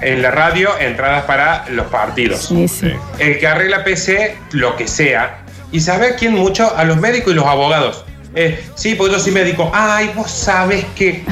En 0.00 0.22
la 0.22 0.30
radio, 0.30 0.70
entradas 0.78 1.24
para 1.24 1.68
los 1.70 1.86
partidos. 1.86 2.46
Sí, 2.46 2.68
sí. 2.68 2.90
Sí. 2.90 2.92
El 3.18 3.38
que 3.38 3.46
arregla 3.46 3.84
PC, 3.84 4.36
lo 4.52 4.76
que 4.76 4.86
sea. 4.86 5.40
Y 5.72 5.80
sabe 5.80 6.08
a 6.08 6.16
quién 6.16 6.34
mucho, 6.34 6.74
a 6.76 6.84
los 6.84 6.96
médicos 6.96 7.32
y 7.32 7.36
los 7.36 7.46
abogados. 7.46 8.04
Eh, 8.34 8.64
sí, 8.74 8.94
porque 8.94 9.14
yo 9.14 9.18
soy 9.18 9.32
médico. 9.32 9.70
Ay, 9.74 10.10
vos 10.14 10.30
sabes 10.30 10.84
que 10.94 11.24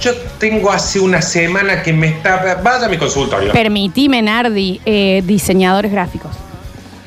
yo 0.00 0.14
tengo 0.38 0.70
hace 0.70 1.00
una 1.00 1.22
semana 1.22 1.82
que 1.82 1.92
me 1.92 2.08
está... 2.08 2.60
Vaya 2.62 2.86
a 2.86 2.88
mi 2.88 2.98
consultorio. 2.98 3.52
Permitime, 3.52 4.22
Nardi, 4.22 4.80
eh, 4.84 5.22
diseñadores 5.24 5.90
gráficos. 5.90 6.30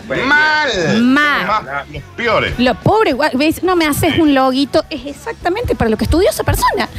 Mal. 0.08 1.02
Mal. 1.04 1.86
Los 1.94 2.04
peores. 2.16 2.54
Lo 2.58 2.76
pobre, 2.76 3.16
ves, 3.36 3.62
no 3.64 3.76
me 3.76 3.86
haces 3.86 4.18
un 4.18 4.34
loguito, 4.34 4.84
es 4.90 5.06
exactamente 5.06 5.76
para 5.76 5.90
lo 5.90 5.98
que 5.98 6.06
estudió 6.06 6.30
esa 6.30 6.44
persona. 6.44 6.90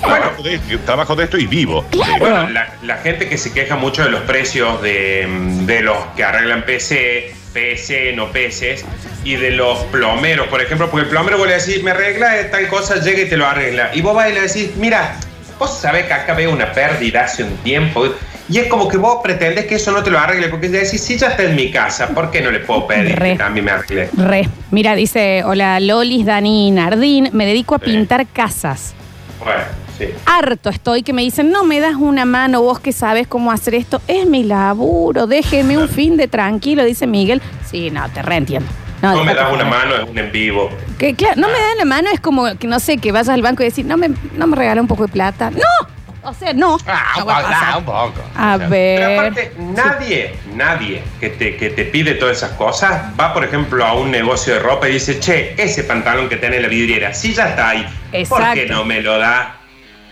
Trabajo 0.00 0.42
de, 0.42 0.58
trabajo 0.84 1.16
de 1.16 1.24
esto 1.24 1.38
y 1.38 1.46
vivo. 1.46 1.84
Claro. 1.90 2.18
Bueno, 2.18 2.50
la, 2.50 2.72
la 2.82 2.96
gente 2.98 3.28
que 3.28 3.38
se 3.38 3.52
queja 3.52 3.76
mucho 3.76 4.02
de 4.04 4.10
los 4.10 4.22
precios 4.22 4.80
de, 4.82 5.26
de 5.62 5.80
los 5.82 5.96
que 6.16 6.24
arreglan 6.24 6.62
PC, 6.64 7.34
PC, 7.52 8.12
no 8.14 8.30
PCs, 8.32 8.84
y 9.24 9.36
de 9.36 9.50
los 9.52 9.78
plomeros, 9.84 10.48
por 10.48 10.60
ejemplo, 10.62 10.90
porque 10.90 11.04
el 11.04 11.10
plomero 11.10 11.38
vos 11.38 11.46
le 11.46 11.54
decís, 11.58 11.82
me 11.82 11.90
arregla 11.92 12.30
de 12.34 12.44
tal 12.44 12.66
cosa, 12.68 12.96
llega 12.96 13.22
y 13.22 13.28
te 13.28 13.36
lo 13.36 13.46
arregla. 13.46 13.90
Y 13.94 14.00
vos 14.02 14.14
vas 14.14 14.30
y 14.30 14.34
le 14.34 14.40
decís, 14.42 14.70
mira, 14.76 15.16
vos 15.58 15.78
sabés 15.78 16.06
que 16.06 16.12
acá 16.14 16.34
veo 16.34 16.50
una 16.52 16.72
pérdida 16.72 17.24
hace 17.24 17.44
un 17.44 17.56
tiempo. 17.58 18.06
Y 18.48 18.58
es 18.58 18.66
como 18.66 18.88
que 18.88 18.96
vos 18.96 19.18
pretendes 19.22 19.66
que 19.66 19.76
eso 19.76 19.92
no 19.92 20.02
te 20.02 20.10
lo 20.10 20.18
arregle, 20.18 20.48
porque 20.48 20.68
decís, 20.68 21.00
si 21.04 21.16
ya 21.16 21.28
está 21.28 21.44
en 21.44 21.54
mi 21.54 21.70
casa, 21.70 22.08
¿por 22.08 22.32
qué 22.32 22.40
no 22.40 22.50
le 22.50 22.58
puedo 22.58 22.84
pedir 22.88 23.16
Re. 23.16 23.32
que 23.32 23.38
también 23.38 23.64
me 23.66 23.70
arregle? 23.70 24.08
Re. 24.16 24.48
Mira, 24.72 24.96
dice, 24.96 25.42
hola 25.44 25.78
Lolis, 25.78 26.26
Dani 26.26 26.72
Nardín, 26.72 27.28
me 27.32 27.46
dedico 27.46 27.76
a 27.76 27.78
Sí. 27.78 27.84
pintar 27.84 28.26
casas. 28.26 28.94
Bueno, 29.40 29.62
sí. 29.98 30.06
Harto 30.26 30.70
estoy 30.70 31.02
que 31.02 31.12
me 31.12 31.22
dicen, 31.22 31.50
no 31.50 31.64
me 31.64 31.80
das 31.80 31.96
una 31.96 32.24
mano, 32.24 32.62
vos 32.62 32.78
que 32.78 32.92
sabes 32.92 33.26
cómo 33.26 33.50
hacer 33.50 33.74
esto. 33.74 34.00
Es 34.06 34.26
mi 34.26 34.44
laburo, 34.44 35.26
déjeme 35.26 35.78
un 35.78 35.88
fin 35.88 36.16
de 36.16 36.28
tranquilo, 36.28 36.84
dice 36.84 37.06
Miguel. 37.06 37.40
Sí, 37.68 37.90
no, 37.90 38.08
te 38.10 38.22
reentiendo. 38.22 38.68
No 39.02 39.24
me 39.24 39.32
déjate 39.32 39.40
das 39.40 39.52
una 39.54 39.64
mano, 39.64 39.94
es 39.96 40.08
un 40.08 40.18
en 40.18 40.30
vivo. 40.30 40.68
Que, 40.98 41.14
claro, 41.14 41.40
no 41.40 41.48
me 41.48 41.54
dan 41.54 41.78
la 41.78 41.84
mano, 41.86 42.08
es 42.12 42.20
como 42.20 42.44
que 42.58 42.66
no 42.66 42.78
sé, 42.80 42.98
que 42.98 43.12
vayas 43.12 43.30
al 43.30 43.40
banco 43.40 43.62
y 43.62 43.66
decir, 43.66 43.86
no 43.86 43.96
me, 43.96 44.10
no 44.36 44.46
me 44.46 44.56
regala 44.56 44.80
un 44.80 44.86
poco 44.86 45.06
de 45.06 45.12
plata. 45.12 45.50
¡No! 45.50 45.89
O 46.22 46.34
sea, 46.34 46.52
no. 46.52 46.76
Ah, 46.86 47.14
No 47.16 47.22
un 47.24 47.28
va 47.28 47.38
a 47.38 47.40
poco, 47.40 47.50
pasar. 47.52 47.68
ah, 47.72 47.78
un 47.78 47.84
poco. 47.84 48.20
A 48.36 48.54
O 48.54 48.58
sea, 48.58 48.68
ver. 48.68 48.98
Pero 49.00 49.20
aparte, 49.20 49.52
nadie, 49.58 50.34
nadie 50.54 51.02
que 51.18 51.30
te, 51.30 51.56
que 51.56 51.70
te 51.70 51.84
pide 51.86 52.14
todas 52.14 52.36
esas 52.36 52.52
cosas 52.52 53.02
va, 53.18 53.32
por 53.32 53.42
ejemplo, 53.44 53.84
a 53.86 53.94
un 53.94 54.10
negocio 54.10 54.54
de 54.54 54.60
ropa 54.60 54.88
y 54.88 54.92
dice, 54.92 55.18
che, 55.18 55.54
ese 55.56 55.84
pantalón 55.84 56.28
que 56.28 56.36
tiene 56.36 56.56
en 56.56 56.62
la 56.62 56.68
vidriera, 56.68 57.14
si 57.14 57.32
ya 57.32 57.48
está 57.48 57.70
ahí, 57.70 57.82
¿por 57.82 57.90
qué 58.10 58.20
Exacto. 58.20 58.72
no 58.74 58.84
me 58.84 59.00
lo 59.00 59.18
da? 59.18 59.56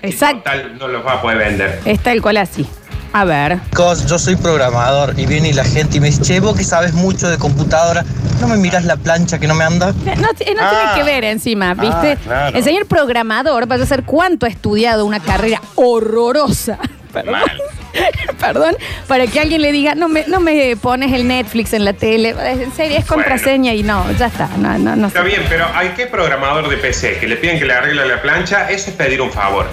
Exacto. 0.00 0.38
total, 0.44 0.78
no 0.78 0.88
los 0.88 1.04
va 1.06 1.14
a 1.14 1.20
poder 1.22 1.38
vender. 1.38 1.80
Es 1.84 2.00
tal 2.02 2.22
cual 2.22 2.36
así. 2.38 2.66
A 3.12 3.24
ver. 3.24 3.58
Chicos, 3.70 4.06
yo 4.06 4.18
soy 4.18 4.36
programador 4.36 5.18
y 5.18 5.26
viene 5.26 5.52
la 5.54 5.64
gente 5.64 5.96
y 5.96 6.00
me 6.00 6.08
dice, 6.08 6.22
che, 6.22 6.40
vos 6.40 6.56
que 6.56 6.64
sabes 6.64 6.92
mucho 6.92 7.28
de 7.30 7.38
computadora, 7.38 8.04
¿no 8.40 8.48
me 8.48 8.56
miras 8.56 8.84
la 8.84 8.96
plancha 8.96 9.38
que 9.38 9.46
no 9.46 9.54
me 9.54 9.64
anda? 9.64 9.92
No, 9.92 10.28
t- 10.34 10.54
no 10.54 10.60
Ah. 10.62 10.70
tiene 10.70 10.94
que 10.94 11.02
ver 11.10 11.24
encima, 11.24 11.74
¿viste? 11.74 12.12
Ah, 12.12 12.16
claro. 12.22 12.56
El 12.58 12.64
señor 12.64 12.86
programador, 12.86 13.66
vaya 13.66 13.84
a 13.84 13.86
ser 13.86 14.04
cuánto 14.04 14.44
ha 14.46 14.48
estudiado 14.50 15.06
una 15.06 15.20
carrera 15.20 15.62
horrorosa. 15.74 16.78
Perdón. 17.12 17.32
Mal. 17.32 17.62
Perdón, 18.38 18.76
para 19.08 19.26
que 19.26 19.40
alguien 19.40 19.62
le 19.62 19.72
diga, 19.72 19.94
no 19.94 20.08
me, 20.08 20.24
no 20.28 20.38
me 20.40 20.76
pones 20.76 21.10
el 21.14 21.26
Netflix 21.26 21.72
en 21.72 21.84
la 21.86 21.94
tele. 21.94 22.34
En 22.38 22.70
serio, 22.72 22.98
es 22.98 23.06
contraseña 23.06 23.72
y 23.72 23.82
no, 23.82 24.04
ya 24.18 24.26
está. 24.26 24.48
No, 24.58 24.78
no, 24.78 24.94
no 24.94 25.06
Está 25.08 25.22
sé. 25.22 25.26
bien, 25.28 25.42
pero 25.48 25.66
hay 25.74 25.88
que 25.90 26.06
programador 26.06 26.68
de 26.68 26.76
PC 26.76 27.16
que 27.18 27.26
le 27.26 27.36
piden 27.36 27.58
que 27.58 27.64
le 27.64 27.72
arregle 27.72 28.06
la 28.06 28.20
plancha, 28.20 28.68
eso 28.70 28.90
es 28.90 28.96
pedir 28.96 29.22
un 29.22 29.32
favor. 29.32 29.66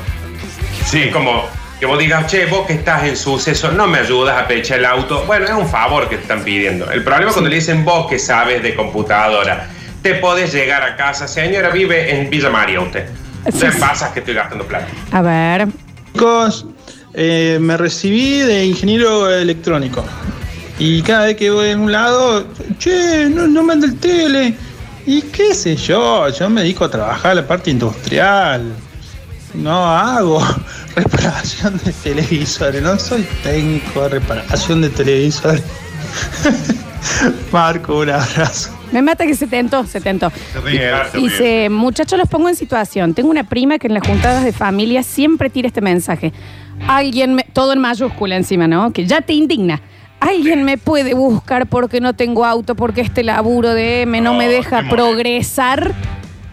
Sí. 0.85 1.03
Es 1.03 1.13
como 1.13 1.43
que 1.79 1.85
vos 1.85 1.99
digas, 1.99 2.27
che, 2.27 2.45
vos 2.45 2.65
que 2.65 2.73
estás 2.73 3.03
en 3.03 3.17
suceso, 3.17 3.71
no 3.71 3.87
me 3.87 3.99
ayudas 3.99 4.37
a 4.41 4.47
pechar 4.47 4.79
el 4.79 4.85
auto. 4.85 5.23
Bueno, 5.25 5.45
es 5.45 5.51
un 5.51 5.67
favor 5.67 6.07
que 6.07 6.15
te 6.15 6.21
están 6.21 6.43
pidiendo. 6.43 6.89
El 6.89 7.03
problema 7.03 7.29
es 7.29 7.33
cuando 7.33 7.49
le 7.49 7.57
dicen 7.57 7.83
vos 7.83 8.07
que 8.07 8.17
sabes 8.17 8.63
de 8.63 8.75
computadora, 8.75 9.67
te 10.01 10.15
podés 10.15 10.53
llegar 10.53 10.83
a 10.83 10.95
casa, 10.95 11.27
señora, 11.27 11.69
vive 11.69 12.15
en 12.15 12.29
Villa 12.29 12.49
María 12.49 12.79
usted. 12.79 13.09
Sí, 13.51 13.59
¿Qué 13.59 13.71
sí. 13.71 13.77
pasa 13.79 14.13
que 14.13 14.19
estoy 14.19 14.35
gastando 14.35 14.65
plata? 14.65 14.87
A 15.11 15.21
ver. 15.21 15.67
Chicos, 16.13 16.65
eh, 17.13 17.57
me 17.59 17.75
recibí 17.77 18.39
de 18.39 18.65
ingeniero 18.65 19.29
electrónico. 19.29 20.03
Y 20.79 21.01
cada 21.01 21.25
vez 21.25 21.37
que 21.37 21.49
voy 21.51 21.71
a 21.71 21.77
un 21.77 21.91
lado, 21.91 22.45
che, 22.79 23.29
no, 23.29 23.47
no 23.47 23.63
manda 23.63 23.85
el 23.85 23.97
tele. 23.97 24.55
Y 25.05 25.21
qué 25.23 25.53
sé 25.53 25.75
yo, 25.75 26.27
yo 26.29 26.49
me 26.49 26.61
dedico 26.61 26.85
a 26.85 26.89
trabajar 26.89 27.35
la 27.35 27.45
parte 27.45 27.69
industrial. 27.69 28.73
No 29.53 29.85
hago 29.87 30.41
reparación 30.95 31.79
de 31.83 31.91
televisores, 31.91 32.81
no 32.81 32.97
soy 32.97 33.27
técnico 33.43 34.03
de 34.03 34.09
reparación 34.09 34.81
de 34.81 34.89
televisores. 34.89 35.63
Marco, 37.51 37.99
un 37.99 38.09
abrazo. 38.09 38.71
Me 38.91 39.01
mata 39.01 39.25
que 39.25 39.35
se 39.35 39.47
tentó, 39.47 39.85
se 39.85 39.99
tentó. 39.99 40.31
Se 40.53 40.61
ríe, 40.61 40.79
se 40.79 41.17
ríe. 41.17 41.23
Dice, 41.23 41.69
muchachos, 41.69 42.17
los 42.17 42.29
pongo 42.29 42.49
en 42.49 42.55
situación. 42.55 43.13
Tengo 43.13 43.29
una 43.29 43.43
prima 43.43 43.77
que 43.77 43.87
en 43.87 43.93
las 43.93 44.07
juntadas 44.07 44.43
de 44.43 44.53
familia 44.53 45.03
siempre 45.03 45.49
tira 45.49 45.67
este 45.67 45.81
mensaje. 45.81 46.31
Alguien, 46.87 47.35
me, 47.35 47.43
todo 47.43 47.73
en 47.73 47.79
mayúscula 47.79 48.35
encima, 48.35 48.67
¿no? 48.67 48.91
Que 48.91 49.05
ya 49.05 49.21
te 49.21 49.33
indigna. 49.33 49.81
Alguien 50.19 50.63
me 50.63 50.77
puede 50.77 51.13
buscar 51.13 51.67
porque 51.67 51.99
no 51.99 52.13
tengo 52.13 52.45
auto, 52.45 52.75
porque 52.75 53.01
este 53.01 53.23
laburo 53.23 53.73
de 53.73 54.03
M 54.03 54.21
no, 54.21 54.31
No, 54.31 54.39
me 54.39 54.47
deja 54.47 54.83
progresar. 54.89 55.93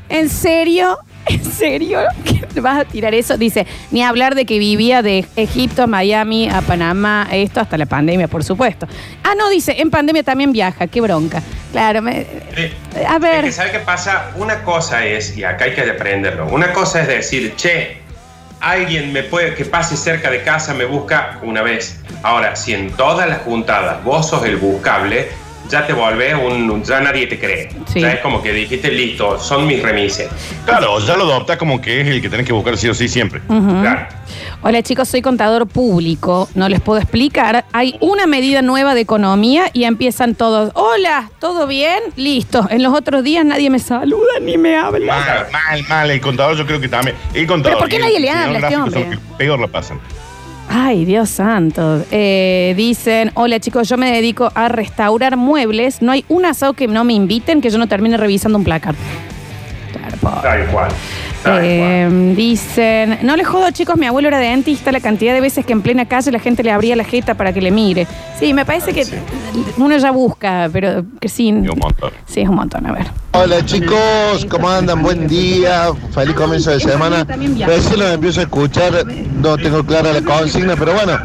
¿En 0.09 0.29
serio? 0.29 0.99
¿En 1.27 1.45
serio? 1.45 2.01
¿Qué 2.25 2.47
te 2.53 2.61
vas 2.61 2.81
a 2.81 2.85
tirar 2.85 3.15
eso? 3.15 3.37
Dice, 3.39 3.67
ni 3.91 4.03
hablar 4.03 4.35
de 4.35 4.45
que 4.45 4.59
vivía 4.59 5.03
de 5.03 5.25
Egipto 5.37 5.85
a 5.85 5.87
Miami, 5.87 6.49
a 6.49 6.61
Panamá, 6.63 7.29
esto 7.31 7.61
hasta 7.61 7.79
la 7.79 7.87
pandemia, 7.87 8.27
por 8.29 8.43
supuesto. 8.45 8.87
Ah, 9.23 9.35
no, 9.39 9.49
dice, 9.49 9.81
en 9.81 9.91
pandemia 9.91 10.23
también 10.25 10.53
viaja, 10.53 10.87
qué 10.89 11.01
bronca. 11.01 11.43
Claro, 11.71 12.03
me- 12.03 12.27
a 13.09 13.19
ver. 13.19 13.45
Es 13.45 13.51
que, 13.51 13.53
¿sabe 13.53 13.71
qué 13.73 13.79
pasa? 13.79 14.33
Una 14.37 14.63
cosa 14.63 15.05
es, 15.07 15.37
y 15.37 15.45
acá 15.45 15.65
hay 15.67 15.75
que 15.75 15.83
aprenderlo, 15.83 16.49
una 16.49 16.73
cosa 16.73 17.03
es 17.03 17.09
decir, 17.09 17.55
che, 17.57 17.99
alguien 18.61 19.13
me 19.13 19.23
puede, 19.23 19.55
que 19.55 19.65
pase 19.65 19.97
cerca 19.97 20.31
de 20.31 20.43
casa 20.43 20.75
me 20.75 20.85
busca 20.85 21.39
una 21.43 21.63
vez. 21.63 22.01
Ahora, 22.23 22.57
si 22.57 22.75
en 22.75 22.91
todas 22.93 23.29
las 23.29 23.43
juntadas 23.43 24.03
vos 24.05 24.29
sos 24.29 24.45
el 24.45 24.57
buscable, 24.57 25.29
ya 25.73 25.87
te 25.87 25.95
volvés 25.95 26.35
un, 26.35 26.85
ya 26.85 27.01
nadie 27.01 27.27
te 27.27 27.39
cree. 27.39 27.71
Sí. 27.87 28.01
Ya 28.01 28.13
es 28.13 28.21
como 28.21 28.43
que 28.43 28.53
dijiste, 28.53 28.93
listo, 28.93 29.41
son 29.41 29.67
mis 29.67 29.83
remises. 29.83 30.29
Claro, 30.67 30.99
ya 31.01 31.17
lo 31.17 31.25
adoptas 31.25 31.57
como 31.57 31.81
que 31.81 32.03
es 32.03 32.09
el 32.09 32.21
que 32.21 32.29
tenés 32.29 32.47
que 32.47 32.53
buscar 32.53 32.77
sí 32.77 32.91
o 32.91 32.95
sí 32.95 33.09
siempre. 33.09 33.41
Claro. 33.47 34.07
Hola 34.61 34.83
chicos, 34.83 35.09
soy 35.09 35.23
contador 35.23 35.67
público, 35.67 36.49
no 36.55 36.69
les 36.69 36.81
puedo 36.81 37.01
explicar. 37.01 37.65
Hay 37.73 37.97
una 38.01 38.27
medida 38.27 38.61
nueva 38.61 38.95
de 38.95 39.01
economía 39.01 39.71
y 39.73 39.85
empiezan 39.85 40.35
todos, 40.35 40.73
hola, 40.75 41.31
¿todo 41.41 41.67
bien? 41.67 42.01
Listo. 42.17 42.67
En 42.71 42.83
los 42.83 42.95
otros 42.95 43.25
días 43.25 43.45
nadie 43.45 43.71
me 43.71 43.79
saluda 43.79 44.41
ni 44.43 44.59
me 44.59 44.77
habla. 44.77 45.07
Mal, 45.07 45.47
mal, 45.51 45.83
mal. 45.89 46.11
El 46.11 46.21
contador 46.21 46.55
yo 46.55 46.67
creo 46.67 46.81
que 46.81 46.89
también. 46.89 47.17
El 47.33 47.47
contador. 47.47 47.79
¿por 47.79 47.89
qué 47.89 47.99
nadie 47.99 48.21
le 48.21 48.31
habla 48.31 48.59
este 48.59 48.61
gráfico 48.61 48.91
son 48.91 49.03
hombre? 49.03 49.17
los 49.17 49.27
que 49.27 49.37
peor 49.39 49.59
la 49.59 49.69
pasan. 49.69 49.99
Ay, 50.75 51.05
Dios 51.05 51.29
santo. 51.29 52.03
Eh, 52.11 52.73
dicen, 52.79 53.31
hola 53.35 53.61
chicos, 53.61 53.91
yo 53.91 53.99
me 53.99 54.11
dedico 54.11 54.51
a 54.55 54.69
restaurar 54.69 55.37
muebles. 55.37 56.01
No 56.01 56.13
hay 56.13 56.25
un 56.31 56.47
asado 56.47 56.73
que 56.73 56.89
no 56.89 57.05
me 57.05 57.13
inviten 57.13 57.61
que 57.61 57.69
yo 57.69 57.77
no 57.77 57.89
termine 57.89 58.17
revisando 58.17 58.57
un 58.57 58.65
placar. 58.65 58.95
Tal 60.43 60.67
cual. 60.69 60.91
Eh, 61.45 62.35
dicen, 62.37 63.19
no 63.23 63.37
le 63.37 63.45
jodo 63.45 63.71
chicos, 63.71 63.97
mi 63.97 64.07
abuelo 64.07 64.29
era 64.29 64.39
dentista, 64.39 64.93
la 64.93 65.01
cantidad 65.01 65.35
de 65.35 65.41
veces 65.41 65.67
que 65.67 65.73
en 65.73 65.83
plena 65.83 66.07
calle 66.07 66.31
la 66.31 66.39
gente 66.39 66.63
le 66.63 66.71
abría 66.71 66.95
la 66.95 67.05
jeta 67.05 67.35
para 67.35 67.53
que 67.53 67.61
le 67.61 67.71
mire. 67.71 68.07
Sí, 68.39 68.55
me 68.55 68.65
parece 68.65 68.93
que 68.93 69.05
uno 69.77 69.97
ya 69.97 70.11
busca, 70.11 70.69
pero 70.73 71.05
que 71.21 71.29
sí. 71.29 71.53
Un 71.53 71.79
montón. 71.79 72.13
Sí, 72.27 72.41
es 72.41 72.49
un 72.49 72.57
montón, 72.57 72.87
a 72.87 72.93
ver. 72.93 73.07
Hola 73.35 73.65
chicos, 73.65 74.47
¿cómo 74.51 74.69
andan? 74.69 75.03
Buen 75.03 75.27
día, 75.27 75.91
feliz 76.13 76.35
comienzo 76.35 76.71
de 76.71 76.81
semana. 76.81 77.25
Recién 77.67 77.99
lo 77.99 78.09
empiezo 78.09 78.41
a 78.41 78.43
escuchar, 78.43 79.07
no 79.41 79.57
tengo 79.57 79.83
clara 79.85 80.13
la 80.13 80.21
consigna, 80.21 80.77
pero 80.77 80.93
bueno, 80.93 81.19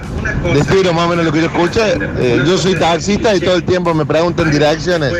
les 0.53 0.65
tiro 0.67 0.93
más 0.93 1.05
o 1.05 1.09
menos 1.09 1.25
lo 1.25 1.31
que 1.31 1.41
yo 1.41 1.47
escuché. 1.47 1.99
Eh, 2.17 2.41
yo 2.45 2.57
soy 2.57 2.75
taxista 2.75 3.35
y 3.35 3.41
todo 3.41 3.55
el 3.55 3.63
tiempo 3.63 3.93
me 3.93 4.05
preguntan 4.05 4.49
direcciones. 4.49 5.11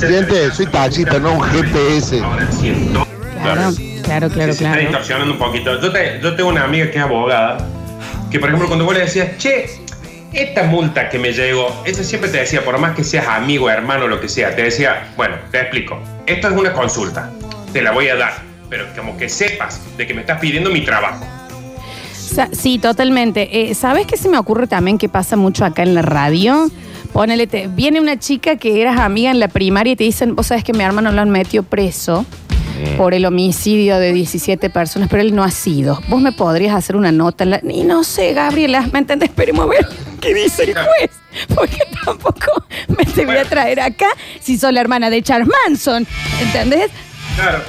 Gente, 0.00 0.50
soy 0.50 0.66
taxista, 0.66 1.18
no 1.20 1.34
un 1.34 1.42
GPS. 1.42 2.20
Claro, 3.42 3.70
claro, 4.06 4.28
claro, 4.30 4.52
Se 4.52 4.58
está 4.64 4.72
claro. 4.72 4.80
distorsionando 4.80 5.32
un 5.34 5.38
poquito. 5.38 5.80
Yo, 5.80 5.92
te- 5.92 6.18
yo 6.22 6.34
tengo 6.34 6.48
una 6.48 6.64
amiga 6.64 6.90
que 6.90 6.96
es 6.98 7.04
abogada, 7.04 7.58
que 8.30 8.38
por 8.40 8.48
ejemplo 8.48 8.68
cuando 8.68 8.84
vos 8.84 8.94
le 8.94 9.00
decías, 9.00 9.36
che, 9.38 9.66
esta 10.32 10.64
multa 10.64 11.08
que 11.08 11.18
me 11.18 11.32
llegó, 11.32 11.82
ella 11.86 12.02
siempre 12.04 12.30
te 12.30 12.38
decía, 12.38 12.64
por 12.64 12.78
más 12.78 12.94
que 12.94 13.04
seas 13.04 13.26
amigo, 13.28 13.68
hermano, 13.70 14.06
lo 14.08 14.20
que 14.20 14.28
sea, 14.28 14.54
te 14.56 14.62
decía, 14.62 15.08
bueno, 15.16 15.36
te 15.50 15.60
explico, 15.60 16.00
esto 16.26 16.48
es 16.48 16.54
una 16.56 16.72
consulta, 16.72 17.30
te 17.72 17.82
la 17.82 17.92
voy 17.92 18.08
a 18.08 18.16
dar, 18.16 18.34
pero 18.68 18.86
como 18.96 19.16
que 19.16 19.28
sepas 19.28 19.80
de 19.96 20.06
que 20.06 20.14
me 20.14 20.20
estás 20.22 20.38
pidiendo 20.40 20.70
mi 20.70 20.80
trabajo. 20.82 21.24
Sí, 22.52 22.78
totalmente. 22.78 23.70
Eh, 23.70 23.74
¿Sabes 23.74 24.06
qué 24.06 24.16
se 24.16 24.28
me 24.28 24.36
ocurre 24.36 24.66
también 24.66 24.98
que 24.98 25.08
pasa 25.08 25.36
mucho 25.36 25.64
acá 25.64 25.82
en 25.84 25.94
la 25.94 26.02
radio? 26.02 26.68
Ponele, 27.12 27.46
te- 27.46 27.68
viene 27.68 27.98
una 28.00 28.18
chica 28.18 28.56
que 28.56 28.82
eras 28.82 28.98
amiga 28.98 29.30
en 29.30 29.40
la 29.40 29.48
primaria 29.48 29.92
y 29.92 29.96
te 29.96 30.04
dicen, 30.04 30.34
vos 30.34 30.48
sabes 30.48 30.62
que 30.64 30.72
mi 30.74 30.82
hermano 30.84 31.12
lo 31.12 31.22
han 31.22 31.30
metido 31.30 31.62
preso 31.62 32.26
por 32.96 33.14
el 33.14 33.24
homicidio 33.26 33.98
de 33.98 34.12
17 34.12 34.70
personas, 34.70 35.08
pero 35.10 35.22
él 35.22 35.34
no 35.34 35.44
ha 35.44 35.50
sido. 35.50 36.00
Vos 36.08 36.20
me 36.20 36.32
podrías 36.32 36.74
hacer 36.74 36.96
una 36.96 37.12
nota. 37.12 37.44
en 37.44 37.50
la- 37.50 37.60
Y 37.68 37.82
no 37.84 38.04
sé, 38.04 38.32
Gabriela, 38.32 38.86
¿me 38.92 38.98
entendés? 39.00 39.28
Esperemos 39.30 39.66
a 39.66 39.68
ver 39.68 39.86
qué 40.20 40.34
dice 40.34 40.64
el 40.64 40.74
juez. 40.74 41.10
Porque 41.54 41.78
tampoco 42.04 42.64
me 42.88 43.04
te 43.04 43.26
voy 43.26 43.36
a 43.36 43.44
traer 43.44 43.80
acá 43.80 44.06
si 44.40 44.56
soy 44.58 44.72
la 44.72 44.80
hermana 44.80 45.10
de 45.10 45.22
Charles 45.22 45.48
Manson. 45.66 46.06
¿Entendés? 46.40 46.90
Claro. 47.36 47.62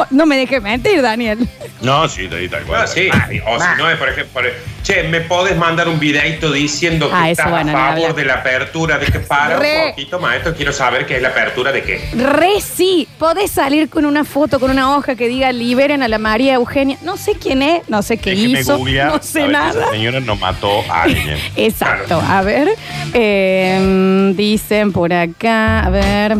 Oh, 0.00 0.06
no 0.10 0.26
me 0.26 0.36
dejes 0.36 0.62
mentir, 0.62 1.02
Daniel. 1.02 1.48
No, 1.80 2.08
sí, 2.08 2.28
ahí 2.32 2.48
tal 2.48 2.62
cual. 2.64 2.82
Ah, 2.82 2.86
sí. 2.86 3.08
O 3.46 3.58
si 3.58 3.66
no, 3.78 3.90
es 3.90 3.96
por 3.96 4.08
ejemplo, 4.08 4.42
che, 4.84 5.02
¿me 5.04 5.20
podés 5.22 5.56
mandar 5.56 5.88
un 5.88 5.98
videito 5.98 6.52
diciendo 6.52 7.08
que 7.08 7.14
Ah, 7.16 7.30
eso 7.30 7.42
estás 7.42 7.50
bueno, 7.50 7.76
a 7.76 7.94
favor 7.94 8.14
de 8.14 8.24
la 8.24 8.34
apertura? 8.34 8.98
De 8.98 9.06
que 9.06 9.18
para 9.20 9.58
Re. 9.58 9.82
un 9.86 9.90
poquito, 9.90 10.20
maestro, 10.20 10.54
quiero 10.54 10.72
saber 10.72 11.04
qué 11.06 11.16
es 11.16 11.22
la 11.22 11.28
apertura 11.28 11.72
de 11.72 11.82
qué. 11.82 12.10
Re 12.14 12.60
sí, 12.60 13.08
podés 13.18 13.50
salir 13.50 13.88
con 13.88 14.04
una 14.06 14.24
foto, 14.24 14.60
con 14.60 14.70
una 14.70 14.96
hoja 14.96 15.16
que 15.16 15.26
diga 15.28 15.50
liberen 15.52 16.02
a 16.02 16.08
la 16.08 16.18
María 16.18 16.54
Eugenia. 16.54 16.96
No 17.02 17.16
sé 17.16 17.32
quién 17.34 17.62
es, 17.62 17.88
no 17.88 18.02
sé 18.02 18.18
qué 18.18 18.30
Déjeme 18.30 18.60
hizo, 18.60 18.76
googlear, 18.78 19.08
no 19.10 19.14
a 19.16 19.22
sé 19.22 19.42
si 19.42 19.48
nada. 19.48 19.70
Esa 19.82 19.90
señora 19.90 20.20
no 20.20 20.36
mató 20.36 20.82
a 20.90 21.02
alguien. 21.02 21.38
Exacto, 21.56 22.20
a 22.20 22.42
ver. 22.42 22.68
eh, 23.14 24.32
dicen 24.36 24.92
por 24.92 25.12
acá, 25.12 25.80
a 25.80 25.90
ver. 25.90 26.36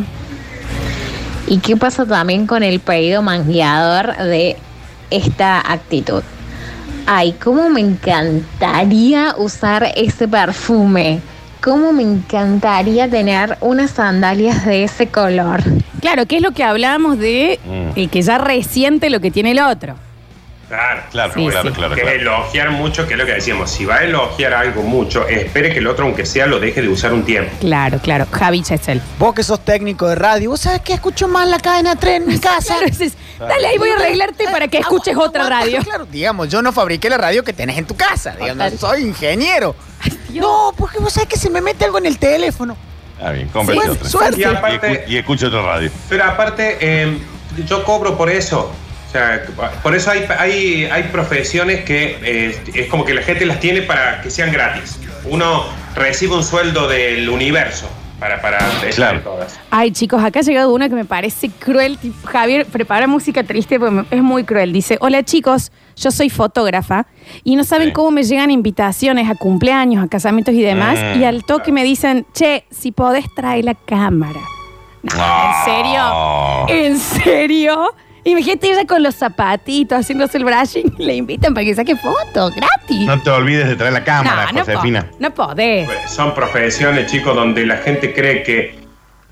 ¿Y 1.49 1.59
qué 1.59 1.76
pasa 1.76 2.05
también 2.05 2.46
con 2.46 2.62
el 2.62 2.80
pedido 2.80 3.22
mangueador 3.22 4.16
de 4.18 4.57
esta 5.11 5.61
actitud? 5.61 6.22
Ay, 7.07 7.32
cómo 7.42 7.70
me 7.70 7.80
encantaría 7.80 9.34
usar 9.38 9.92
ese 9.96 10.28
perfume. 10.28 11.20
Cómo 11.62 11.92
me 11.92 12.03
encantaría 12.03 13.09
tener 13.09 13.57
unas 13.61 13.92
sandalias 13.92 14.64
de 14.66 14.84
ese 14.84 15.09
color. 15.09 15.62
Claro, 16.01 16.26
¿qué 16.26 16.36
es 16.36 16.42
lo 16.42 16.53
que 16.53 16.62
hablábamos 16.64 17.18
de 17.18 17.59
Mm. 17.64 17.99
el 17.99 18.11
que 18.11 18.22
ya 18.22 18.38
resiente 18.38 19.11
lo 19.11 19.20
que 19.20 19.30
tiene 19.30 19.53
el 19.53 19.61
otro? 19.61 19.94
Claro, 20.68 21.00
Claro, 21.10 21.32
Sí, 21.34 21.46
claro, 21.48 21.68
sí. 21.70 21.74
claro, 21.74 21.94
que 21.94 22.02
claro. 22.02 22.16
elogiar 22.18 22.70
mucho, 22.72 23.06
que 23.06 23.14
es 23.14 23.18
lo 23.18 23.24
que 23.24 23.32
decíamos. 23.32 23.70
Si 23.70 23.86
va 23.86 23.96
a 23.96 24.04
elogiar 24.04 24.52
algo 24.52 24.82
mucho, 24.82 25.26
espere 25.26 25.72
que 25.72 25.78
el 25.78 25.86
otro, 25.86 26.04
aunque 26.04 26.26
sea, 26.26 26.46
lo 26.46 26.60
deje 26.60 26.82
de 26.82 26.88
usar 26.88 27.12
un 27.14 27.24
tiempo. 27.24 27.50
Claro, 27.60 27.98
claro. 28.00 28.26
Javi 28.30 28.62
Chesel. 28.62 29.00
Vos 29.18 29.34
que 29.34 29.42
sos 29.42 29.64
técnico 29.64 30.06
de 30.08 30.14
radio, 30.14 30.50
¿vos 30.50 30.60
sabés 30.60 30.82
que 30.82 30.92
escucho 30.92 31.26
más 31.26 31.48
la 31.48 31.58
cadena 31.58 31.96
3 31.96 32.16
en 32.22 32.26
mi 32.28 32.38
casa? 32.38 32.74
Claro, 32.78 32.86
es- 32.86 33.14
dale, 33.38 33.66
ahí 33.66 33.78
voy 33.78 33.88
a 33.90 33.94
arreglarte 33.96 34.44
para 34.44 34.68
que 34.68 34.78
escuches 34.78 35.14
Aguanta, 35.14 35.40
otra 35.40 35.48
radio. 35.48 35.80
Claro, 35.82 36.04
digamos, 36.04 36.48
yo 36.50 36.60
no 36.60 36.70
fabriqué 36.72 37.08
la 37.08 37.16
radio 37.16 37.42
que 37.42 37.54
tenés 37.54 37.78
en 37.78 37.86
tu 37.86 37.96
casa. 37.96 38.36
Digamos, 38.38 38.74
soy 38.78 39.02
ingeniero. 39.04 39.74
No, 40.34 40.72
porque 40.76 40.98
vos 40.98 41.12
sabés 41.14 41.28
que 41.30 41.38
se 41.38 41.48
me 41.48 41.62
mete 41.62 41.86
algo 41.86 41.96
en 41.98 42.04
el 42.06 42.18
teléfono. 42.18 42.76
Ah, 43.22 43.30
bien, 43.32 43.48
cómprate 43.48 43.80
Sí, 43.80 43.88
otra. 43.88 44.08
suerte. 44.08 44.36
Y 44.38 44.42
Y, 44.42 44.44
aparte, 44.44 45.06
escu- 45.06 45.08
y 45.08 45.16
escucha 45.16 45.46
otra 45.48 45.62
radio. 45.62 45.90
pero 46.10 46.24
aparte, 46.24 46.76
eh, 46.80 47.18
yo 47.66 47.82
cobro 47.84 48.16
por 48.18 48.28
eso. 48.30 48.70
O 49.09 49.11
sea, 49.11 49.42
por 49.82 49.94
eso 49.94 50.11
hay, 50.11 50.26
hay, 50.38 50.84
hay 50.84 51.02
profesiones 51.04 51.82
que 51.84 52.18
eh, 52.22 52.61
es 52.74 52.88
como 52.88 53.04
que 53.06 53.14
la 53.14 53.22
gente 53.22 53.46
las 53.46 53.59
tiene 53.59 53.80
para 53.82 54.20
que 54.20 54.30
sean 54.30 54.52
gratis. 54.52 54.98
Uno 55.24 55.64
recibe 55.94 56.34
un 56.34 56.44
sueldo 56.44 56.86
del 56.88 57.26
universo 57.30 57.88
para, 58.20 58.42
para 58.42 58.59
Claro. 58.94 59.20
todas. 59.20 59.59
Ay, 59.70 59.92
chicos, 59.92 60.22
acá 60.22 60.40
ha 60.40 60.42
llegado 60.42 60.74
una 60.74 60.90
que 60.90 60.94
me 60.94 61.06
parece 61.06 61.48
cruel. 61.48 61.98
Javier, 62.26 62.66
prepara 62.66 63.06
música 63.06 63.42
triste 63.44 63.80
porque 63.80 64.04
es 64.11 64.22
muy 64.22 64.44
cruel. 64.44 64.74
Dice, 64.74 64.98
hola 65.00 65.22
chicos, 65.22 65.72
yo 65.96 66.11
soy 66.11 66.28
fotógrafa 66.28 67.06
y 67.44 67.56
no 67.56 67.64
saben 67.64 67.88
Sí. 67.88 67.92
cómo 67.94 68.11
me 68.11 68.24
llegan 68.24 68.50
invitaciones 68.50 69.30
a 69.30 69.36
cumpleaños, 69.36 70.04
a 70.04 70.09
casamientos 70.09 70.52
y 70.54 70.61
demás. 70.62 70.98
Mm. 71.16 71.20
Y 71.22 71.24
al 71.24 71.44
toque 71.44 71.72
me 71.72 71.82
dicen, 71.82 72.26
che, 72.34 72.64
si 72.70 72.92
podés 72.92 73.24
traer 73.34 73.64
la 73.64 73.74
cámara. 73.74 74.40
No. 75.02 75.14
¿En 75.14 75.64
serio? 75.64 76.68
¿En 76.68 76.98
serio? 76.98 77.94
Imagínate 78.31 78.70
ella 78.70 78.87
con 78.87 79.03
los 79.03 79.14
zapatitos 79.14 79.99
haciéndose 80.01 80.39
el 80.39 80.45
brushing. 80.45 80.95
Le 80.99 81.16
invitan 81.16 81.55
para 81.55 81.64
que 81.64 81.74
saque 81.74 81.97
fotos, 81.97 82.55
gratis. 82.55 83.07
No 83.07 83.20
te 83.22 83.31
olvides 83.31 83.68
de 83.68 83.76
traer 83.76 83.93
la 83.95 84.05
cámara, 84.05 84.47
no, 84.53 84.61
po- 84.61 84.64
Josefina. 84.72 85.07
no 85.18 85.31
podés. 85.35 85.89
Son 86.07 86.35
profesiones, 86.35 87.11
chicos, 87.11 87.35
donde 87.35 87.64
la 87.66 87.79
gente 87.79 88.12
cree 88.12 88.43
que 88.43 88.79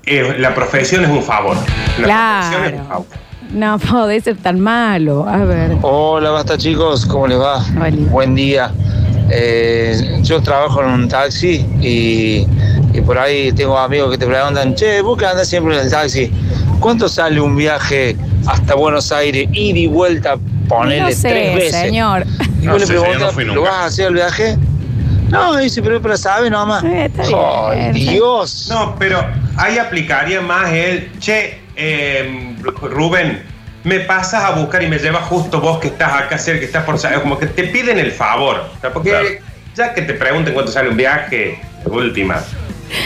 eh, 0.05 0.35
la 0.39 0.53
profesión 0.55 1.03
es 1.03 1.09
un 1.09 1.21
favor. 1.23 1.55
La 1.99 2.39
profesión 2.41 2.65
es 2.65 2.71
un 2.71 2.85
Claro. 2.85 2.87
favor. 2.87 3.05
No 3.51 3.79
podés 3.79 4.23
ser 4.25 4.37
tan 4.37 4.59
malo. 4.59 5.25
A 5.27 5.37
ver. 5.37 5.77
Hola, 5.81 6.31
basta 6.31 6.57
chicos, 6.57 7.05
¿cómo 7.05 7.27
les 7.27 7.39
va? 7.39 7.63
Buen 8.11 8.35
día. 8.35 8.71
Eh, 9.29 10.19
yo 10.23 10.41
trabajo 10.41 10.81
en 10.83 10.89
un 10.89 11.07
taxi 11.07 11.65
y, 11.81 12.45
y 12.97 13.01
por 13.01 13.17
ahí 13.17 13.51
tengo 13.51 13.77
amigos 13.77 14.11
que 14.11 14.17
te 14.17 14.25
preguntan, 14.25 14.73
che, 14.75 15.01
vos 15.01 15.17
que 15.17 15.25
andas 15.25 15.47
siempre 15.47 15.75
en 15.77 15.85
el 15.85 15.91
taxi, 15.91 16.31
¿cuánto 16.79 17.07
sale 17.07 17.39
un 17.39 17.55
viaje 17.55 18.15
hasta 18.47 18.75
Buenos 18.75 19.11
Aires, 19.11 19.47
ida 19.53 19.77
y 19.79 19.87
vuelta, 19.87 20.35
ponele 20.67 21.01
no 21.01 21.11
sé, 21.11 21.29
tres 21.29 21.55
veces? 21.55 21.81
señor. 21.81 22.25
Y 22.61 22.65
No 22.65 22.71
vos 22.73 22.81
le 22.81 22.87
sé, 22.87 22.93
yo 22.93 23.01
preguntas, 23.01 23.35
no 23.37 23.55
¿lo 23.55 23.61
vas 23.61 23.73
a 23.73 23.85
hacer 23.85 24.07
el 24.07 24.13
viaje? 24.15 24.57
No, 25.29 25.57
dice, 25.57 25.81
pero, 25.81 26.01
pero 26.01 26.17
sabe 26.17 26.49
nomás. 26.49 26.83
Eh, 26.85 27.11
bien. 27.73 27.93
Dios. 27.93 28.67
No, 28.69 28.95
pero 28.97 29.25
ahí 29.57 29.77
aplicaría 29.77 30.39
más 30.41 30.71
el, 30.71 31.11
che, 31.19 31.59
eh, 31.75 32.55
Rubén, 32.81 33.43
me 33.83 33.99
pasas 34.01 34.43
a 34.43 34.51
buscar 34.51 34.81
y 34.83 34.87
me 34.87 34.97
llevas 34.97 35.23
justo 35.25 35.59
vos 35.61 35.79
que 35.79 35.87
estás 35.87 36.13
acá 36.13 36.37
cerca, 36.37 36.61
que 36.61 36.65
estás 36.65 36.83
por 36.83 36.99
como 37.21 37.37
que 37.37 37.47
te 37.47 37.65
piden 37.65 37.99
el 37.99 38.11
favor. 38.11 38.63
O 38.77 38.81
sea, 38.81 38.91
porque 38.91 39.09
Claro. 39.09 39.27
ya 39.75 39.93
que 39.93 40.01
te 40.01 40.13
pregunten 40.13 40.53
cuánto 40.53 40.71
sale 40.71 40.89
un 40.89 40.97
viaje, 40.97 41.59
última. 41.85 42.41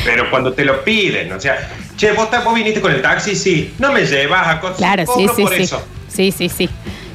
Pero 0.06 0.30
cuando 0.30 0.54
te 0.54 0.64
lo 0.66 0.84
piden, 0.84 1.32
o 1.34 1.40
sea, 1.40 1.70
che, 1.98 2.12
vos, 2.14 2.28
vos 2.44 2.54
viniste 2.56 2.82
con 2.82 2.92
el 2.92 3.02
taxi, 3.02 3.36
sí, 3.36 3.74
no 3.80 3.92
me 3.92 4.06
llevas 4.06 4.48
a 4.48 4.60
cosas. 4.60 4.78
Claro, 4.78 5.04
sí, 5.16 5.28
sí, 5.36 5.44
por 5.44 5.56
sí. 5.56 5.64
eso. 5.64 5.86
Sí, 6.08 6.32
sí, 6.32 6.50
sí. 6.50 6.70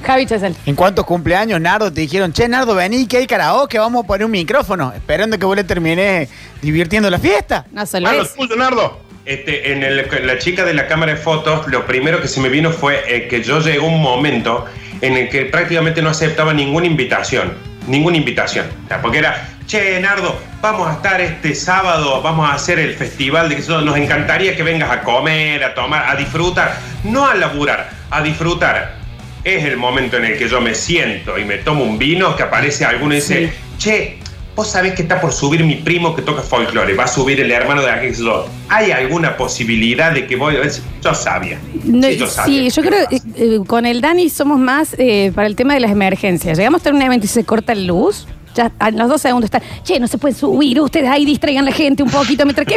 Javi 0.04 0.26
Chesel. 0.26 0.54
¿En 0.66 0.74
cuántos 0.76 1.04
cumpleaños, 1.04 1.60
Nardo, 1.60 1.92
te 1.92 2.00
dijeron, 2.02 2.32
che, 2.32 2.48
Nardo, 2.48 2.74
vení 2.74 3.06
que 3.06 3.16
hay 3.18 3.26
karaoke, 3.26 3.78
vamos 3.78 4.04
a 4.04 4.06
poner 4.06 4.24
un 4.24 4.30
micrófono, 4.30 4.92
esperando 4.94 5.38
que 5.38 5.44
vos 5.46 5.56
le 5.56 5.64
termines 5.64 6.28
divirtiendo 6.62 7.10
la 7.10 7.18
fiesta? 7.18 7.66
No 7.72 7.84
solo 7.86 8.06
Nardo, 8.08 8.22
es. 8.22 8.34
tuyo, 8.34 8.56
Nardo. 8.56 9.00
Este, 9.24 9.72
en 9.72 9.82
el- 9.82 10.06
la 10.24 10.38
chica 10.38 10.64
de 10.64 10.72
la 10.74 10.86
cámara 10.86 11.12
de 11.12 11.18
fotos, 11.18 11.66
lo 11.66 11.84
primero 11.86 12.22
que 12.22 12.28
se 12.28 12.40
me 12.40 12.48
vino 12.48 12.70
fue 12.70 13.02
eh, 13.08 13.26
que 13.26 13.42
yo 13.42 13.58
llegó 13.60 13.88
un 13.88 14.00
momento 14.00 14.64
en 15.00 15.16
el 15.16 15.28
que 15.28 15.46
prácticamente 15.46 16.00
no 16.00 16.10
aceptaba 16.10 16.54
ninguna 16.54 16.86
invitación. 16.86 17.52
Ninguna 17.88 18.16
invitación. 18.16 18.66
O 18.84 18.88
sea, 18.88 19.02
porque 19.02 19.18
era, 19.18 19.48
che, 19.66 19.98
Nardo, 20.00 20.38
vamos 20.72 20.88
a 20.88 20.94
estar 20.94 21.20
este 21.20 21.54
sábado, 21.54 22.20
vamos 22.22 22.50
a 22.50 22.54
hacer 22.54 22.80
el 22.80 22.94
festival 22.94 23.48
de 23.48 23.54
que 23.54 23.62
nos 23.62 23.96
encantaría 23.96 24.56
que 24.56 24.64
vengas 24.64 24.90
a 24.90 25.02
comer, 25.02 25.62
a 25.62 25.74
tomar, 25.74 26.10
a 26.10 26.16
disfrutar. 26.16 26.76
No 27.04 27.24
a 27.24 27.34
laburar, 27.34 27.88
a 28.10 28.20
disfrutar. 28.20 28.96
Es 29.44 29.64
el 29.64 29.76
momento 29.76 30.16
en 30.16 30.24
el 30.24 30.36
que 30.36 30.48
yo 30.48 30.60
me 30.60 30.74
siento 30.74 31.38
y 31.38 31.44
me 31.44 31.58
tomo 31.58 31.84
un 31.84 31.98
vino, 31.98 32.34
que 32.34 32.42
aparece 32.42 32.84
alguno 32.84 33.14
y 33.14 33.18
dice, 33.18 33.52
che, 33.78 34.18
vos 34.56 34.68
sabés 34.68 34.94
que 34.94 35.02
está 35.02 35.20
por 35.20 35.32
subir 35.32 35.62
mi 35.62 35.76
primo 35.76 36.16
que 36.16 36.22
toca 36.22 36.42
folclore, 36.42 36.94
va 36.94 37.04
a 37.04 37.08
subir 37.08 37.40
el 37.40 37.52
hermano 37.52 37.82
de 37.82 37.90
aquel. 37.92 38.16
yo. 38.16 38.48
¿Hay 38.68 38.90
alguna 38.90 39.36
posibilidad 39.36 40.10
de 40.10 40.26
que 40.26 40.34
voy? 40.34 40.56
Yo 41.00 41.14
sabía. 41.14 41.60
No, 41.84 42.08
Sí, 42.08 42.16
yo 42.16 42.26
sabía. 42.26 42.70
sí, 42.70 42.70
yo 42.74 42.82
creo 42.82 43.08
que 43.08 43.20
eh, 43.36 43.60
con 43.68 43.86
el 43.86 44.00
Dani 44.00 44.28
somos 44.30 44.58
más 44.58 44.96
eh, 44.98 45.30
para 45.32 45.46
el 45.46 45.54
tema 45.54 45.74
de 45.74 45.80
las 45.80 45.92
emergencias. 45.92 46.58
Llegamos 46.58 46.80
a 46.80 46.82
tener 46.82 46.96
un 46.96 47.02
evento 47.02 47.26
y 47.26 47.28
se 47.28 47.44
corta 47.44 47.72
la 47.72 47.82
luz. 47.82 48.26
Ya 48.56 48.72
a 48.78 48.90
los 48.90 49.08
dos 49.08 49.20
segundos 49.20 49.44
están, 49.46 49.60
che, 49.84 50.00
no 50.00 50.08
se 50.08 50.16
pueden 50.16 50.34
subir, 50.36 50.80
ustedes 50.80 51.10
ahí 51.10 51.26
distraigan 51.26 51.64
a 51.64 51.70
la 51.70 51.76
gente 51.76 52.02
un 52.02 52.10
poquito 52.10 52.44
mientras 52.46 52.66
que. 52.66 52.76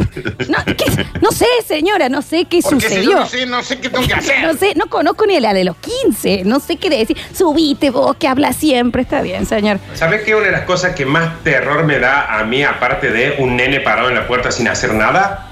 No, 0.50 0.58
¿qué? 0.66 1.06
No 1.22 1.32
sé, 1.32 1.46
señora, 1.66 2.10
no 2.10 2.22
sé 2.22 2.46
qué 2.46 2.60
Porque 2.62 2.82
si 2.82 2.88
sucedió. 2.96 3.12
yo 3.12 3.20
no 3.20 3.26
sé, 3.26 3.46
no 3.46 3.64
sé 3.64 3.80
qué 3.80 3.90
tengo 3.90 4.06
que 4.06 4.14
hacer. 4.14 4.44
No 4.44 4.54
sé, 4.56 4.74
no 4.76 4.88
conozco 4.88 5.26
ni 5.26 5.40
la 5.40 5.54
de 5.54 5.64
los 5.64 5.78
15. 5.78 6.44
No 6.46 6.60
sé 6.60 6.76
qué 6.76 6.90
decir. 6.90 7.16
Subite 7.34 7.90
vos, 7.92 8.16
que 8.18 8.28
habla 8.28 8.52
siempre. 8.52 9.04
Está 9.04 9.22
bien, 9.22 9.46
señor. 9.46 9.80
¿Sabes 9.94 10.24
qué? 10.24 10.36
Una 10.36 10.48
de 10.48 10.52
las 10.52 10.64
cosas 10.64 10.94
que 10.96 11.06
más 11.06 11.42
terror 11.44 11.86
me 11.86 12.00
da 12.00 12.38
a 12.40 12.44
mí, 12.44 12.62
aparte 12.64 13.12
de 13.12 13.36
un 13.40 13.56
nene 13.56 13.80
parado 13.80 14.10
en 14.10 14.16
la 14.16 14.28
puerta 14.28 14.52
sin 14.52 14.68
hacer 14.68 14.94
nada, 14.94 15.50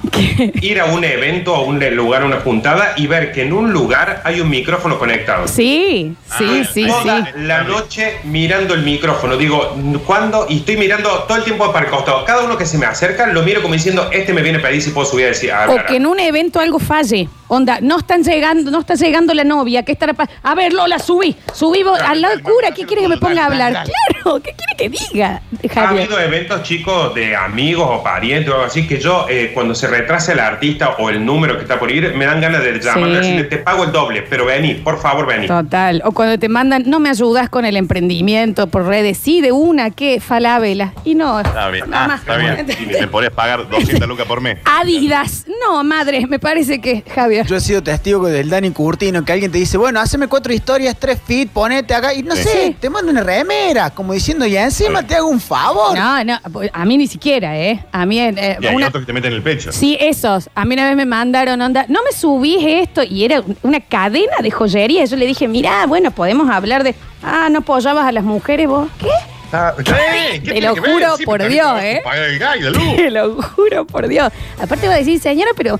ir 0.61 0.79
a 0.81 0.85
un 0.85 1.03
evento, 1.03 1.55
a 1.55 1.61
un 1.61 1.79
lugar, 1.95 2.23
a 2.23 2.25
una 2.25 2.41
juntada 2.41 2.93
y 2.97 3.07
ver 3.07 3.31
que 3.31 3.43
en 3.43 3.53
un 3.53 3.71
lugar 3.71 4.21
hay 4.25 4.41
un 4.41 4.49
micrófono 4.49 4.99
conectado. 4.99 5.47
Sí, 5.47 6.15
sí, 6.37 6.65
sí, 6.73 6.87
Toda 6.87 7.25
sí. 7.25 7.31
la 7.37 7.63
noche 7.63 8.17
mirando 8.25 8.73
el 8.73 8.83
micrófono. 8.83 9.37
Digo, 9.37 9.75
¿cuándo? 10.17 10.45
Y 10.49 10.57
estoy 10.57 10.77
mirando 10.77 11.09
todo 11.27 11.37
el 11.37 11.43
tiempo 11.43 11.71
para 11.71 11.85
el 11.85 11.91
costado. 11.91 12.25
Cada 12.25 12.43
uno 12.43 12.57
que 12.57 12.65
se 12.65 12.77
me 12.77 12.85
acerca 12.85 13.27
lo 13.27 13.43
miro 13.43 13.61
como 13.61 13.73
diciendo, 13.73 14.09
este 14.11 14.33
me 14.33 14.41
viene 14.41 14.59
a 14.59 14.61
pedir 14.61 14.81
si 14.81 14.91
puedo 14.91 15.07
subir 15.07 15.25
a 15.25 15.29
decir, 15.29 15.51
a 15.51 15.59
O 15.59 15.71
hablar. 15.71 15.85
que 15.85 15.95
en 15.97 16.05
un 16.05 16.19
evento 16.19 16.59
algo 16.59 16.79
falle. 16.79 17.29
Onda, 17.49 17.79
no 17.81 17.97
están 17.97 18.23
llegando, 18.23 18.71
no 18.71 18.79
está 18.81 18.95
llegando 18.95 19.33
la 19.33 19.45
novia. 19.45 19.83
¿Qué 19.83 19.93
estará 19.93 20.13
A 20.43 20.53
ver, 20.55 20.73
Lola, 20.73 20.99
subí. 20.99 21.33
Subí 21.53 21.81
vos 21.81 21.97
al 22.01 22.21
lado 22.21 22.33
del 22.35 22.43
cura. 22.43 22.71
¿Qué 22.75 22.85
quieres 22.85 23.03
que 23.03 23.07
me 23.09 23.17
ponga 23.17 23.43
a 23.43 23.45
hablar? 23.45 23.71
Claro, 23.71 24.41
¿qué 24.41 24.53
quiere 24.53 24.75
que 24.77 24.89
diga? 25.13 25.41
Ha 25.63 25.73
Javier. 25.73 26.03
habido 26.03 26.19
eventos, 26.19 26.63
chicos, 26.63 27.15
de 27.15 27.35
amigos 27.37 27.87
o 27.89 28.03
parientes 28.03 28.49
o 28.49 28.53
algo 28.55 28.65
así, 28.65 28.85
que 28.85 28.99
yo, 28.99 29.27
eh, 29.29 29.51
cuando 29.53 29.75
se 29.75 29.87
retrasa 29.87 30.33
el 30.33 30.41
artista 30.41 30.95
o 30.99 31.09
el 31.09 31.25
número 31.25 31.55
que 31.55 31.61
está 31.63 31.79
por 31.79 31.89
ir, 31.89 32.13
me 32.15 32.25
dan 32.25 32.41
ganas 32.41 32.61
de 32.63 32.79
llamarle 32.81 33.11
y 33.11 33.13
Sí. 33.13 33.19
decirle, 33.29 33.43
te 33.45 33.57
pago 33.59 33.85
el 33.85 33.93
doble, 33.93 34.23
pero 34.23 34.45
vení, 34.45 34.73
por 34.75 34.99
favor, 34.99 35.25
vení. 35.25 35.47
Total. 35.47 36.01
O 36.03 36.11
cuando 36.11 36.37
te 36.37 36.49
mandan, 36.49 36.83
no 36.85 36.99
me 36.99 37.09
ayudas 37.09 37.49
con 37.49 37.63
el 37.63 37.77
emprendimiento 37.77 38.67
por 38.67 38.85
redes. 38.87 39.17
Sí, 39.19 39.39
de 39.39 39.53
una, 39.53 39.91
¿qué? 39.91 40.06
Falabela. 40.19 40.93
Y 41.03 41.15
no. 41.15 41.39
Está 41.39 41.69
bien, 41.69 41.89
Nada 41.89 42.05
ah, 42.05 42.07
más. 42.07 42.19
está 42.21 42.37
bien. 42.37 42.65
Y 42.81 42.85
me 43.01 43.07
podrías 43.07 43.33
pagar 43.33 43.67
200 43.69 44.07
lucas 44.07 44.25
por 44.25 44.41
mes. 44.41 44.57
Adidas. 44.65 45.45
No, 45.61 45.83
madre, 45.83 46.25
me 46.27 46.39
parece 46.39 46.79
que, 46.81 47.03
Javier. 47.13 47.45
Yo 47.45 47.55
he 47.55 47.59
sido 47.61 47.81
testigo 47.83 48.27
del 48.27 48.49
Dani 48.49 48.71
Curtino, 48.71 49.23
que 49.25 49.31
alguien 49.33 49.51
te 49.51 49.57
dice, 49.57 49.77
bueno, 49.77 49.99
haceme 49.99 50.27
cuatro 50.27 50.53
historias, 50.53 50.95
tres 50.99 51.19
feet, 51.25 51.49
ponete 51.49 51.93
acá. 51.93 52.13
Y 52.13 52.23
no 52.23 52.35
Sí. 52.35 52.43
sé, 52.43 52.75
te 52.79 52.89
manda 52.89 53.11
una 53.11 53.23
remera, 53.23 53.89
como 53.89 54.13
diciendo, 54.13 54.45
y 54.45 54.55
encima 54.55 55.03
te 55.05 55.15
hago 55.15 55.27
un 55.27 55.39
favor. 55.41 55.97
No, 55.97 56.23
no, 56.23 56.39
a 56.73 56.85
mí 56.85 56.97
ni 56.97 57.07
siquiera, 57.07 57.57
¿eh? 57.57 57.83
A 57.91 58.05
mí, 58.05 58.19
eh, 58.19 58.57
Y 58.61 58.65
hay 58.67 58.75
una, 58.75 58.87
otros 58.87 59.01
que 59.03 59.07
te 59.07 59.13
meten 59.13 59.31
en 59.31 59.37
el 59.37 59.43
pecho. 59.43 59.71
Sí, 59.71 59.97
esos. 59.99 60.49
A 60.55 60.65
mí 60.65 60.73
una 60.75 60.85
vez 60.87 60.95
me 60.95 61.05
mandaron 61.05 61.61
onda. 61.61 61.85
No 61.89 61.99
me 62.03 62.11
subís 62.17 62.59
esto. 62.61 63.01
Y 63.03 63.25
era 63.25 63.43
una 63.63 63.79
cadena 63.79 64.37
de 64.41 64.51
joyería. 64.51 65.05
Yo 65.05 65.15
le 65.17 65.25
dije, 65.25 65.47
mira, 65.47 65.85
bueno, 65.87 66.11
podemos 66.11 66.49
hablar 66.49 66.83
de. 66.83 66.95
Ah, 67.23 67.47
no 67.51 67.59
apoyabas 67.59 68.05
a 68.05 68.11
las 68.11 68.23
mujeres 68.23 68.67
vos. 68.67 68.87
¿Qué? 68.99 69.07
Ah, 69.51 69.73
¿qué? 69.77 70.41
¿Qué 70.43 70.53
Te 70.53 70.61
lo 70.61 70.75
juro 70.75 71.17
Sí, 71.17 71.25
por 71.25 71.47
Dios, 71.47 71.81
¿eh? 71.81 71.95
te 71.97 72.03
Paga 72.03 72.25
el 72.25 72.39
gas 72.39 72.57
y 72.57 72.59
la 72.61 72.69
luz. 72.71 72.95
Te 72.95 73.11
lo 73.11 73.41
juro 73.41 73.85
por 73.85 74.07
Dios. 74.07 74.31
Aparte 74.61 74.87
va 74.87 74.95
a 74.95 74.97
decir, 74.97 75.19
señora, 75.19 75.51
pero 75.55 75.79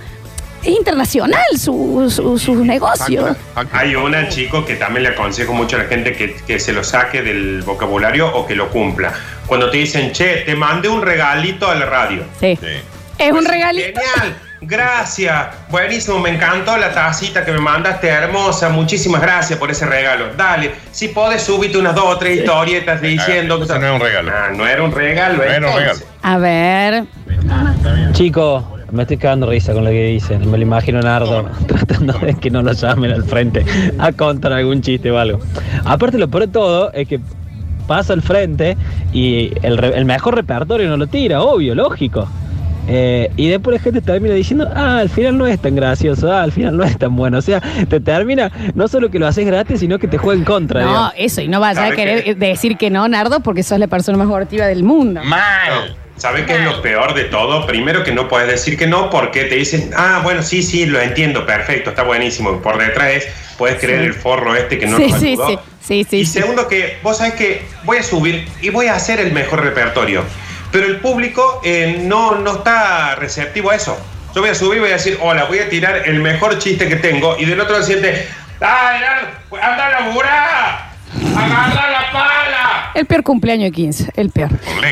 es 0.64 0.70
internacional 0.70 1.46
su, 1.58 2.10
su, 2.10 2.38
su 2.40 2.64
negocio. 2.64 3.36
Hay 3.72 3.96
una, 3.96 4.30
chico, 4.30 4.66
que 4.66 4.76
también 4.76 5.04
le 5.04 5.10
aconsejo 5.10 5.54
mucho 5.54 5.76
a 5.76 5.80
la 5.80 5.86
gente 5.86 6.14
que, 6.14 6.36
que 6.36 6.60
se 6.60 6.74
lo 6.74 6.84
saque 6.84 7.22
del 7.22 7.62
vocabulario 7.64 8.34
o 8.36 8.46
que 8.48 8.56
lo 8.56 8.70
cumpla. 8.70 9.14
Cuando 9.46 9.70
te 9.70 9.78
dicen, 9.78 10.12
che, 10.12 10.44
te 10.46 10.56
mandé 10.56 10.90
un 10.90 11.02
regalito 11.02 11.70
a 11.70 11.76
la 11.76 11.86
radio. 11.86 12.24
Sí. 12.40 12.58
Es 13.18 13.32
un 13.32 13.46
regalito. 13.46 14.00
Genial, 14.00 14.38
gracias. 14.62 15.48
Buenísimo, 15.70 16.20
me 16.20 16.30
encantó 16.30 16.78
la 16.78 16.92
tacita 16.94 17.44
que 17.46 17.52
me 17.52 17.60
mandaste, 17.60 18.08
hermosa. 18.08 18.70
Muchísimas 18.70 19.22
gracias 19.22 19.58
por 19.60 19.72
ese 19.72 19.86
regalo. 19.86 20.34
Dale, 20.36 20.72
si 20.92 21.10
podés, 21.10 21.44
subite 21.44 21.78
unas 21.78 21.96
dos 21.96 22.06
o 22.06 22.18
tres 22.18 22.40
historietas 22.40 23.02
diciendo 23.02 23.58
que. 23.58 23.64
Eso 23.66 23.78
no 23.80 23.86
era 23.86 23.94
un 23.96 24.02
regalo. 24.02 24.32
Ah, 24.34 24.50
no 24.56 24.68
era 24.68 24.84
un 24.84 24.92
regalo. 24.92 25.38
No 25.38 25.44
era 25.44 25.58
un 25.58 25.64
entonces. 25.66 26.00
regalo. 26.00 26.06
A 26.24 26.38
ver. 26.38 27.04
Chicos, 28.14 28.64
me 28.92 29.04
estoy 29.04 29.18
cagando 29.18 29.50
risa 29.50 29.74
con 29.74 29.84
lo 29.84 29.90
que 29.90 30.04
dicen. 30.06 30.50
Me 30.50 30.58
lo 30.58 30.64
imagino 30.64 31.02
Nardo 31.02 31.50
tratando 31.68 32.14
de 32.20 32.36
que 32.36 32.50
no 32.50 32.62
lo 32.62 32.72
llamen 32.74 33.12
al 33.12 33.24
frente 33.24 33.66
a 34.00 34.12
contar 34.12 34.54
algún 34.54 34.82
chiste 34.82 35.12
o 35.12 35.18
algo. 35.20 35.40
Aparte, 35.86 36.18
lo 36.18 36.28
peor 36.28 36.48
de 36.48 36.52
todo 36.54 36.92
es 36.94 37.08
que 37.08 37.20
pasa 37.88 38.14
al 38.14 38.22
frente 38.22 38.76
y 39.14 39.52
el, 39.62 39.78
re- 39.78 39.98
el 39.98 40.04
mejor 40.06 40.36
repertorio 40.36 40.90
no 40.90 40.98
lo 40.98 41.08
tira, 41.08 41.42
obvio, 41.42 41.74
lógico. 41.76 42.28
Eh, 42.90 43.30
y 43.36 43.50
después 43.50 43.78
la 43.78 43.84
gente 43.84 44.02
termina 44.02 44.34
diciendo, 44.34 44.70
ah, 44.74 45.00
al 45.00 45.10
final 45.10 45.38
no 45.38 45.46
es 45.46 45.60
tan 45.60 45.76
gracioso, 45.76 46.32
ah, 46.32 46.42
al 46.44 46.52
final 46.52 46.78
no 46.78 46.84
es 46.84 46.98
tan 46.98 47.16
bueno. 47.16 47.38
O 47.38 47.42
sea, 47.42 47.62
te 47.90 48.00
termina 48.00 48.52
no 48.76 48.88
solo 48.88 49.10
que 49.12 49.20
lo 49.20 49.28
haces 49.28 49.46
gratis, 49.46 49.80
sino 49.82 50.00
que 50.00 50.08
te 50.08 50.18
juega 50.18 50.40
en 50.40 50.46
contra. 50.46 50.82
No, 50.82 50.88
digamos. 50.88 51.14
eso. 51.18 51.42
Y 51.42 51.48
no 51.50 51.60
vaya 51.60 51.82
a 51.82 51.84
¿Sabe 51.86 51.96
querer 51.96 52.24
qué? 52.24 52.36
decir 52.36 52.78
que 52.78 52.90
no, 52.90 53.08
Nardo, 53.08 53.42
porque 53.42 53.64
sos 53.64 53.78
la 53.80 53.88
persona 53.88 54.18
más 54.18 54.28
abortiva 54.28 54.66
del 54.68 54.84
mundo. 54.84 55.22
Mal. 55.24 55.96
¿Sabes 56.16 56.46
qué 56.48 56.56
es 56.56 56.64
lo 56.64 56.82
peor 56.82 57.14
de 57.14 57.26
todo? 57.26 57.68
Primero 57.68 58.04
que 58.04 58.12
no 58.12 58.28
puedes 58.28 58.48
decir 58.48 58.76
que 58.76 58.88
no 58.88 59.12
porque 59.12 59.44
te 59.44 59.54
dicen, 59.56 59.92
ah, 59.96 60.22
bueno, 60.24 60.42
sí, 60.42 60.64
sí, 60.64 60.88
lo 60.88 61.00
entiendo, 61.00 61.46
perfecto, 61.46 61.92
está 61.92 62.02
buenísimo. 62.02 62.60
Por 62.60 62.80
detrás 62.80 63.10
es, 63.12 63.28
puedes 63.58 63.78
creer 63.80 64.00
Sí. 64.00 64.06
el 64.08 64.14
forro 64.14 64.56
este 64.56 64.80
que 64.80 64.88
no 64.88 64.98
sí, 64.98 65.10
nos 65.12 65.20
sí, 65.20 65.36
sí, 65.38 65.58
sí, 65.80 66.04
sí, 66.10 66.18
y 66.18 66.26
sí. 66.26 66.40
segundo 66.40 66.68
que 66.68 66.98
vos 67.04 67.18
sabés 67.20 67.34
que 67.36 67.62
voy 67.84 67.98
a 67.98 68.04
subir 68.04 68.48
y 68.64 68.70
voy 68.70 68.88
a 68.88 68.96
hacer 68.96 69.20
el 69.20 69.32
mejor 69.32 69.64
repertorio. 69.64 70.24
Pero 70.72 70.88
el 70.88 70.98
público 71.00 71.62
eh, 71.64 72.02
no, 72.04 72.36
no 72.36 72.56
está 72.58 73.16
receptivo 73.16 73.72
a 73.72 73.76
eso. 73.76 73.98
Yo 74.36 74.42
voy 74.42 74.50
a 74.52 74.56
subir 74.56 74.78
y 74.78 74.82
voy 74.82 74.90
a 74.90 74.94
decir, 74.94 75.18
hola, 75.22 75.46
voy 75.46 75.60
a 75.60 75.70
tirar 75.70 76.08
el 76.08 76.20
mejor 76.20 76.60
chiste 76.60 76.88
que 76.88 76.98
tengo. 76.98 77.36
Y 77.40 77.46
del 77.46 77.60
otro 77.60 77.82
siente, 77.82 78.28
¡Dale, 78.60 79.06
dale, 79.06 79.64
anda 79.64 79.86
a 79.88 80.02
laburar! 80.02 80.88
¡Agarra 81.36 81.90
la 81.92 82.12
pala! 82.12 82.92
El 82.96 83.06
peor 83.06 83.24
cumpleaños 83.24 83.66
de 83.66 83.72
15, 83.72 84.12
el 84.16 84.30
peor. 84.32 84.50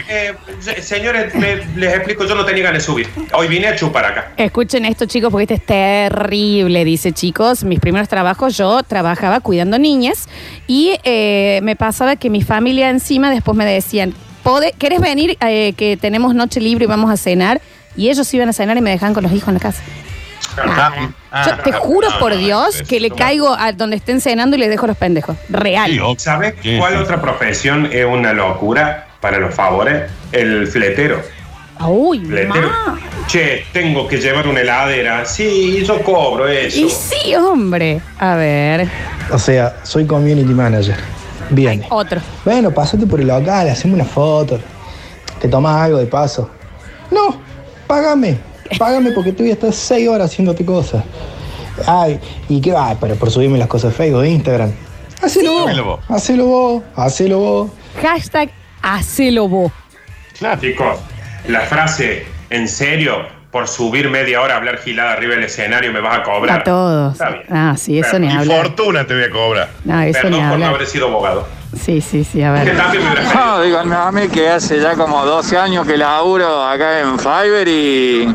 Eh, 0.08 0.34
se- 0.60 0.82
señores, 0.82 1.34
me- 1.36 1.58
les 1.76 1.94
explico, 1.96 2.26
yo 2.26 2.36
no 2.36 2.46
tenía 2.46 2.64
ganas 2.66 2.82
de 2.82 2.86
subir. 2.86 3.10
Hoy 3.34 3.48
vine 3.48 3.68
a 3.68 3.76
chupar 3.76 4.06
acá. 4.06 4.32
Escuchen 4.38 4.86
esto, 4.86 5.06
chicos, 5.08 5.32
porque 5.32 5.44
este 5.54 5.56
es 5.56 5.66
terrible. 5.66 6.86
Dice, 6.86 7.12
chicos, 7.12 7.64
mis 7.64 7.80
primeros 7.80 8.08
trabajos, 8.08 8.56
yo 8.58 8.84
trabajaba 8.84 9.40
cuidando 9.40 9.78
niñas 9.80 10.28
y 10.68 10.98
eh, 11.04 11.60
me 11.64 11.76
pasaba 11.76 12.16
que 12.16 12.30
mi 12.30 12.44
familia 12.44 12.90
encima 12.90 13.30
después 13.32 13.58
me 13.58 13.66
decían, 13.66 14.14
"Pode- 14.46 14.74
¿querés 14.78 15.02
venir 15.02 15.38
eh, 15.41 15.74
que 15.76 15.98
tenemos 15.98 16.34
noche 16.36 16.62
libre 16.62 16.86
y 16.86 16.88
vamos 16.88 17.12
a 17.12 17.18
cenar? 17.18 17.60
Y 17.98 18.10
ellos 18.10 18.34
iban 18.34 18.48
a 18.50 18.54
cenar 18.54 18.78
y 18.78 18.82
me 18.82 18.91
dejaban 18.91 19.14
con 19.14 19.24
los 19.24 19.32
hijos 19.34 19.48
en 19.50 19.56
la 19.56 19.60
casa. 19.60 19.82
Ah, 20.58 20.91
ah, 21.32 21.46
Yo 21.48 21.64
te 21.64 21.72
juro 21.74 22.08
por 22.20 22.38
Dios 22.38 22.82
que 22.88 23.00
le 23.00 23.10
caigo 23.10 23.54
a 23.58 23.72
donde 23.74 23.96
estén 23.98 24.22
cenando 24.22 24.56
y 24.56 24.60
les 24.60 24.70
dejo 24.70 24.86
los 24.88 24.96
pendejos. 24.98 25.36
Real. 25.50 25.91
¿Sabes 26.18 26.54
cuál 26.80 26.96
otra 26.98 27.22
profesión 27.22 27.89
es 27.91 28.06
una 28.06 28.32
locura 28.34 29.08
para 29.20 29.39
los 29.39 29.54
favores? 29.54 30.10
El 30.32 30.68
fletero. 30.68 31.22
Uy, 31.88 32.24
Fletero. 32.26 32.70
ma. 32.70 32.98
Che, 33.28 33.66
tengo 33.74 34.08
que 34.08 34.18
llevar 34.18 34.48
una 34.48 34.62
heladera. 34.62 35.26
Sí, 35.26 35.84
yo 35.86 36.02
cobro 36.04 36.48
eso. 36.48 36.78
Y 36.80 36.89
sí, 36.89 37.36
hombre. 37.36 38.00
A 38.20 38.36
ver, 38.36 38.88
O 39.32 39.39
sea, 39.39 39.76
soy 39.84 40.06
community 40.06 40.54
manager. 40.54 40.96
Bien. 41.50 41.84
otro. 41.89 42.22
Bueno, 42.43 42.72
pásate 42.72 43.06
por 43.06 43.20
el 43.22 43.28
local, 43.28 43.70
hacemos 43.70 43.96
una 43.96 44.06
foto. 44.06 44.60
Te 45.39 45.48
tomas 45.48 45.76
algo 45.76 45.98
de 46.00 46.06
paso. 46.08 46.50
No, 47.12 47.36
págame. 47.88 48.38
Págame 48.80 49.12
porque 49.12 49.32
te 49.32 49.43
voy 49.43 49.52
a 49.52 49.54
estar 49.54 49.72
seis 49.72 50.08
horas 50.08 50.32
haciéndote 50.32 50.66
cosas. 50.66 51.04
Ay, 51.86 52.20
¿y 52.50 52.62
qué 52.62 52.72
va? 52.72 52.96
Pero 53.00 53.16
por 53.16 53.30
subirme 53.30 53.58
las 53.58 53.68
cosas 53.68 53.91
de 53.91 53.98
Facebook, 53.98 54.22
de 54.22 54.30
Instagram. 54.30 54.72
Hacelo 55.22 55.66
Hacelo 55.68 55.84
vos. 55.86 56.00
vos. 56.08 56.18
Hacelo 56.18 56.46
vos. 56.48 56.84
Hacelo 56.96 57.39
vos. 57.39 57.72
Hashtag 58.02 58.50
hacelo 58.82 59.48
vos. 59.48 59.72
Claro, 60.39 60.60
chicos, 60.62 60.98
la 61.48 61.62
frase, 61.62 62.26
en 62.50 62.68
serio, 62.68 63.18
por 63.56 63.70
subir 63.70 64.10
media 64.10 64.41
hora 64.41 64.56
a 64.56 64.58
hablar 64.58 64.80
gilada 64.80 65.14
arriba 65.14 65.36
del 65.36 65.45
escenario 65.45 65.93
me 65.93 66.01
vas 66.01 66.20
a 66.20 66.24
cobrar. 66.24 66.60
A 66.60 66.64
todos. 66.66 67.14
Está 67.14 67.30
bien. 67.30 67.45
Ah, 67.49 67.74
sí, 67.78 67.97
eso 67.97 68.20
ni 68.20 68.28
Y 68.28 68.30
hablar. 68.30 68.64
fortuna 68.66 69.08
te 69.08 69.14
voy 69.14 69.24
a 69.24 69.30
cobrar. 69.30 69.70
No, 69.86 70.01
eso 70.01 70.08
ni 70.08 70.12
Perdón 70.24 70.32
por 70.32 70.41
no 70.41 70.53
hablar. 70.56 70.74
haber 70.76 70.88
sido 70.88 71.08
abogado. 71.08 71.47
Sí, 71.80 72.02
sí, 72.02 72.24
sí, 72.24 72.42
a 72.42 72.52
ver. 72.52 72.74
No, 73.36 73.62
díganme 73.62 73.96
a 73.96 74.12
mí 74.12 74.28
que 74.28 74.50
hace 74.50 74.80
ya 74.82 74.96
como 74.96 75.26
12 75.26 75.58
años 75.58 75.86
que 75.86 75.98
laburo 75.98 76.64
acá 76.64 77.02
en 77.02 77.20
Fiverr 77.20 77.68
y 77.68 78.28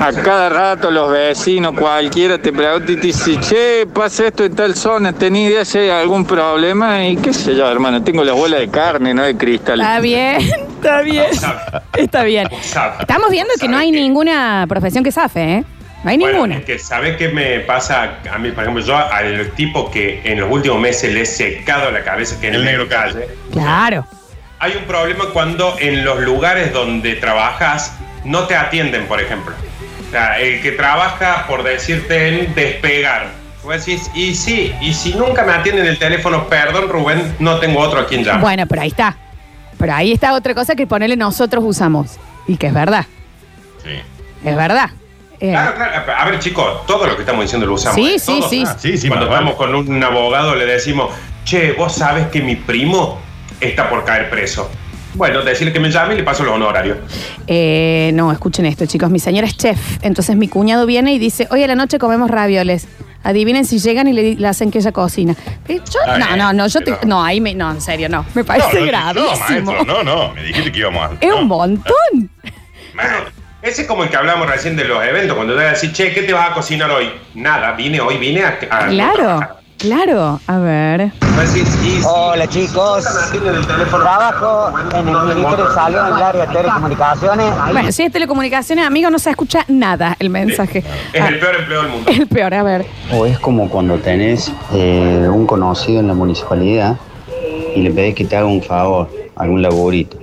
a 0.00 0.12
cada 0.12 0.48
rato 0.48 0.90
los 0.90 1.10
vecinos, 1.10 1.74
cualquiera 1.78 2.38
te 2.38 2.52
pregunta 2.52 2.92
y 2.92 2.96
te 2.96 3.06
dice, 3.08 3.38
che, 3.40 3.86
pasa 3.86 4.26
esto 4.26 4.44
en 4.44 4.54
tal 4.54 4.74
zona, 4.74 5.12
¿tenés 5.12 5.50
idea 5.50 5.64
si 5.64 5.78
hay 5.78 5.90
algún 5.90 6.24
problema? 6.24 7.04
Y 7.06 7.16
qué 7.16 7.32
sé 7.32 7.56
yo, 7.56 7.68
hermano, 7.68 8.02
tengo 8.02 8.22
la 8.24 8.32
bola 8.32 8.58
de 8.58 8.68
carne, 8.68 9.14
no 9.14 9.22
de 9.22 9.36
cristal. 9.36 9.80
Está 9.80 10.00
bien, 10.00 10.40
está 10.40 11.00
bien. 11.02 11.26
Está 11.94 12.24
bien. 12.24 12.48
Estamos 13.00 13.30
viendo 13.30 13.54
que 13.58 13.68
no 13.68 13.74
¿Sabe 13.74 13.84
hay 13.84 13.92
ninguna 13.92 14.66
profesión 14.68 15.02
que 15.02 15.12
zafe, 15.12 15.54
¿eh? 15.54 15.64
No 16.04 16.10
hay 16.10 16.18
Bueno, 16.18 16.32
ninguna. 16.34 16.56
es 16.58 16.64
que 16.64 16.78
¿sabes 16.78 17.16
qué 17.16 17.28
me 17.30 17.60
pasa 17.60 18.18
a 18.30 18.38
mí? 18.38 18.50
Por 18.50 18.64
ejemplo, 18.64 18.84
yo 18.84 18.96
al 18.96 19.50
tipo 19.52 19.90
que 19.90 20.20
en 20.24 20.38
los 20.40 20.50
últimos 20.50 20.78
meses 20.78 21.12
le 21.12 21.22
he 21.22 21.26
secado 21.26 21.90
la 21.90 22.04
cabeza, 22.04 22.38
que 22.40 22.48
en 22.48 22.54
El 22.56 22.64
negro 22.64 22.86
calle. 22.88 23.26
Claro. 23.52 24.06
Hay 24.58 24.76
un 24.76 24.84
problema 24.84 25.24
cuando 25.32 25.76
en 25.80 26.04
los 26.04 26.20
lugares 26.20 26.72
donde 26.72 27.14
trabajas 27.14 27.96
no 28.24 28.46
te 28.46 28.54
atienden, 28.54 29.06
por 29.06 29.20
ejemplo. 29.20 29.54
O 30.06 30.10
sea, 30.10 30.38
el 30.40 30.60
que 30.62 30.72
trabaja, 30.72 31.46
por 31.48 31.62
decirte, 31.64 32.28
en 32.28 32.54
despegar. 32.54 33.28
Vos 33.62 33.84
decís, 33.84 34.10
y 34.14 34.34
sí, 34.34 34.74
y 34.82 34.92
si 34.92 35.14
nunca 35.14 35.42
me 35.42 35.52
atienden 35.52 35.86
el 35.86 35.98
teléfono, 35.98 36.46
perdón 36.48 36.88
Rubén, 36.90 37.34
no 37.38 37.58
tengo 37.58 37.80
otro 37.80 38.00
a 38.00 38.06
quien 38.06 38.22
llamar. 38.22 38.42
Bueno, 38.42 38.66
pero 38.66 38.82
ahí 38.82 38.88
está. 38.88 39.16
Pero 39.78 39.94
ahí 39.94 40.12
está 40.12 40.34
otra 40.34 40.54
cosa 40.54 40.74
que 40.76 40.86
ponerle 40.86 41.16
nosotros 41.16 41.64
usamos. 41.66 42.18
Y 42.46 42.58
que 42.58 42.66
es 42.66 42.74
verdad. 42.74 43.06
Sí. 43.82 43.98
Es 44.44 44.54
verdad. 44.56 44.90
Eh, 45.40 45.50
Claro, 45.50 45.74
claro. 45.76 46.12
A 46.16 46.24
ver, 46.26 46.38
chicos, 46.38 46.86
todo 46.86 47.06
lo 47.06 47.14
que 47.16 47.22
estamos 47.22 47.42
diciendo 47.44 47.66
lo 47.66 47.74
usamos. 47.74 47.96
Sí, 47.96 48.14
¿eh? 48.14 48.18
sí, 48.18 48.40
sí. 48.48 48.64
Ah, 48.66 48.76
Sí, 48.78 48.96
sí, 48.98 49.08
Cuando 49.08 49.26
vale. 49.28 49.48
estamos 49.50 49.56
con 49.56 49.74
un 49.74 50.02
abogado 50.02 50.54
le 50.54 50.66
decimos, 50.66 51.10
che, 51.44 51.72
vos 51.72 51.94
sabes 51.94 52.28
que 52.28 52.40
mi 52.40 52.56
primo 52.56 53.18
está 53.60 53.88
por 53.90 54.04
caer 54.04 54.30
preso. 54.30 54.70
Bueno, 55.14 55.42
decirle 55.42 55.72
que 55.72 55.78
me 55.78 55.90
llame 55.92 56.14
y 56.14 56.16
le 56.16 56.22
paso 56.24 56.42
los 56.42 56.54
honorarios. 56.54 56.98
eh, 57.46 58.10
no, 58.14 58.32
escuchen 58.32 58.66
esto, 58.66 58.84
chicos. 58.86 59.10
Mi 59.10 59.20
señora 59.20 59.46
es 59.46 59.56
chef. 59.56 59.98
Entonces 60.02 60.34
mi 60.36 60.48
cuñado 60.48 60.86
viene 60.86 61.12
y 61.14 61.18
dice, 61.20 61.46
hoy 61.50 61.62
a 61.62 61.68
la 61.68 61.76
noche 61.76 61.98
comemos 61.98 62.30
ravioles. 62.30 62.88
Adivinen 63.22 63.64
si 63.64 63.78
llegan 63.78 64.06
y 64.08 64.12
le, 64.12 64.34
le 64.34 64.46
hacen 64.48 64.70
que 64.70 64.78
ella 64.80 64.92
cocina. 64.92 65.34
Yo- 65.68 65.74
Está 65.76 66.18
no, 66.18 66.36
no, 66.36 66.52
no, 66.52 66.66
yo 66.66 66.80
te, 66.80 66.98
no, 67.06 67.24
ahí 67.24 67.40
me, 67.40 67.54
no, 67.54 67.70
en 67.70 67.80
serio, 67.80 68.08
no. 68.08 68.26
Me 68.34 68.44
parece 68.44 68.74
no, 68.74 68.80
no, 68.80 68.86
gravísimo. 68.86 69.72
No, 69.72 69.84
maestro, 69.84 69.84
no, 69.84 70.02
no. 70.02 70.34
Me 70.34 70.42
dijiste 70.42 70.72
que 70.72 70.78
íbamos 70.80 71.10
a. 71.10 71.14
es 71.20 71.28
no. 71.30 71.36
un 71.38 71.46
montón. 71.46 72.30
Bueno, 72.94 73.10
ese 73.64 73.82
es 73.82 73.88
como 73.88 74.04
el 74.04 74.10
que 74.10 74.16
hablamos 74.16 74.46
recién 74.48 74.76
de 74.76 74.84
los 74.84 75.02
eventos. 75.04 75.34
Cuando 75.36 75.54
te 75.54 75.60
vas 75.60 75.68
a 75.68 75.70
decir, 75.72 75.92
che, 75.92 76.12
¿qué 76.12 76.22
te 76.22 76.32
vas 76.32 76.50
a 76.50 76.54
cocinar 76.54 76.90
hoy? 76.90 77.10
Nada, 77.34 77.72
vine 77.72 78.00
hoy, 78.00 78.18
vine 78.18 78.44
a. 78.44 78.58
a- 78.70 78.86
Claro, 78.88 79.40
claro. 79.78 80.40
A 80.46 80.58
ver. 80.58 81.10
Hola 82.06 82.46
chicos, 82.46 83.04
trabajo 83.90 84.72
en 84.92 85.08
el 85.08 85.14
Ministerio 85.14 85.66
de 85.66 85.74
Salud 85.74 85.98
en 85.98 86.16
el 86.16 86.22
área 86.22 86.46
de 86.46 86.52
telecomunicaciones. 86.52 87.46
Bueno, 87.72 87.92
si 87.92 88.02
es 88.02 88.12
telecomunicaciones, 88.12 88.86
amigo, 88.86 89.10
no 89.10 89.18
se 89.18 89.30
escucha 89.30 89.64
nada 89.68 90.16
el 90.20 90.30
mensaje. 90.30 90.84
Es 91.12 91.20
Ah, 91.20 91.28
el 91.28 91.38
peor 91.40 91.56
empleo 91.56 91.82
del 91.82 91.90
mundo. 91.90 92.10
el 92.12 92.26
peor, 92.28 92.54
a 92.54 92.62
ver. 92.62 92.86
O 93.12 93.26
es 93.26 93.38
como 93.38 93.68
cuando 93.68 93.98
tenés 93.98 94.52
eh, 94.74 95.26
un 95.30 95.46
conocido 95.46 96.00
en 96.00 96.06
la 96.08 96.14
municipalidad 96.14 96.96
y 97.74 97.80
le 97.82 97.90
pedís 97.90 98.14
que 98.14 98.24
te 98.26 98.36
haga 98.36 98.46
un 98.46 98.62
favor, 98.62 99.10
algún 99.36 99.60
laburito. 99.62 100.18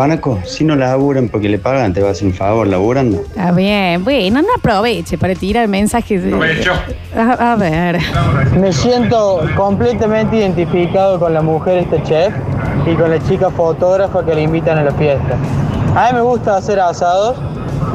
Juanaco, 0.00 0.38
si 0.44 0.62
no 0.62 0.76
laburan 0.76 1.30
porque 1.30 1.48
le 1.48 1.58
pagan, 1.58 1.94
te 1.94 2.02
va 2.02 2.08
a 2.08 2.10
hacer 2.10 2.26
un 2.26 2.34
favor 2.34 2.66
laburando. 2.66 3.16
Está 3.22 3.50
bien. 3.52 4.04
Bueno, 4.04 4.42
no 4.42 4.48
aproveche 4.58 5.16
para 5.16 5.34
tirar 5.34 5.68
mensajes. 5.68 6.22
de- 6.22 6.34
Aprovecho. 6.34 6.72
A, 7.16 7.52
a 7.52 7.56
ver. 7.56 7.98
Me 8.60 8.74
siento 8.74 9.40
completamente 9.56 10.36
identificado 10.36 11.18
con 11.18 11.32
la 11.32 11.40
mujer 11.40 11.78
este 11.78 12.02
chef 12.02 12.34
y 12.86 12.94
con 12.94 13.08
la 13.08 13.18
chica 13.26 13.48
fotógrafa 13.48 14.22
que 14.22 14.34
le 14.34 14.42
invitan 14.42 14.76
a 14.76 14.82
la 14.82 14.92
fiesta. 14.92 15.34
A 15.94 16.08
mí 16.12 16.16
me 16.16 16.20
gusta 16.20 16.58
hacer 16.58 16.78
asados 16.78 17.38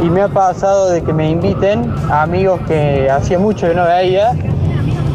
y 0.01 0.09
me 0.09 0.23
ha 0.23 0.27
pasado 0.27 0.89
de 0.89 1.03
que 1.03 1.13
me 1.13 1.29
inviten 1.29 1.93
a 2.09 2.23
amigos 2.23 2.61
que 2.67 3.11
hacía 3.11 3.37
mucho 3.37 3.67
que 3.67 3.75
no 3.75 3.85
veía, 3.85 4.31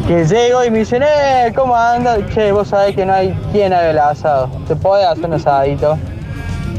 que 0.07 0.25
llego 0.25 0.65
y 0.65 0.71
me 0.71 0.79
dicen, 0.79 1.03
eh, 1.03 1.53
¿cómo 1.53 1.75
andas? 1.75 2.21
Che, 2.33 2.53
vos 2.53 2.69
sabés 2.69 2.95
que 2.95 3.05
no 3.05 3.13
hay 3.13 3.37
quien 3.51 3.73
haga 3.73 3.91
el 3.91 3.99
asado. 3.99 4.49
¿Te 4.69 4.77
podés 4.77 5.05
hacer 5.09 5.25
un 5.27 5.33
asadito? 5.33 5.99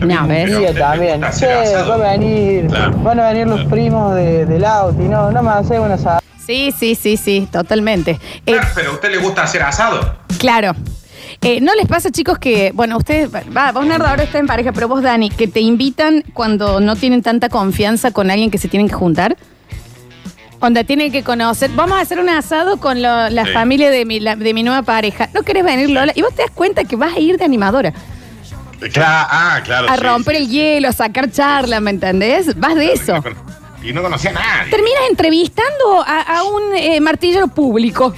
No, 0.02 0.28
¿ves? 0.28 0.52
También. 0.78 1.22
Che, 1.38 1.76
va 1.84 1.94
a 1.96 1.98
venir, 1.98 2.68
van 3.04 3.20
a 3.20 3.30
venir 3.32 3.48
los 3.48 3.66
primos 3.66 4.16
de, 4.16 4.46
del 4.46 4.64
auto 4.66 5.02
y 5.02 5.06
no, 5.08 5.32
no 5.32 5.42
me 5.44 5.50
hace 5.52 5.80
un 5.80 5.92
asado. 5.92 6.20
Sí, 6.46 6.74
sí, 6.78 6.96
sí, 6.96 7.18
sí, 7.18 7.48
totalmente. 7.52 8.12
Eh, 8.46 8.56
Pero 8.76 8.92
a 8.92 8.94
usted 8.94 9.12
le 9.12 9.18
gusta 9.18 9.44
hacer 9.44 9.62
asado. 9.64 10.18
claro. 10.40 10.74
Eh, 11.42 11.62
¿No 11.62 11.76
les 11.76 11.86
pasa, 11.88 12.10
chicos, 12.10 12.40
que, 12.40 12.72
bueno, 12.74 12.98
ustedes, 12.98 13.30
va, 13.32 13.72
vos, 13.72 13.86
Nardo, 13.86 14.08
ahora 14.08 14.24
está 14.24 14.40
en 14.40 14.48
pareja, 14.48 14.72
pero 14.72 14.88
vos, 14.88 15.04
Dani, 15.04 15.30
que 15.30 15.48
te 15.48 15.60
invitan 15.60 16.24
cuando 16.34 16.80
no 16.80 16.96
tienen 16.96 17.22
tanta 17.22 17.50
confianza 17.50 18.10
con 18.12 18.32
alguien 18.32 18.50
que 18.50 18.58
se 18.58 18.68
tienen 18.70 18.88
que 18.88 18.96
juntar? 18.96 19.36
Onda, 20.60 20.84
tienen 20.84 21.12
que 21.12 21.24
conocer. 21.24 21.70
Vamos 21.76 22.00
a 22.00 22.02
hacer 22.02 22.20
un 22.20 22.30
asado 22.30 22.78
con 22.78 23.02
lo- 23.04 23.30
la 23.30 23.46
Sí. 23.46 23.52
familia 23.52 23.92
de 23.92 24.06
mi, 24.06 24.20
la- 24.20 24.36
de 24.36 24.54
mi 24.56 24.64
nueva 24.64 24.82
pareja. 24.82 25.30
¿No 25.34 25.44
querés 25.44 25.64
venir, 25.64 25.92
Lola? 25.92 26.12
Y 26.16 26.24
vos 26.24 26.34
te 26.34 26.42
das 26.42 26.52
cuenta 26.52 26.84
que 26.86 26.96
vas 26.96 27.14
a 27.16 27.20
ir 27.20 27.38
de 27.38 27.46
animadora. 27.46 27.94
Claro, 28.94 29.28
ah, 29.32 29.62
claro. 29.64 29.90
a 29.90 29.96
sí, 29.98 30.04
romper 30.04 30.36
sí. 30.36 30.42
el 30.44 30.50
hielo, 30.50 30.90
a 30.90 30.94
sacar 30.94 31.32
charla, 31.32 31.80
¿me 31.80 31.92
entendés? 31.92 32.58
Vas 32.60 32.76
de 32.76 32.94
eso. 32.94 33.24
Y 33.84 33.94
no 33.94 34.02
conocía 34.02 34.32
a 34.32 34.34
nadie. 34.34 34.72
Terminas 34.72 35.02
entrevistando 35.10 36.04
a, 36.06 36.22
a 36.40 36.44
un 36.44 36.76
eh, 36.76 37.00
martillero 37.00 37.48
público. 37.48 38.14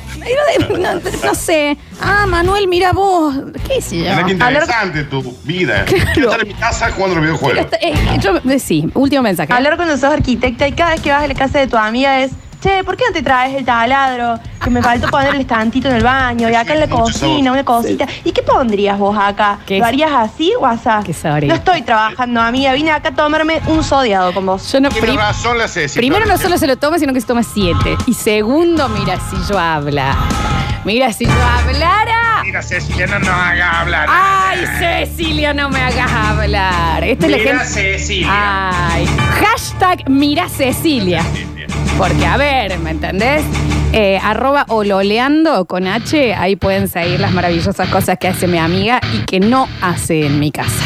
No, 0.69 0.77
no- 0.77 1.01
no 1.25 1.35
sé. 1.35 1.77
Ah, 2.01 2.25
Manuel, 2.27 2.67
mira 2.67 2.91
vos. 2.93 3.35
¿Qué 3.67 3.81
sé 3.81 3.97
yo? 3.97 4.03
Mira 4.03 4.25
qué 4.25 4.31
interesante 4.31 5.03
tu 5.03 5.21
vida. 5.43 5.85
Claro. 5.85 6.05
Quiero 6.13 6.29
estar 6.31 6.41
en 6.41 6.47
mi 6.47 6.53
casa 6.55 6.91
jugando 6.91 7.15
los 7.17 7.23
videojuegos. 7.25 7.65
Eh, 7.81 7.93
yo- 8.19 8.37
eh, 8.49 8.59
sí, 8.59 8.89
último 8.95 9.21
mensaje. 9.21 9.51
Hablar 9.53 9.75
cuando 9.75 9.95
sos 9.95 10.05
arquitecta 10.11 10.67
y 10.67 10.71
cada 10.71 10.91
vez 10.91 11.01
que 11.01 11.11
vas 11.11 11.23
a 11.23 11.27
la 11.27 11.35
casa 11.35 11.59
de 11.59 11.67
tu 11.67 11.77
amiga 11.77 12.21
es, 12.21 12.31
che, 12.61 12.83
¿por 12.83 12.95
qué 12.97 13.05
no 13.07 13.13
te 13.13 13.21
traes 13.23 13.55
el 13.55 13.65
taladro? 13.65 14.39
Que 14.63 14.69
me 14.69 14.81
faltó 14.81 15.07
poner 15.09 15.35
el 15.35 15.41
estantito 15.41 15.87
en 15.87 15.95
el 15.95 16.03
baño 16.03 16.49
y 16.49 16.55
acá 16.55 16.73
en 16.73 16.81
la 16.81 16.87
cocina, 16.89 17.51
una 17.53 17.63
cosita. 17.63 18.05
¿Y 18.25 18.31
qué 18.33 18.41
pondrías 18.43 18.97
vos 18.99 19.17
acá? 19.17 19.59
¿Qué? 19.65 19.79
¿Lo 19.79 19.85
harías 19.85 20.11
así 20.11 20.51
o 20.59 20.65
así? 20.65 20.89
Qué 21.05 21.13
sorry. 21.13 21.47
No 21.47 21.55
estoy 21.55 21.81
trabajando, 21.81 22.41
amiga. 22.41 22.73
Vine 22.73 22.91
acá 22.91 23.09
a 23.09 23.15
tomarme 23.15 23.61
un 23.67 23.83
sodiado 23.83 24.33
con 24.33 24.45
vos. 24.45 24.69
Yo 24.71 24.81
no, 24.81 24.89
Tiene 24.89 25.07
prim- 25.07 25.17
razón 25.19 25.57
la 25.57 25.67
Ceci. 25.67 25.97
primero 25.97 26.25
no 26.25 26.37
solo 26.37 26.57
se 26.57 26.67
lo 26.67 26.75
toma, 26.77 26.99
sino 26.99 27.13
que 27.13 27.21
se 27.21 27.27
toma 27.27 27.43
siete. 27.43 27.95
Y 28.05 28.13
segundo, 28.13 28.89
mira 28.89 29.17
si 29.29 29.37
yo 29.51 29.57
habla. 29.57 30.15
Mira 30.83 31.11
si 31.13 31.25
yo 31.25 31.31
hablara. 31.31 32.41
Mira, 32.43 32.61
Cecilia, 32.61 33.05
no 33.07 33.19
nos 33.19 33.29
haga 33.29 33.81
hablar. 33.81 34.07
Ay, 34.09 34.65
Cecilia, 34.79 35.53
no 35.53 35.69
me 35.69 35.79
hagas 35.81 36.11
hablar. 36.11 37.03
Esta 37.03 37.25
es 37.25 37.31
la 37.31 37.37
Mira, 37.37 37.49
gente. 37.59 37.65
Cecilia. 37.97 38.29
Ay. 38.91 39.05
Hashtag 39.41 40.09
mira 40.09 40.47
Cecilia. 40.49 41.23
Porque, 41.97 42.25
a 42.25 42.37
ver, 42.37 42.77
¿me 42.79 42.91
entendés? 42.91 43.43
Eh, 43.91 44.19
arroba 44.23 44.65
ololeando 44.69 45.65
con 45.65 45.87
H, 45.87 46.35
ahí 46.35 46.55
pueden 46.55 46.87
seguir 46.87 47.19
las 47.19 47.31
maravillosas 47.31 47.89
cosas 47.89 48.17
que 48.19 48.27
hace 48.27 48.47
mi 48.47 48.59
amiga 48.59 49.01
y 49.13 49.25
que 49.25 49.39
no 49.39 49.67
hace 49.81 50.27
en 50.27 50.39
mi 50.39 50.51
casa. 50.51 50.85